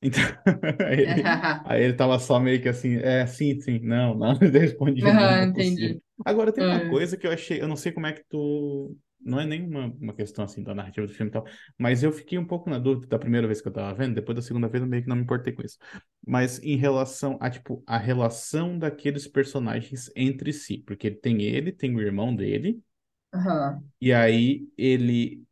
[0.02, 0.20] Então,
[0.86, 4.58] aí ele, aí ele tava só meio que assim, é, sim, sim, não, não, ele
[4.58, 6.00] respondia, não, Aham, não é entendi.
[6.24, 6.84] Agora tem uma É.
[6.84, 8.96] coisa que eu achei, eu não sei como é que tu.
[9.22, 11.44] Não é nenhuma uma questão assim da narrativa do filme e tal,
[11.78, 14.36] mas eu fiquei um pouco na dúvida da primeira vez que eu tava vendo, depois
[14.36, 15.78] da segunda vez eu meio que não me importei com isso.
[16.26, 21.94] Mas em relação a, tipo, a relação daqueles personagens entre si, porque tem ele, tem
[21.94, 22.82] o irmão dele,
[23.32, 23.90] Aham.
[24.00, 25.44] e aí ele,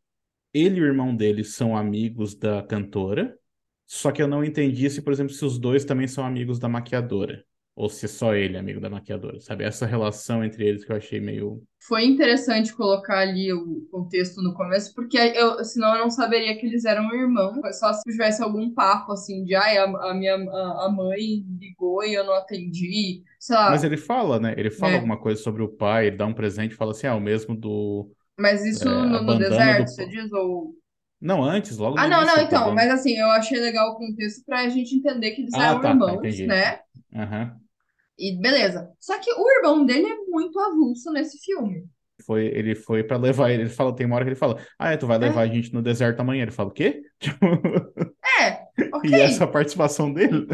[0.53, 3.39] ele e o irmão dele são amigos da cantora,
[3.87, 6.69] só que eu não entendi se, por exemplo, se os dois também são amigos da
[6.69, 7.45] maquiadora.
[7.79, 9.63] Ou se só ele é amigo da maquiadora, sabe?
[9.63, 11.63] Essa relação entre eles que eu achei meio.
[11.81, 16.65] Foi interessante colocar ali o contexto no começo, porque eu, senão eu não saberia que
[16.65, 17.57] eles eram irmãos.
[17.79, 22.03] Só se tivesse algum papo assim de ai, a, a minha a, a mãe ligou
[22.03, 23.23] e eu não atendi.
[23.39, 23.71] Sei lá.
[23.71, 24.53] Mas ele fala, né?
[24.57, 24.97] Ele fala É.
[24.97, 27.55] alguma coisa sobre o pai, ele dá um presente e fala assim: ah, o mesmo
[27.55, 28.11] do.
[28.39, 30.31] Mas isso É, no, no deserto, do- você diz?
[30.33, 30.75] Ou...
[31.21, 32.59] Não, antes, logo Ah, não, início, não, tá então.
[32.59, 35.79] dando- Mas assim, eu achei legal o contexto pra gente entender que eles Ah, eram
[35.79, 36.47] tá, tá, irmãos, entendi.
[36.47, 36.79] né?
[37.15, 37.61] Aham.
[38.19, 38.91] E beleza.
[38.99, 41.87] Só que o irmão dele é muito avulso nesse filme.
[42.25, 43.63] Foi, ele foi pra levar ele.
[43.63, 45.73] Ele fala, tem uma hora que ele fala: Ah, é, tu vai levar a gente
[45.73, 46.43] no deserto amanhã.
[46.43, 47.01] Ele fala, o quê?
[47.19, 47.45] Tipo,
[48.39, 49.09] É, ok.
[49.09, 50.47] E essa participação dele?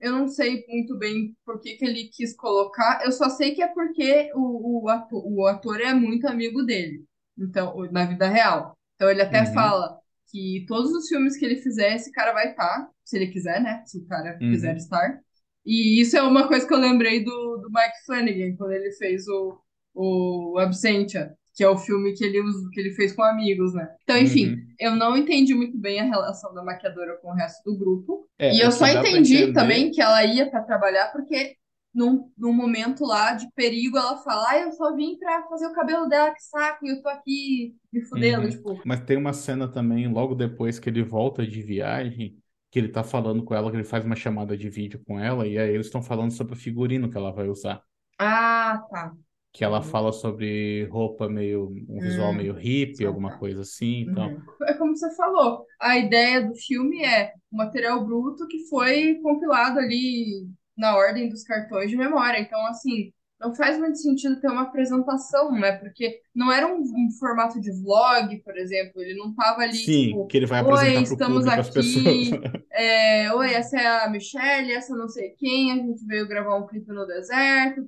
[0.00, 3.02] Eu não sei muito bem por que, que ele quis colocar.
[3.04, 7.04] Eu só sei que é porque o, o, ator, o ator é muito amigo dele.
[7.38, 8.78] Então, na vida real.
[8.94, 9.52] Então ele até Uhum.
[9.52, 9.98] fala
[10.30, 13.82] que todos os filmes que ele fizer, esse cara vai estar, se ele quiser, né?
[13.86, 14.50] Se o cara Uhum.
[14.52, 15.20] quiser estar.
[15.64, 19.26] E isso é uma coisa que eu lembrei do, do Mike Flanagan, quando ele fez
[19.28, 19.58] o,
[19.94, 22.40] o Absentia, que é o filme que ele,
[22.72, 23.88] que ele fez com amigos, né?
[24.02, 24.66] Então, enfim, Uhum.
[24.78, 28.26] eu não entendi muito bem a relação da maquiadora com o resto do grupo.
[28.38, 31.56] É, E eu só entendi também que ela ia pra trabalhar porque
[31.94, 35.74] num, num momento lá de perigo ela fala: ah, eu só vim pra fazer o
[35.74, 38.50] cabelo dela, que saco, e eu tô aqui me fudendo, Uhum.
[38.50, 38.80] tipo.
[38.84, 42.36] Mas tem uma cena também, logo depois que ele volta de viagem,
[42.70, 45.46] que ele tá falando com ela, que ele faz uma chamada de vídeo com ela,
[45.46, 47.82] e aí eles estão falando sobre o figurino que ela vai usar.
[48.18, 49.16] Ah, tá.
[49.52, 49.82] Que ela Uhum.
[49.82, 53.36] fala sobre roupa meio, um visual Hum, meio hippie, tá, alguma tá.
[53.36, 54.36] coisa assim, então.
[54.36, 54.66] Uhum.
[54.68, 59.78] É como você falou, a ideia do filme é um material bruto que foi compilado
[59.78, 62.40] ali na ordem dos cartões de memória.
[62.40, 65.72] Então, assim, não faz muito sentido ter uma apresentação, né?
[65.78, 69.00] Porque não era um, um formato de vlog, por exemplo.
[69.00, 71.72] Ele não tava ali, Sim, tipo, que ele vai Oi, apresentar pro estamos público aqui.
[71.72, 72.28] pessoas.
[72.72, 76.66] É, Oi, essa é a Michelle, essa não sei quem, a gente veio gravar um
[76.66, 77.80] clipe no deserto.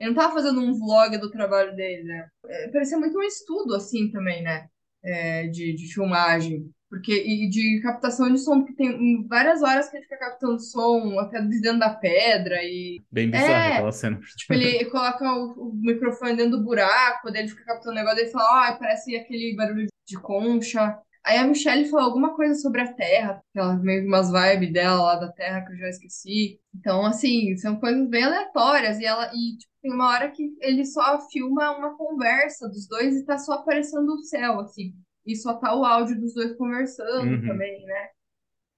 [0.00, 2.28] Ele não tava fazendo um vlog do trabalho dele, né?
[2.46, 4.68] É, parecia muito um estudo, assim, também, né?
[5.04, 6.73] É, de, de filmagem.
[6.88, 11.18] Porque, e de captação de som, porque tem várias horas que ele fica captando som,
[11.18, 13.72] até de dentro da pedra, e Bem bizarro É.
[13.72, 14.20] aquela cena.
[14.36, 18.24] Tipo, ele coloca o, o microfone dentro do buraco, daí ele fica captando o negócio,
[18.24, 20.96] e fala, ah, parece aquele barulho de concha.
[21.24, 25.02] Aí a Michelle falou alguma coisa sobre a Terra, aquela meio que umas vibes dela
[25.02, 26.60] lá da Terra que eu já esqueci.
[26.74, 28.98] Então, assim, são coisas bem aleatórias.
[28.98, 33.16] E ela, e tipo, tem uma hora que ele só filma uma conversa dos dois
[33.16, 34.94] e tá só aparecendo o céu, assim.
[35.26, 37.42] E só tá o áudio dos dois conversando Uhum.
[37.44, 38.10] também, né?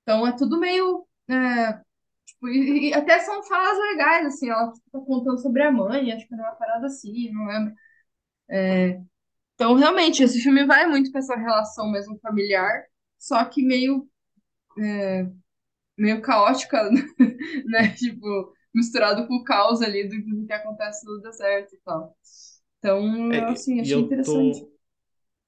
[0.02, 1.06] Então é tudo meio.
[1.30, 1.74] é,
[2.26, 6.12] tipo, e, e até são falas legais, assim, ela tipo, tá contando sobre a mãe,
[6.12, 7.74] acho que era uma parada assim, não lembro.
[9.54, 12.84] Então, realmente, esse filme vai muito pra essa relação mesmo familiar,
[13.18, 14.08] só que meio,
[15.96, 16.90] meio caótica,
[17.66, 17.88] né?
[17.96, 22.16] Tipo, misturado com o caos ali do, do que acontece no deserto e tal.
[22.78, 24.64] Então, É, assim, achei eu interessante.
[24.64, 24.70] tô,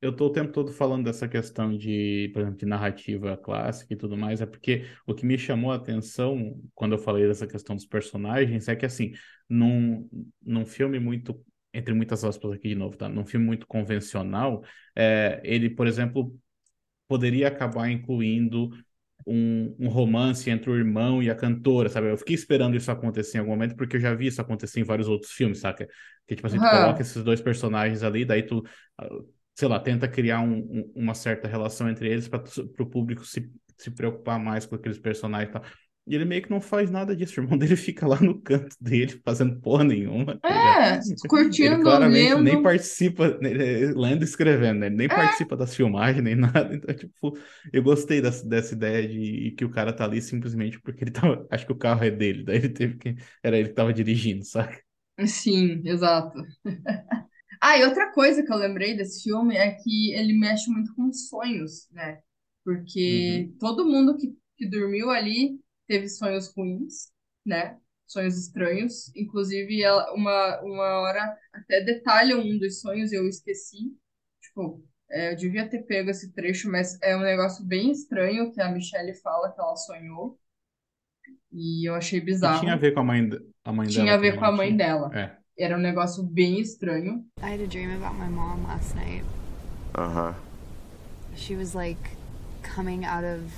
[0.00, 3.96] eu tô o tempo todo falando dessa questão de, por exemplo, de narrativa clássica e
[3.96, 7.74] tudo mais, é porque o que me chamou a atenção quando eu falei dessa questão
[7.74, 9.12] dos personagens é que, assim,
[9.48, 10.08] num,
[10.40, 11.44] num filme muito,
[11.74, 13.08] entre muitas aspas aqui de novo, tá?
[13.08, 14.62] Num filme muito convencional,
[14.94, 16.36] é, ele, por exemplo,
[17.08, 18.70] poderia acabar incluindo
[19.26, 22.08] um, um romance entre o irmão e a cantora, sabe?
[22.10, 24.84] Eu fiquei esperando isso acontecer em algum momento, porque eu já vi isso acontecer em
[24.84, 25.88] vários outros filmes, saca?
[26.26, 28.62] Que, tipo assim, tu coloca esses dois personagens ali, daí tu,
[29.58, 32.42] sei lá, tenta criar um- um- uma certa relação entre eles para
[32.80, 35.62] o público se, se preocupar mais com aqueles personagens e tal.
[36.06, 38.76] E ele meio que não faz nada disso, o irmão dele fica lá no canto
[38.80, 40.78] dele, fazendo porra nenhuma, tá?
[40.88, 41.00] É,
[41.60, 42.62] Ele curtindo, claramente nem lendo.
[42.62, 43.50] participa, né,
[43.96, 44.86] lendo e escrevendo, né?
[44.86, 46.74] Ele nem É, participa das filmagens, nem nada.
[46.74, 47.36] Então, tipo,
[47.72, 51.46] eu gostei dessa, dessa ideia de que o cara tá ali simplesmente porque ele tava.
[51.50, 53.16] Acho que o carro é dele, daí ele teve que.
[53.42, 54.80] Era ele que tava dirigindo, sabe?
[55.26, 56.38] sim, exato.
[57.60, 61.12] Ah, e outra coisa que eu lembrei desse filme é que ele mexe muito com
[61.12, 62.22] sonhos, né?
[62.64, 63.58] Porque Uhum.
[63.58, 67.12] todo mundo que, que dormiu ali teve sonhos ruins,
[67.44, 67.78] né?
[68.06, 69.12] Sonhos estranhos.
[69.16, 73.96] Inclusive, ela- uma, uma hora até detalha um dos sonhos e eu esqueci.
[74.40, 78.60] Tipo, é, eu devia ter pego esse trecho, mas é um negócio bem estranho que
[78.60, 80.38] a Michelle fala que ela sonhou.
[81.52, 82.82] E eu achei E tinha a bizarro.
[82.82, 83.28] ver com a mãe,
[83.64, 84.76] a mãe Tinha dela a ver também, com a mãe tinha?
[84.76, 85.18] dela.
[85.20, 85.37] É.
[85.58, 87.24] Era um negócio bem estranho.
[87.42, 89.24] I had a dream about my mom last night.
[89.92, 90.32] Uh huh.
[91.34, 91.98] She was like
[92.62, 93.50] coming out of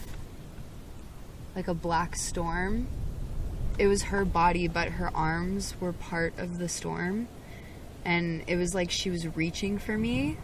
[1.55, 2.87] like a black storm.
[3.79, 7.29] It was her body, but her arms were part of the storm.
[8.03, 10.39] And it was like she was reaching for me.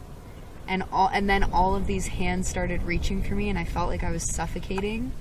[0.69, 3.89] And all and then all of these hands started reaching for me and I felt
[3.89, 5.13] like I was suffocating.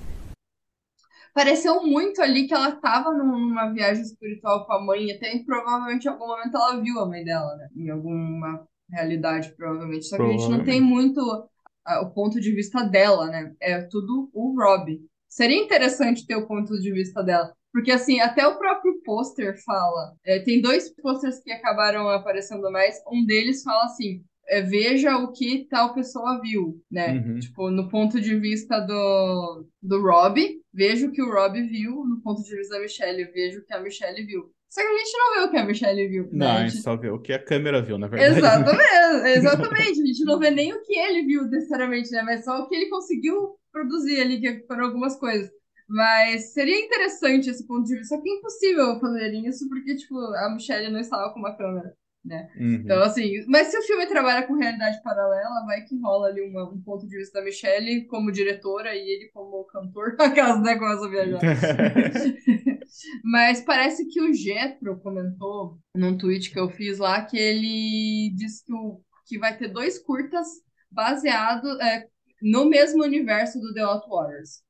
[1.36, 6.08] Pareceu muito ali que ela estava numa viagem espiritual com a mãe, até provavelmente em
[6.08, 7.68] algum momento ela viu a mãe dela, né?
[7.76, 10.06] Em alguma realidade, provavelmente.
[10.06, 13.54] Só que a gente não tem muito o ponto de vista dela, né?
[13.60, 14.98] É tudo o Rob.
[15.28, 17.52] Seria interessante ter o ponto de vista dela.
[17.70, 20.16] Porque, assim, até o próprio pôster fala.
[20.24, 22.96] é, tem dois pôsteres que acabaram aparecendo mais.
[23.12, 27.12] Um deles fala assim: é, veja o que tal pessoa viu, né?
[27.14, 27.38] Uhum.
[27.38, 30.40] Tipo, no ponto de vista do, do Rob,
[30.72, 32.04] vejo o que o Rob viu.
[32.04, 34.50] No ponto de vista da Michelle, vejo o que a Michelle viu.
[34.68, 36.46] Só que a gente não vê o que a Michelle viu, Não, né?
[36.46, 38.38] a A gente gente só vê o que a câmera viu, na verdade?
[38.38, 40.02] Exatamente, exatamente.
[40.02, 42.22] A gente não vê nem o que ele viu necessariamente, né?
[42.22, 45.50] Mas só o que ele conseguiu produzir ali, que foram algumas coisas.
[45.88, 48.16] Mas seria interessante esse ponto de vista.
[48.16, 51.94] Só que é impossível fazer isso, porque, tipo, a Michelle não estava com uma câmera,
[52.26, 52.50] né?
[52.84, 53.02] Então, Uhum.
[53.04, 56.80] assim, mas se o filme trabalha com realidade paralela, vai que rola ali uma- um
[56.82, 61.08] ponto de vista da Michelle como diretora e ele como cantor, aquelas né, começam a
[61.10, 61.40] viajar.
[63.24, 68.64] Mas parece que o Jetro comentou num tweet que eu fiz lá que ele disse
[68.64, 70.46] que, o, que vai ter dois curtas
[70.90, 72.08] baseados é,
[72.42, 74.62] no mesmo universo do The Outwaters,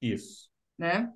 [0.00, 0.48] Isso.
[0.78, 1.12] né?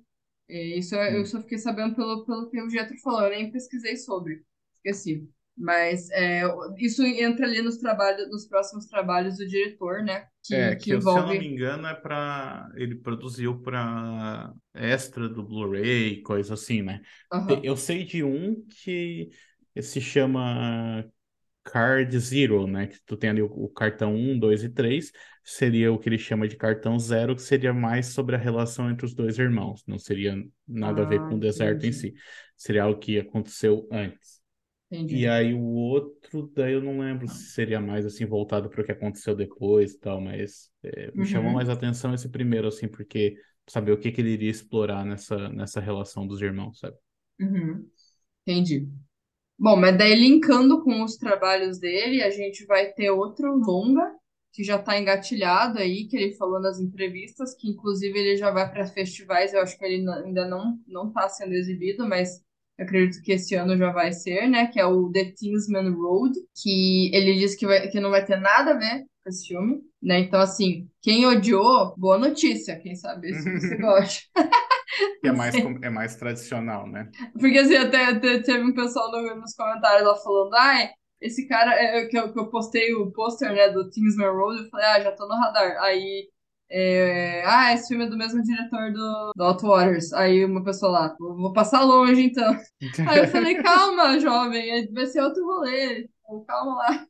[0.49, 1.25] E isso eu eu Hum.
[1.25, 5.27] só fiquei sabendo pelo, pelo que o Jetro falou, eu nem pesquisei sobre, esqueci.
[5.61, 6.43] Mas é,
[6.79, 10.27] isso entra ali nos trabalhos, nos próximos trabalhos do diretor, né?
[10.43, 11.47] Que, É, que que eu, se eu não me envolve.
[11.47, 12.69] engano é pra.
[12.75, 17.01] Ele produziu pra extra do Blu-ray, coisa assim, né?
[17.31, 17.63] Aham.
[17.63, 19.29] Eu sei de um que
[19.81, 21.05] se chama
[21.63, 22.87] Card Zero, né?
[22.87, 25.11] Que tu tem ali o, o cartão 1, 2 e 3,
[25.43, 29.05] seria o que ele chama de cartão zero, que seria mais sobre a relação entre
[29.05, 29.83] os dois irmãos.
[29.87, 30.35] Não seria
[30.67, 31.93] nada a ver Ah, com o deserto em entendi.
[31.93, 32.13] si.
[32.57, 34.40] Seria algo que aconteceu antes.
[35.09, 35.27] E Entendi.
[35.27, 38.91] aí o outro, daí eu não lembro se seria mais assim voltado para o que
[38.93, 41.69] aconteceu depois e tal, mas é, me chamou mais Uhum.
[41.69, 43.35] atenção esse primeiro, assim, porque
[43.67, 46.97] saber o que que ele iria explorar nessa, nessa relação dos irmãos, sabe?
[47.39, 47.89] Uhum.
[48.47, 48.89] Entendi.
[49.59, 54.15] Bom, mas daí linkando com os trabalhos dele, a gente vai ter outro longa
[54.53, 58.69] que já está engatilhado aí, que ele falou nas entrevistas, que inclusive ele já vai
[58.71, 62.43] para festivais, eu acho que ele ainda não não está sendo exibido, mas
[62.81, 64.67] acredito que esse ano já vai ser, né?
[64.67, 68.37] Que é o The Kingsman Road, que ele disse que, vai, que não vai ter
[68.37, 70.19] nada a ver com esse filme, né?
[70.19, 74.21] Então, assim, quem odiou, boa notícia, quem sabe se você gosta.
[75.21, 77.09] Que é mais, é mais tradicional, né?
[77.39, 80.89] Porque assim, até, até teve um pessoal no- nos comentários lá falando, ai,
[81.21, 84.63] esse cara, é, é, que, eu, que eu postei o pôster, né, do Kingsman Road,
[84.63, 85.77] eu falei, ah, já tô no radar.
[85.83, 86.27] Aí
[86.71, 90.13] é, ah, esse filme é do mesmo diretor do, do Hot Waters.
[90.13, 92.55] Aí uma pessoa lá, vou vou passar longe então.
[93.05, 96.03] Aí eu falei, calma, jovem, é- vai ser outro rolê.
[96.03, 97.07] Tipo, Calma lá.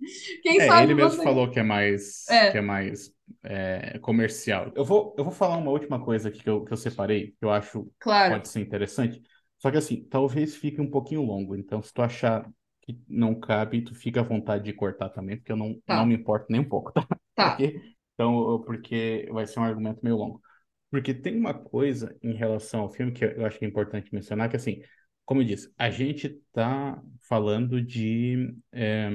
[0.42, 1.22] Quem É, sabe ele mesmo você.
[1.22, 2.46] falou que é mais, É.
[2.48, 4.72] que é mais é, comercial.
[4.74, 7.44] Eu vou, eu vou falar uma última coisa aqui que eu, que eu separei, que
[7.44, 9.22] eu acho Claro, pode ser interessante.
[9.58, 11.56] Só que assim, talvez fique um pouquinho longo.
[11.56, 12.48] Então, se tu achar
[12.82, 15.96] que não cabe, tu fica à vontade de cortar também, porque eu não, Tá.
[15.96, 17.06] não me importo nem um pouco, tá?
[17.34, 17.48] tá.
[17.56, 17.93] Ok?
[18.14, 20.42] Então, porque vai ser um argumento meio longo.
[20.90, 24.48] Porque tem uma coisa em relação ao filme que eu acho que é importante mencionar,
[24.48, 24.82] que assim,
[25.24, 29.10] como eu disse, a gente tá falando de é,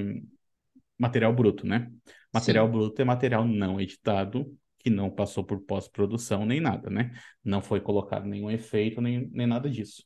[0.97, 1.91] material bruto, né?
[2.33, 2.71] Material Sim.
[2.73, 7.11] bruto é material não editado, que não passou por pós-produção nem nada, né?
[7.43, 10.03] Não foi colocado nenhum efeito, nem, nem nada disso.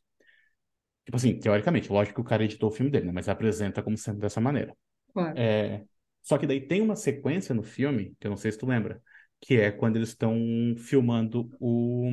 [1.06, 3.12] Tipo assim, teoricamente, lógico que o cara editou o filme dele, né?
[3.12, 4.76] Mas apresenta como sendo dessa maneira.
[5.14, 5.38] Claro.
[5.38, 5.84] É,
[6.24, 9.02] Só que daí tem uma sequência no filme, que eu não sei se tu lembra,
[9.40, 10.36] que é quando eles estão
[10.78, 12.10] filmando o,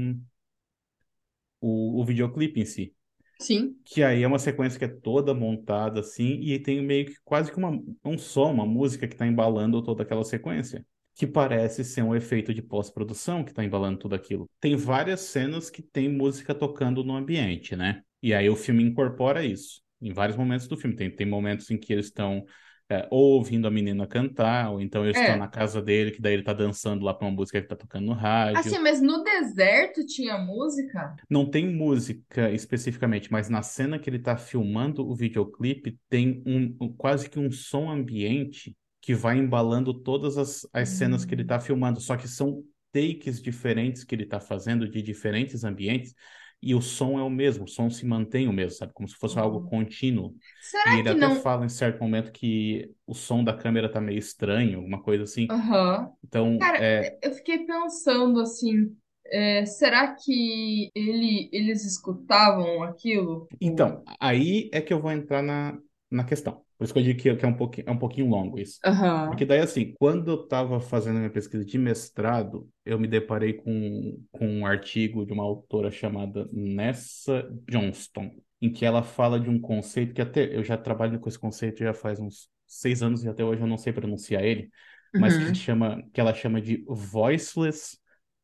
[1.60, 2.94] o, o videoclipe em si.
[3.40, 3.76] Sim.
[3.84, 7.50] Que aí é uma sequência que é toda montada assim, e tem meio que quase
[7.50, 7.70] que uma,
[8.04, 10.84] um som, uma música que está embalando toda aquela sequência.
[11.14, 14.48] Que parece ser um efeito de pós-produção que está embalando tudo aquilo.
[14.60, 18.02] Tem várias cenas que tem música tocando no ambiente, né?
[18.22, 19.82] E aí o filme incorpora isso.
[20.00, 20.96] Em vários momentos do filme.
[20.96, 22.44] Tem, tem momentos em que eles estão
[22.90, 25.20] é, ou ouvindo a menina cantar, ou então eles É.
[25.22, 27.76] estão na casa dele, que daí ele tá dançando lá pra uma música que tá
[27.76, 28.58] tocando no rádio.
[28.58, 31.14] Assim, mas no deserto tinha música?
[31.30, 36.76] Não tem música especificamente, mas na cena que ele tá filmando o videoclipe, tem um,
[36.80, 41.44] um- quase que um som ambiente que vai embalando todas as, as cenas que ele
[41.44, 42.62] tá filmando, só que são
[42.92, 46.14] takes diferentes que ele tá fazendo de diferentes ambientes,
[46.62, 48.92] e o som é o mesmo, o som se mantém o mesmo, sabe?
[48.92, 50.36] Como se fosse algo contínuo.
[50.60, 51.30] Será E ele que até não.
[51.30, 55.50] fala em certo momento que o som da câmera tá meio estranho, alguma coisa assim.
[55.50, 56.12] Aham.
[56.24, 58.96] Então, Cara, é, eu fiquei pensando assim,
[59.26, 63.50] é, será que ele, eles escutavam aquilo?
[63.60, 65.78] Então, aí é que eu vou entrar na,
[66.10, 66.64] na questão.
[66.80, 68.80] Por isso que eu digo que, que é um pouquinho, é um pouquinho longo isso.
[68.84, 69.28] Aham.
[69.28, 74.18] Porque daí, assim, quando eu estava fazendo minha pesquisa de mestrado, eu me deparei com,
[74.32, 79.60] com um artigo de uma autora chamada Nessa Johnston, em que ela fala de um
[79.60, 83.28] conceito que até eu já trabalho com esse conceito já faz uns seis anos e
[83.28, 84.70] até hoje eu não sei pronunciar ele,
[85.16, 85.52] mas Uhum.
[85.52, 87.98] que, chama, que ela chama de Voiceless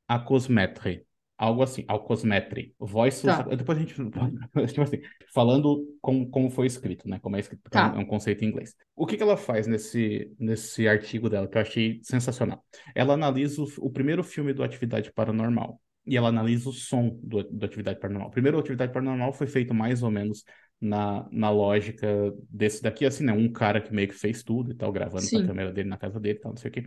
[0.08, 1.04] Acousmetry.
[1.38, 2.74] Algo assim, Acousmetry.
[2.78, 3.44] Voiceless.
[3.44, 3.54] Tá.
[3.54, 3.94] Depois a gente.
[4.68, 5.00] Tipo assim,
[5.34, 7.18] falando como, como foi escrito, né?
[7.20, 7.92] Como é escrito, é um- Tá.
[7.94, 8.74] é um conceito em inglês.
[8.94, 12.64] O que que ela faz nesse, nesse artigo dela, que eu achei sensacional?
[12.94, 15.80] Ela analisa o, o primeiro filme do Atividade Paranormal.
[16.06, 18.28] E ela analisa o som do, do Atividade Paranormal.
[18.28, 20.44] O primeiro Atividade Paranormal foi feito mais ou menos
[20.80, 22.06] na, na lógica
[22.48, 23.32] desse daqui, assim, né?
[23.32, 25.46] Um cara que meio que fez tudo e tal, gravando com a Sim.
[25.46, 26.86] câmera dele na casa dele e tal, não sei o quê.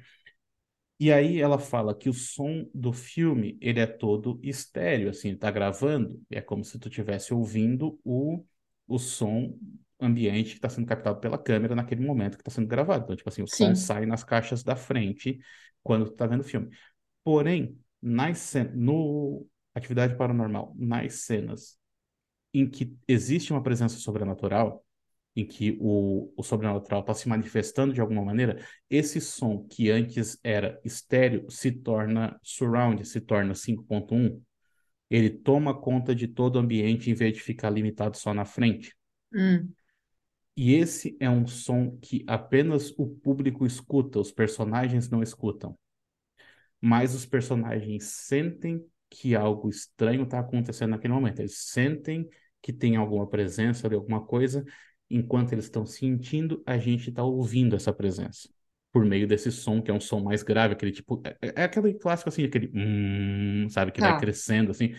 [1.00, 5.50] E aí ela fala que o som do filme, ele é todo estéreo, assim, tá
[5.50, 8.43] gravando, é como se tu estivesse ouvindo o,
[8.86, 9.58] o som
[9.97, 13.04] ambiente que está sendo captado pela câmera naquele momento que está sendo gravado.
[13.04, 13.76] Então, tipo assim, o som Sim.
[13.76, 15.39] sai nas caixas da frente
[15.82, 16.70] quando tu tá vendo o filme.
[17.24, 21.78] Porém, nas no Atividade Paranormal, nas cenas
[22.54, 24.84] em que existe uma presença sobrenatural,
[25.39, 30.37] em que o, o sobrenatural está se manifestando de alguma maneira, esse som que antes
[30.43, 34.41] era estéreo se torna surround, se torna 5.1.
[35.09, 38.95] Ele toma conta de todo o ambiente em vez de ficar limitado só na frente.
[39.33, 39.71] Hum.
[40.55, 45.77] E esse é um som que apenas o público escuta, os personagens não escutam.
[46.81, 51.39] Mas os personagens sentem que algo estranho está acontecendo naquele momento.
[51.39, 52.27] Eles sentem
[52.61, 54.65] que tem alguma presença de alguma coisa.
[55.10, 58.49] Enquanto eles estão sentindo, a gente está ouvindo essa presença.
[58.91, 61.22] Por meio desse som, que é um som mais grave, aquele tipo.
[61.26, 62.72] É, é aquele clássico assim, aquele.
[62.74, 64.20] hum, sabe, que vai Tá.
[64.20, 64.93] crescendo assim.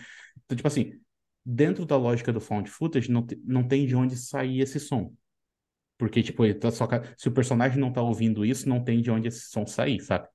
[0.45, 0.99] Então, tipo assim,
[1.45, 5.13] dentro da lógica do found footage, não, te- não tem de onde sair esse som.
[5.97, 6.87] Porque, tipo, tá só,
[7.17, 10.27] se o personagem não tá ouvindo isso, não tem de onde esse som sair, sabe?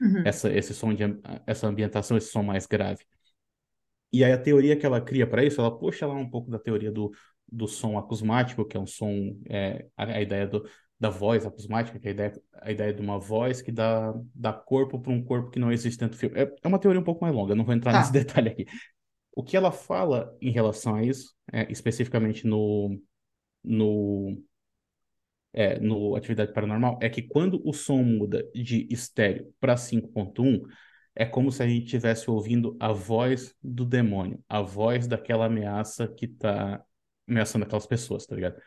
[0.00, 0.22] Uhum.
[0.26, 1.04] Essa, esse som de,
[1.46, 3.04] essa ambientação, esse som mais grave.
[4.12, 6.58] E aí a teoria que ela cria para isso, ela puxa lá um pouco da
[6.58, 7.10] teoria do,
[7.54, 11.98] do som acusmático, que é um som, é, a, a ideia do, da voz acusmática,
[11.98, 15.22] que é a ideia, a ideia de uma voz que dá, dá corpo para um
[15.22, 16.38] corpo que não existe dentro do filme.
[16.38, 17.98] É, é uma teoria um pouco mais longa, não vou entrar Tá.
[18.00, 18.66] nesse detalhe aqui.
[19.36, 23.00] O que ela fala em relação a isso, é, especificamente no,
[23.62, 24.40] no,
[25.52, 30.62] é, no Atividade Paranormal, é que quando o som muda de estéreo para 5.1,
[31.16, 36.08] é como se a gente estivesse ouvindo a voz do demônio, a voz daquela ameaça
[36.08, 36.82] que tá
[37.28, 38.60] ameaçando aquelas pessoas, tá ligado?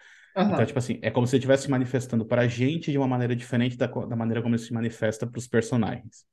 [0.47, 0.65] Então, Aham.
[0.65, 3.35] tipo assim, é como se ele estivesse se manifestando para a gente de uma maneira
[3.35, 6.25] diferente da, da maneira como ele se manifesta para os personagens.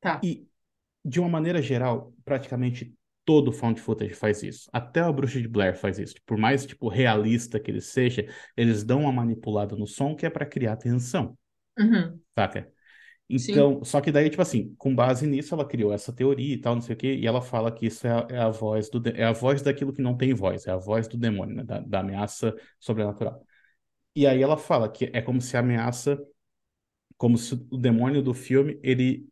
[0.00, 0.22] Tá.
[0.22, 0.46] E,
[1.04, 2.94] de uma maneira geral, praticamente
[3.24, 4.70] todo found footage faz isso.
[4.72, 6.16] Até a Bruxa de Blair faz isso.
[6.26, 10.30] Por mais, tipo, realista que ele seja, eles dão uma manipulada no som que é
[10.30, 11.38] para criar tensão,
[11.78, 12.22] Uhum.
[12.34, 12.72] saca?
[13.38, 16.74] Então, só que daí, tipo assim, com base nisso, ela criou essa teoria e tal,
[16.74, 19.02] não sei o quê, e ela fala que isso é a, é a voz do
[19.08, 21.64] é a voz daquilo que não tem voz, é a voz do demônio, né?
[21.64, 23.42] Da, da ameaça sobrenatural.
[24.16, 26.18] E aí ela fala que é como se a ameaça,
[27.16, 29.28] como se o demônio do filme, ele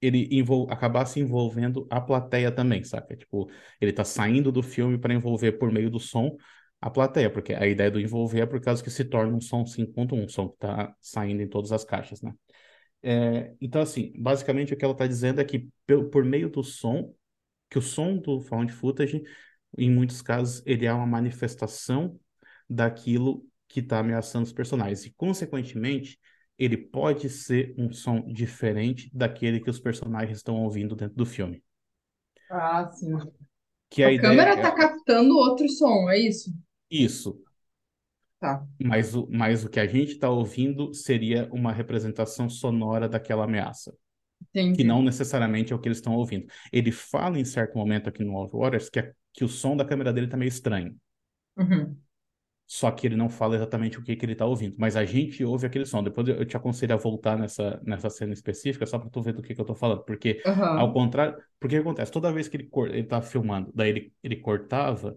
[0.00, 3.16] ele envol acabasse envolvendo a plateia também, saca?
[3.16, 6.36] Tipo, ele tá saindo do filme para envolver por meio do som
[6.80, 9.66] a plateia, porque a ideia do envolver é por causa que se torna um som
[9.66, 12.32] 5.1, um som que tá saindo em todas as caixas, né?
[13.08, 16.64] É, então, assim, basicamente o que ela está dizendo é que por, por meio do
[16.64, 17.14] som,
[17.70, 19.22] que o som do found footage,
[19.78, 22.18] em muitos casos, ele é uma manifestação
[22.68, 25.06] daquilo que está ameaçando os personagens.
[25.06, 26.18] E, consequentemente,
[26.58, 31.62] ele pode ser um som diferente daquele que os personagens estão ouvindo dentro do filme.
[32.50, 33.12] Ah, sim.
[33.90, 36.50] Que a, A câmera é tá captando outro som, é isso?
[36.90, 37.45] isso.
[38.40, 38.66] Tá.
[38.82, 43.94] Mas o, mas o que a gente está ouvindo seria uma representação sonora daquela ameaça.
[44.72, 44.84] que Entendi.
[44.84, 46.46] não necessariamente é o que eles estão ouvindo.
[46.72, 49.84] Ele fala em certo momento aqui no Off Waters que, é- que o som da
[49.84, 50.96] câmera dele tá meio estranho.
[51.56, 52.02] Uhum.
[52.68, 54.74] Só que ele não fala exatamente o que, que ele tá ouvindo.
[54.76, 56.02] Mas a gente ouve aquele som.
[56.02, 59.40] Depois eu te aconselho a voltar nessa, nessa cena específica, só para tu ver do
[59.42, 60.02] que, que eu tô falando.
[60.04, 60.78] Porque, Aham.
[60.80, 62.10] ao contrário, porque que acontece?
[62.10, 65.16] Toda vez que ele, ele tá filmando, daí ele, ele cortava,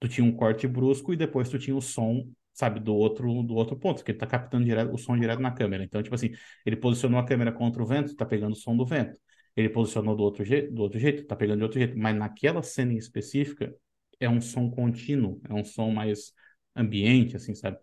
[0.00, 3.54] tu tinha um corte brusco e depois tu tinha o som, sabe, do outro, do
[3.54, 5.84] outro ponto, que ele tá captando direto, o som direto na câmera.
[5.84, 6.30] Então, tipo assim,
[6.66, 9.16] ele posicionou a câmera contra o vento, tá pegando o som do vento.
[9.56, 11.98] Ele posicionou do outro jeito, do outro jeito, tá pegando de outro jeito.
[11.98, 13.74] Mas naquela cena em específica,
[14.18, 16.32] é um som contínuo, é um som mais
[16.76, 17.78] ambiente, assim, sabe?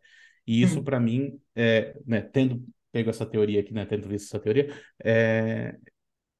[0.46, 0.84] E isso, Hum.
[0.84, 5.78] para mim, é, né, tendo pego essa teoria aqui, né, tendo visto essa teoria, é,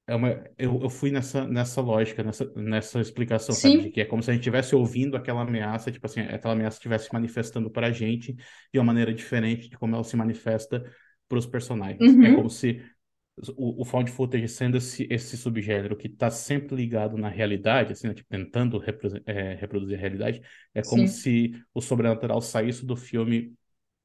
[0.08, 3.76] é uma, eu, eu fui nessa, nessa lógica, nessa, nessa explicação, sabe?
[3.76, 3.82] Sim.
[3.82, 6.78] De que é como se a gente estivesse ouvindo aquela ameaça, tipo assim, aquela ameaça
[6.78, 8.34] estivesse manifestando para a gente
[8.72, 10.82] de uma maneira diferente de como ela se manifesta
[11.28, 12.00] para os personagens.
[12.00, 12.24] Uhum.
[12.24, 12.82] É como se
[13.56, 18.08] o, o found footage sendo esse, esse subgênero que está sempre ligado na realidade, assim,
[18.08, 20.42] né, tipo, tentando repro- é, reproduzir a realidade,
[20.74, 21.06] é como Sim.
[21.06, 23.54] se o sobrenatural saísse do filme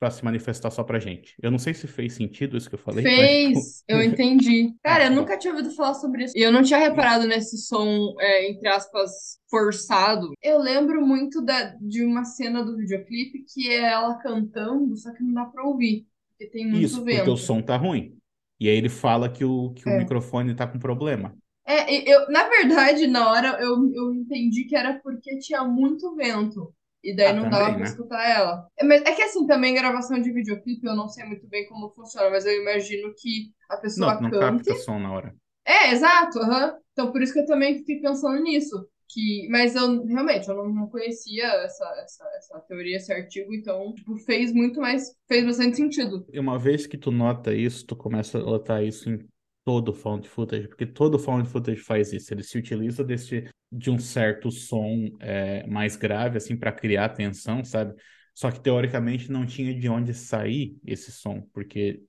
[0.03, 1.35] para se manifestar só pra gente.
[1.41, 4.73] Eu não sei se fez sentido isso que eu falei, mas, tipo, Fez, eu entendi.
[4.83, 5.15] Cara, eu bom.
[5.15, 6.33] nunca tinha ouvido falar sobre isso.
[6.37, 10.33] E eu não tinha reparado nesse som, é, entre aspas, forçado.
[10.41, 15.23] Eu lembro muito da, de uma cena do videoclipe que é ela cantando, só que
[15.23, 17.31] não dá pra ouvir, porque tem muito Isso, porque vento.
[17.31, 18.17] o som tá ruim.
[18.59, 19.97] E aí ele fala que o, que o É.
[19.97, 21.35] microfone tá com problema.
[21.65, 26.73] É, eu, na verdade, na hora eu, eu entendi que era porque tinha muito vento.
[27.03, 27.83] E daí Ah, não também, dava pra né?
[27.83, 28.67] escutar ela.
[28.77, 31.89] É, mas é que assim, também gravação de videoclipe, eu não sei muito bem como
[31.91, 34.39] funciona, mas eu imagino que a pessoa Não, não cante.
[34.39, 35.35] capta som na hora.
[35.65, 36.77] É, exato, aham.
[36.91, 38.87] Então por isso que eu também fiquei pensando nisso.
[39.09, 43.93] Que, mas eu realmente eu não, não conhecia essa, essa, essa teoria, esse artigo, então
[43.93, 46.25] tipo, fez muito mais, fez bastante sentido.
[46.31, 49.25] E uma vez que tu nota isso, tu começa a notar isso em
[49.65, 52.33] todo found footage, porque todo found footage faz isso.
[52.33, 57.63] Ele se utiliza desse, de um certo som é, mais grave, assim, para criar tensão,
[57.63, 57.93] sabe?
[58.33, 62.01] Só que teoricamente não tinha de onde sair esse som, porque,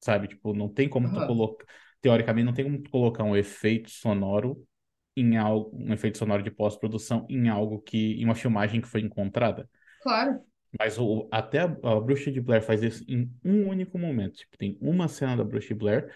[0.00, 1.66] sabe, tipo, não tem como tu colocar.
[2.00, 4.62] Teoricamente, não tem como tu colocar um efeito sonoro
[5.16, 9.00] em algo, um efeito sonoro de pós-produção em algo que, em uma filmagem que foi
[9.00, 9.68] encontrada.
[10.02, 10.40] Claro.
[10.78, 14.36] Mas o, até a, a Bruxa de Blair faz isso em um único momento.
[14.36, 16.12] Tipo, tem uma cena da Bruxa de Blair,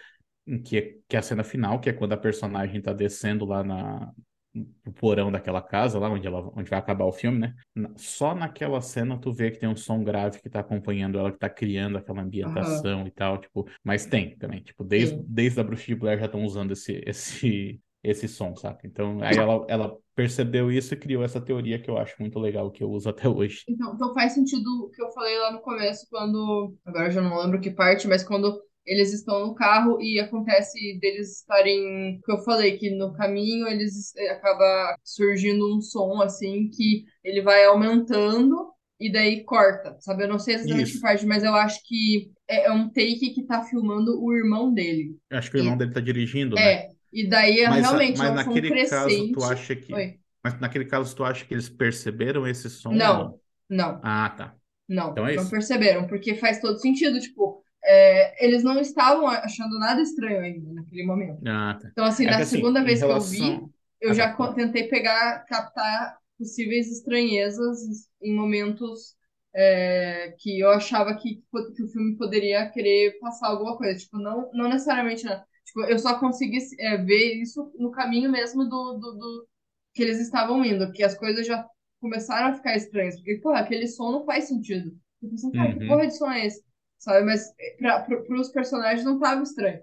[0.64, 3.62] que, é, que é a cena final, que é quando a personagem tá descendo lá
[3.62, 4.12] na,
[4.54, 7.54] no porão daquela casa, lá onde, ela, onde vai acabar o filme, né?
[7.96, 11.38] Só naquela cena tu vê que tem um som grave que tá acompanhando ela, que
[11.38, 13.68] tá criando aquela ambientação e tal, tipo...
[13.84, 15.24] Mas tem também, tipo, desde, Sim.
[15.28, 18.86] desde a Bruxa de Blair já estão usando esse, esse, esse som, saca?
[18.86, 22.70] Então, aí ela, ela percebeu isso e criou essa teoria que eu acho muito legal,
[22.70, 23.64] que eu uso até hoje.
[23.68, 26.74] Então, então faz sentido o que eu falei lá no começo, quando.
[26.84, 30.98] Agora eu já não lembro que parte, mas quando eles estão no carro e acontece
[31.00, 32.20] deles estarem.
[32.24, 37.42] Que eu falei, que no caminho eles eh, acaba surgindo um som assim que ele
[37.42, 40.24] vai aumentando e daí corta, sabe?
[40.24, 41.00] Eu não sei exatamente que Isso.
[41.00, 45.16] parte, mas eu acho que é é um take que tá filmando o irmão dele.
[45.30, 46.62] Eu acho que o irmão dele tá dirigindo, né?
[46.62, 49.32] É, e daí é Mas, realmente mas é um som naquele caso, crescente.
[49.32, 49.92] tu acha que.
[49.94, 50.18] Oi.
[50.42, 54.00] Mas naquele caso, tu acha que eles perceberam esse som ou Não, não.
[54.02, 54.56] Ah, tá.
[54.88, 55.50] Não, Então é não isso.
[55.50, 61.04] perceberam, porque faz todo sentido, tipo, é, eles não estavam achando nada estranho ainda naquele
[61.04, 61.40] momento.
[61.46, 61.88] Ah, tá.
[61.92, 63.70] Então, assim, É na que assim, segunda vez que eu vi, relação.
[64.00, 67.78] eu Ah, já tá, tentei pegar, captar possíveis estranhezas
[68.22, 69.16] em momentos
[69.54, 71.42] é, que eu achava que,
[71.76, 73.98] que o filme poderia querer passar alguma coisa.
[73.98, 75.42] Tipo, não, não necessariamente, né?
[75.64, 79.48] Tipo, eu só consegui é, ver isso no caminho mesmo do, do, do,
[79.94, 81.66] que eles estavam indo, porque as coisas já
[82.00, 83.16] começaram a ficar estranhas.
[83.16, 84.96] Porque, pô, aquele som não faz sentido.
[85.22, 85.86] Eu pensei, cara, que Uhum.
[85.86, 86.62] porra de som é esse?
[86.98, 87.24] Sabe?
[87.26, 89.82] Mas para os personagens não tava estranho.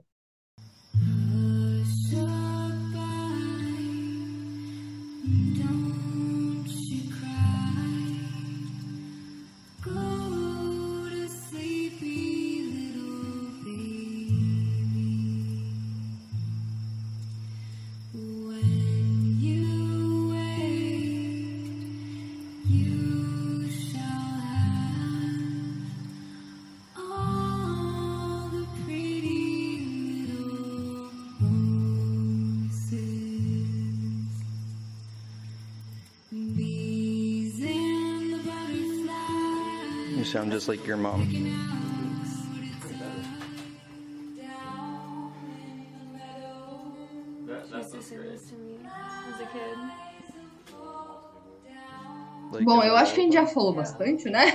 [40.56, 41.19] Just like your mom.
[52.64, 54.45] Bom, eu acho que a gente já falou bastante, né?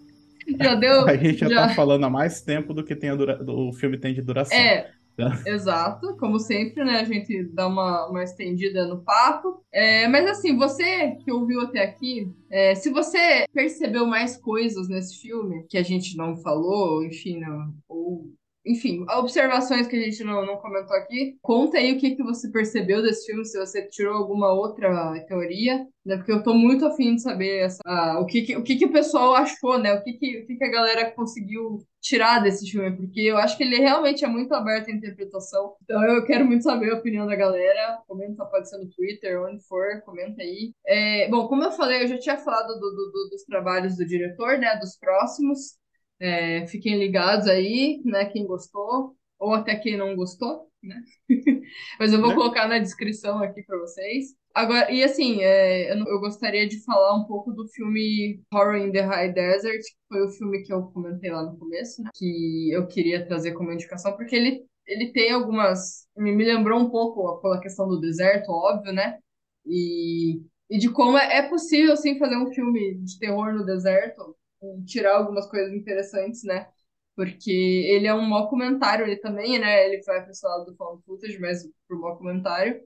[0.58, 1.06] já deu.
[1.06, 3.38] A gente já, já- tá falando há mais tempo do que tem a dura...
[3.46, 4.56] o filme tem de duração.
[4.56, 5.01] É, Tá.
[5.46, 6.16] exato.
[6.16, 7.00] Como sempre, né?
[7.00, 9.62] A gente dá uma, uma estendida no papo.
[9.72, 15.20] É, mas assim, você que ouviu até aqui, é, se você percebeu mais coisas nesse
[15.20, 18.30] filme que a gente não falou, enfim, não, ou.
[18.64, 21.36] Enfim, observações que a gente não, não comentou aqui.
[21.42, 25.84] Conta aí o que, que você percebeu desse filme, se você tirou alguma outra teoria,
[26.06, 26.16] né?
[26.16, 28.84] Porque eu tô muito afim de saber essa, ah, o, que, que, o que, que
[28.84, 29.92] o pessoal achou, né?
[29.94, 33.56] O que, que, o que, que a galera conseguiu tirar desse filme, porque eu acho
[33.56, 35.76] que ele realmente é muito aberto à interpretação.
[35.84, 38.02] Então eu quero muito saber a opinião da galera.
[38.08, 40.74] Comenta, pode ser no Twitter, onde for, comenta aí.
[40.86, 44.06] É, bom, como eu falei, eu já tinha falado do- do- do- dos trabalhos do
[44.06, 44.76] diretor, né?
[44.78, 45.78] Dos próximos.
[46.20, 48.26] É, fiquem ligados aí, né?
[48.26, 51.02] Quem gostou, ou até quem não gostou, né?
[51.98, 52.34] Mas eu vou Né?
[52.34, 54.34] colocar na descrição aqui para vocês.
[54.54, 58.92] Agora, e assim, é, eu, eu gostaria de falar um pouco do filme Horror in
[58.92, 62.10] the High Desert, que foi o filme que eu comentei lá no começo, né?
[62.14, 66.06] Que eu queria trazer como indicação, porque ele, ele tem algumas.
[66.16, 69.18] Me, me lembrou um pouco pela questão do deserto, óbvio, né?
[69.66, 74.36] E, e de como é, é possível, sim, fazer um filme de terror no deserto,
[74.62, 76.68] e tirar algumas coisas interessantes, né?
[77.16, 79.86] Porque ele é um mockumentário, ele também, né?
[79.86, 82.80] Ele vai para lado do found footage, mas pro mockumentário.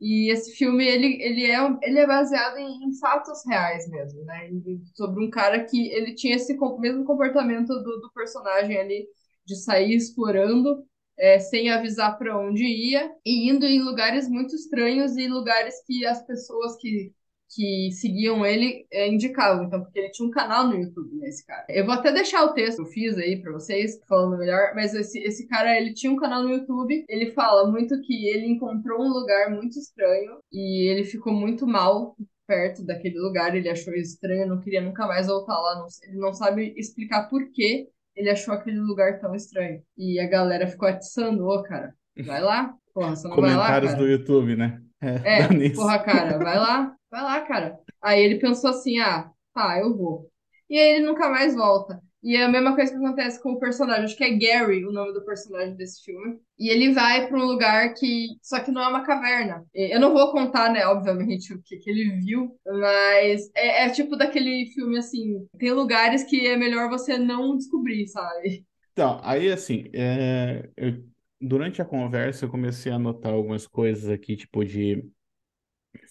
[0.00, 4.50] E esse filme, ele, ele, é, ele é baseado em, em fatos reais mesmo, né?
[4.50, 9.08] E Sobre um cara que ele tinha esse mesmo comportamento do, do personagem ali,
[9.46, 10.84] de sair explorando,
[11.18, 16.04] é, sem avisar para onde ia, e indo em lugares muito estranhos e lugares que
[16.06, 17.12] as pessoas que,
[17.54, 19.64] que seguiam ele é, indicavam.
[19.64, 21.64] Então, porque ele tinha um canal no YouTube, né, esse cara.
[21.68, 24.94] Eu vou até deixar o texto que eu fiz aí para vocês, falando melhor, mas
[24.94, 29.00] esse, esse cara, ele tinha um canal no YouTube, ele fala muito que ele encontrou
[29.02, 32.16] um lugar muito estranho e ele ficou muito mal
[32.46, 36.32] perto daquele lugar, ele achou estranho, não queria nunca mais voltar lá, não- ele não
[36.32, 39.82] sabe explicar por que ele achou aquele lugar tão estranho.
[39.98, 41.92] E a galera ficou atiçando, ô, cara,
[42.24, 44.02] vai lá, porra, você não vai lá, Comentários cara?
[44.02, 44.80] do YouTube, né?
[45.22, 45.74] É, nisso.
[45.74, 47.78] porra, cara, vai lá, vai lá, cara.
[48.00, 50.30] Aí ele pensou assim, ah, tá, eu vou.
[50.68, 52.00] E aí ele nunca mais volta.
[52.22, 54.90] E é a mesma coisa que acontece com o personagem, acho que é Gary o
[54.92, 56.40] nome do personagem desse filme.
[56.58, 59.64] E ele vai para um lugar que, só que não é uma caverna.
[59.72, 64.16] Eu não vou contar, né, obviamente, o que, que ele viu, mas é, é tipo
[64.16, 68.64] daquele filme assim, tem lugares que é melhor você não descobrir, sabe?
[68.92, 71.04] Então, aí assim, é, eu-
[71.40, 75.04] durante a conversa eu comecei a anotar algumas coisas aqui, tipo de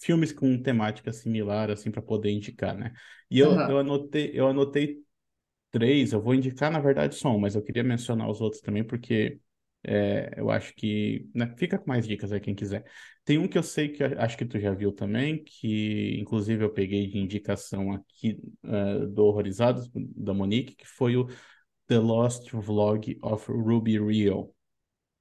[0.01, 2.93] filmes com temática similar, assim, para poder indicar, né?
[3.29, 3.67] E eu, Aham.
[3.67, 5.01] eu anotei, eu anotei
[5.71, 8.83] três, eu vou indicar, na verdade, só um, mas eu queria mencionar os outros também,
[8.85, 9.39] porque
[9.83, 12.85] é, eu acho que, né, fica com mais dicas aí, quem quiser.
[13.25, 16.63] Tem um que eu sei que eu acho que tu já viu também, que inclusive
[16.65, 21.27] eu peguei de indicação aqui eh, do Horrorizados, da Monique, que foi o
[21.87, 24.54] The Lost Vlog of Ruby Rio.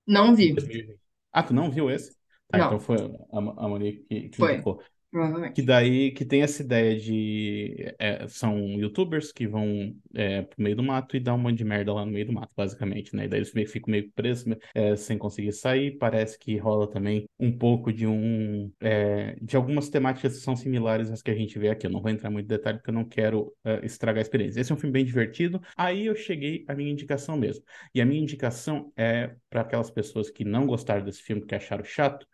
[0.06, 1.00] Não vi, 2020.
[1.32, 2.16] Ah, tu não viu esse?
[2.50, 2.66] Tá, Não.
[2.66, 4.54] então foi a, a Monique que, que Foi.
[4.54, 4.82] indicou.
[5.14, 5.54] Provavelmente.
[5.54, 10.74] Que daí que tem essa ideia de é, são youtubers que vão é, pro meio
[10.74, 13.26] do mato e dá um monte de merda lá no meio do mato, basicamente, né?
[13.26, 15.96] E daí eles meio, ficam meio presos, é, sem conseguir sair.
[15.98, 21.10] Parece que rola também um pouco de um é, de algumas temáticas que são similares
[21.10, 21.86] às que a gente vê aqui.
[21.86, 24.60] Eu não vou entrar muito em detalhe porque eu não quero é, estragar a experiência.
[24.60, 25.62] Esse é um filme bem divertido.
[25.76, 27.64] Aí eu cheguei à minha indicação mesmo.
[27.94, 31.84] E a minha indicação é para aquelas pessoas que não gostaram desse filme, que acharam
[31.84, 32.26] chato.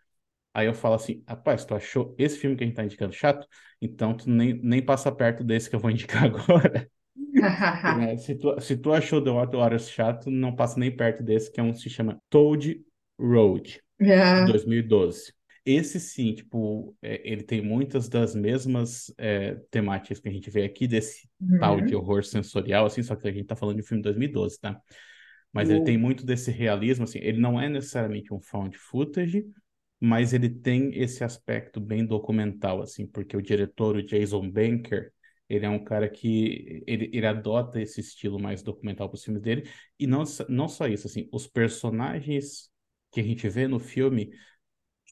[0.53, 3.47] Aí eu falo assim, rapaz, tu achou esse filme que a gente tá indicando chato?
[3.81, 6.89] Então tu nem, nem passa perto desse que eu vou indicar agora.
[7.85, 8.17] né?
[8.17, 11.59] Se tu, se tu achou The Water Waters chato, não passa nem perto desse, que
[11.59, 12.81] é um se chama Toad
[13.19, 14.45] Road, É.
[14.45, 15.33] 2012.
[15.65, 20.63] Esse sim, tipo, é, ele tem muitas das mesmas é, temáticas que a gente vê
[20.63, 21.29] aqui desse
[21.59, 22.01] tal de Uhum.
[22.01, 24.81] horror sensorial, assim, só que a gente tá falando de um filme de 2012, tá?
[25.53, 29.45] Mas ele tem muito desse realismo, assim, ele não é necessariamente um found footage,
[30.01, 35.13] mas ele tem esse aspecto bem documental, assim, porque o diretor, o Jason Banker,
[35.49, 39.43] ele é um cara que ele, ele adota esse estilo mais documental para os filmes
[39.43, 39.69] dele,
[39.99, 42.71] e não, só- não só isso, assim, os personagens
[43.11, 44.31] que a gente vê no filme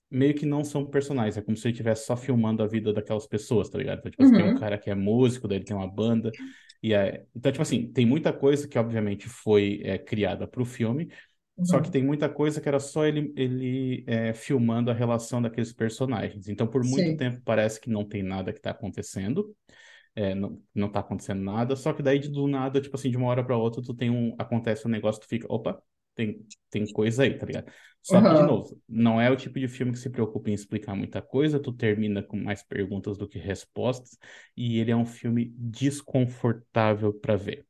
[0.10, 3.28] meio que não são personagens, é como se ele estivesse só filmando a vida daquelas
[3.28, 4.00] pessoas, tá ligado?
[4.00, 4.54] Então, tipo, assim, tem um Uhum.
[4.54, 6.36] cara que é músico, daí ele tem uma banda,
[6.82, 7.26] e é...
[7.36, 11.10] Então, tipo assim, tem muita coisa que obviamente foi é, criada para o filme,
[11.64, 11.92] só que Uhum.
[11.92, 16.48] tem muita coisa que era só ele, ele é, filmando a relação daqueles personagens.
[16.48, 17.18] Então, por muito Sim.
[17.18, 19.56] tempo, parece que não tem nada que está acontecendo,
[20.16, 23.28] é, não, não tá acontecendo nada, só que daí do nada, tipo assim, de uma
[23.28, 25.82] hora para outra, tu tem um, acontece um negócio, tu fica, opa,
[26.16, 27.72] tem, tem coisa aí, tá ligado?
[28.02, 30.96] Só que, de novo, não é o tipo de filme que se preocupa em explicar
[30.96, 34.18] muita coisa, tu termina com mais perguntas do que respostas,
[34.56, 37.66] e ele é um filme desconfortável para ver.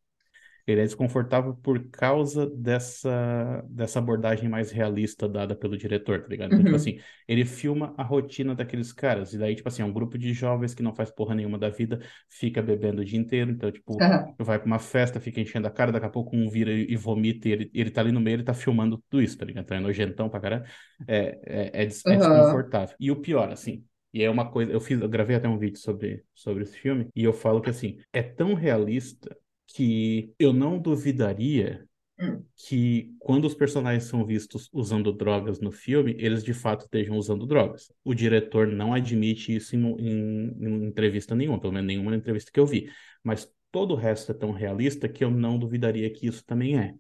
[0.72, 6.52] Ele é desconfortável por causa dessa, dessa abordagem mais realista dada pelo diretor, tá ligado?
[6.52, 6.76] Então, tipo Uhum.
[6.76, 10.34] assim, ele filma a rotina daqueles caras, e daí, tipo assim, é um grupo de
[10.34, 14.02] jovens que não faz porra nenhuma da vida, fica bebendo o dia inteiro, então, tipo,
[14.02, 14.36] Aham.
[14.38, 16.96] vai pra uma festa, fica enchendo a cara, daqui a pouco um vira e, e
[16.96, 19.66] vomita, e ele, ele tá ali no meio, ele tá filmando tudo isso, tá ligado?
[19.66, 20.64] Então é nojentão pra caralho,
[21.08, 22.16] é, é, é, des- é Aham.
[22.18, 22.96] desconfortável.
[23.00, 23.84] E o pior, assim,
[24.14, 27.08] e é uma coisa, eu fiz, eu gravei até um vídeo sobre, sobre esse filme,
[27.16, 29.36] e eu falo que, assim, é tão realista
[29.76, 31.88] que eu não duvidaria
[32.20, 32.46] Hum.
[32.58, 37.46] que quando os personagens são vistos usando drogas no filme, eles de fato estejam usando
[37.48, 37.92] drogas.
[38.04, 42.60] O diretor não admite isso em, em- em entrevista nenhuma, pelo menos nenhuma entrevista que
[42.60, 42.92] eu vi.
[43.24, 46.96] Mas todo o resto é tão realista que eu não duvidaria que isso também é.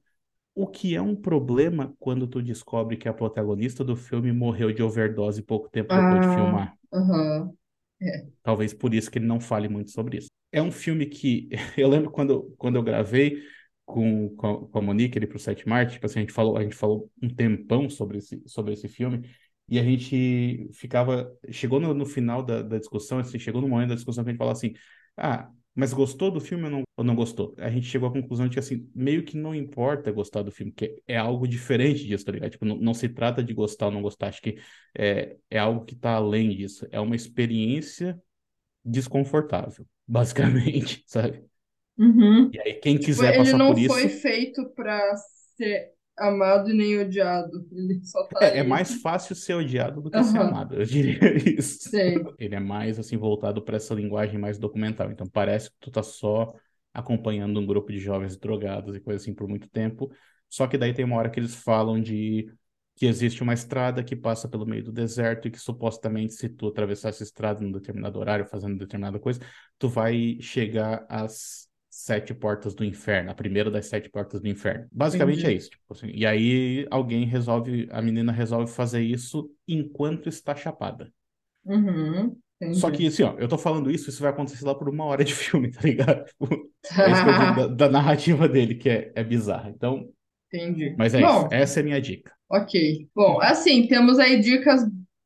[0.55, 4.83] O que é um problema quando tu descobre que a protagonista do filme morreu de
[4.83, 6.77] overdose pouco tempo depois de Ah, filmar.
[6.91, 7.57] aham.
[8.43, 10.28] Talvez por isso que ele não fale muito sobre isso.
[10.51, 13.41] É um filme que eu lembro quando, quando eu gravei
[13.85, 16.75] com, com, a, Monique ele pro Sete Marte, tipo assim, a gente falou, a gente
[16.75, 19.27] falou um tempão sobre esse, sobre esse filme
[19.67, 23.89] e a gente ficava, chegou no, no final da, da discussão, assim, chegou no momento
[23.89, 24.73] da discussão que a gente falava assim,
[25.17, 27.55] ah, mas gostou do filme ou não, ou não gostou?
[27.57, 30.71] A gente chegou à conclusão de que, assim, meio que não importa gostar do filme,
[30.71, 32.51] que é algo diferente disso, tá ligado?
[32.51, 34.57] Tipo, não, não se trata de gostar ou não gostar, acho que
[34.97, 38.21] é, é algo que tá além disso, é uma experiência
[38.83, 41.45] desconfortável, basicamente, sabe?
[41.97, 42.51] Uhum.
[42.51, 45.15] E aí, quem Tipo, quiser ele passar não por foi isso, feito pra
[45.57, 47.67] ser amado e nem odiado.
[47.71, 50.39] Ele só tá é, é mais fácil ser odiado do que ser Aham.
[50.39, 51.19] amado, eu diria
[51.59, 51.81] isso.
[51.89, 52.33] Sei.
[52.37, 55.11] Ele é mais, assim, voltado para essa linguagem mais documental.
[55.11, 56.53] Então, parece que tu tá só
[56.93, 60.11] acompanhando um grupo de jovens drogados e coisa assim por muito tempo.
[60.49, 62.51] Só que daí tem uma hora que eles falam de
[62.99, 66.67] que existe uma estrada que passa pelo meio do deserto e que supostamente se tu
[66.67, 69.39] atravessar essa estrada num determinado horário, fazendo determinada coisa,
[69.77, 74.85] tu vai chegar às sete portas do inferno, a primeira das sete portas do inferno.
[74.91, 75.57] Basicamente é Entendi.
[75.57, 75.69] isso.
[75.69, 76.11] Tipo assim.
[76.13, 81.09] E aí alguém resolve, a menina resolve fazer isso enquanto está chapada.
[81.63, 82.35] Uhum.
[82.73, 83.07] Só que Entendi.
[83.07, 85.71] assim, ó, eu tô falando isso, isso vai acontecer lá por uma hora de filme,
[85.71, 86.25] tá ligado?
[86.25, 86.53] Tipo,
[86.99, 89.69] é isso que eu digo da, da narrativa dele, que é, é bizarra.
[89.69, 90.09] Então,
[90.51, 90.93] Entendi.
[90.97, 91.27] mas é isso.
[91.27, 92.37] Bom, Essa é a minha dica.
[92.49, 93.07] Ok.
[93.15, 94.81] Bom, assim, temos aí dicas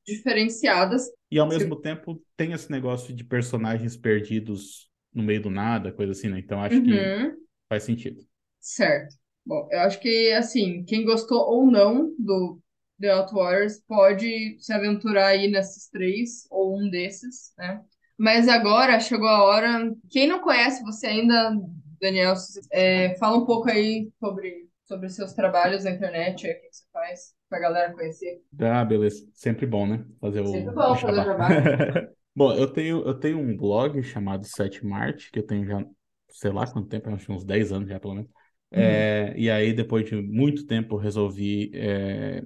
[0.06, 1.10] diferenciadas.
[1.32, 6.12] E ao mesmo tempo tem esse negócio de personagens perdidos no meio do nada, coisa
[6.12, 6.40] assim, né?
[6.40, 7.36] Então acho que Uhum.
[7.70, 8.26] faz sentido.
[8.60, 9.16] Certo.
[9.46, 12.62] Bom, eu acho que, assim, quem gostou ou não do
[13.00, 17.84] The Outwaters pode se aventurar aí nesses três, ou um desses, né?
[18.18, 19.94] Mas agora chegou a hora.
[20.10, 21.52] Quem não conhece você ainda,
[22.00, 22.36] Daniel,
[22.72, 27.34] é, fala um pouco aí sobre, sobre seus trabalhos na internet, o que você faz
[27.50, 28.42] pra galera conhecer.
[28.62, 29.28] Ah, beleza.
[29.34, 30.06] Sempre bom, né?
[30.20, 31.26] Fazer Sempre o, bom o fazer jabá.
[31.26, 31.50] jabá.
[32.36, 35.86] Bom, eu tenho, eu tenho um blog chamado Sete Marte, que eu tenho já,
[36.30, 38.32] sei lá quanto tempo, acho que uns 10 anos já, pelo menos.
[38.76, 38.82] Uhum.
[38.82, 42.44] É, e aí, depois de muito tempo, resolvi é,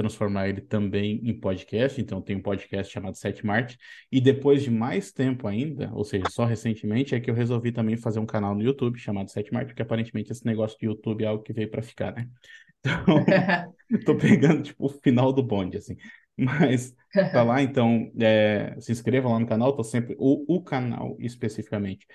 [0.00, 2.00] transformar ele também em podcast.
[2.00, 3.78] Então, tenho um podcast chamado Sete Marte.
[4.10, 7.96] E depois de mais tempo ainda, ou seja, só recentemente, é que eu resolvi também
[7.96, 11.26] fazer um canal no YouTube chamado Sete Marte, porque aparentemente esse negócio de YouTube é
[11.26, 12.26] algo que veio para ficar, né?
[12.80, 13.04] Então,
[14.06, 15.96] tô pegando, tipo, o final do bonde, assim.
[16.36, 16.94] Mas
[17.32, 20.16] tá lá, então, é, se inscreva lá no canal, tô sempre...
[20.18, 22.06] O, o canal, especificamente,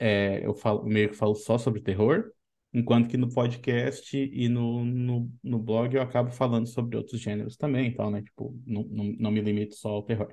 [0.00, 2.30] é, eu falo, meio que falo só sobre terror,
[2.72, 7.56] enquanto que no podcast e no, no, no blog eu acabo falando sobre outros gêneros
[7.56, 8.22] também, então, né?
[8.22, 10.28] Tipo, não, não, não me limito só ao terror.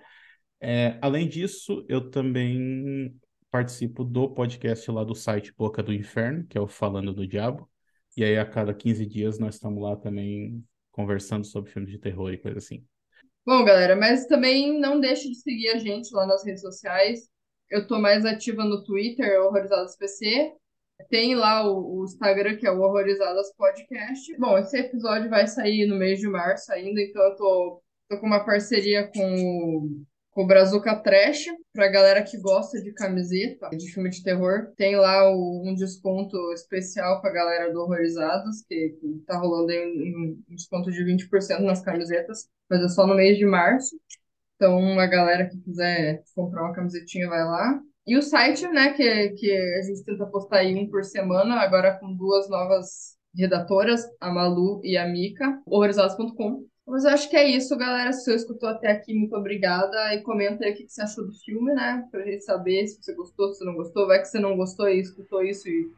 [0.60, 3.14] É, além disso, eu também
[3.52, 7.70] participo do podcast lá do site Boca do Inferno, que é o Falando do Diabo.
[8.16, 12.32] E aí, a cada 15 dias, nós estamos lá também conversando sobre filmes de terror
[12.32, 12.86] e coisa assim.
[13.46, 17.28] Bom, galera, mas também não deixe de seguir a gente lá nas redes sociais.
[17.70, 20.54] Eu tô mais ativa no Twitter, Horrorizadas PC.
[21.10, 24.36] Tem lá o, o Instagram, que é o Horrorizadas Podcast.
[24.38, 28.28] Bom, esse episódio vai sair no mês de março ainda, então eu tô, tô com
[28.28, 33.92] uma parceria com o, com o Brazuca Trash, pra galera que gosta de camiseta, de
[33.94, 34.72] filme de terror.
[34.76, 39.86] Tem lá o- um desconto especial pra galera do Horrorizadas, que, que tá rolando aí
[39.86, 43.96] um, um desconto de 20% nas camisetas, mas é só no mês de março.
[44.56, 47.82] Então, a galera que quiser comprar uma camisetinha vai lá.
[48.06, 51.98] E o site, né, que, que a gente tenta postar aí um por semana, agora
[52.00, 56.66] com duas novas redatoras, a Malu e a Mika, horrorizadas.com.
[56.86, 58.12] Mas eu acho que é isso, galera.
[58.12, 60.14] Se você escutou até aqui, muito obrigada.
[60.14, 62.06] E comenta aí o que você achou do filme, né?
[62.12, 64.06] Pra gente saber se você gostou, se você não gostou.
[64.06, 65.90] Vai que você não gostou e escutou isso e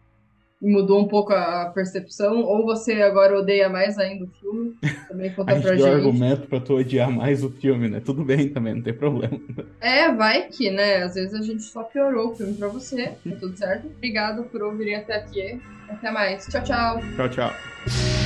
[0.66, 2.42] mudou um pouco a percepção.
[2.42, 4.76] Ou você agora odeia mais ainda o filme.
[5.08, 5.88] Também conta A gente pra gente.
[5.88, 8.02] argumento pra tu odiar mais o filme, né?
[8.04, 9.40] Tudo bem também, não tem problema.
[9.80, 11.04] É, vai que, né?
[11.04, 13.14] Às vezes a gente só piorou o filme pra você.
[13.24, 13.88] Tá tudo certo?
[13.88, 15.62] Obrigado por ouvirem até aqui.
[15.88, 16.48] Até mais.
[16.48, 17.00] Tchau, tchau.
[17.16, 18.25] Tchau, tchau.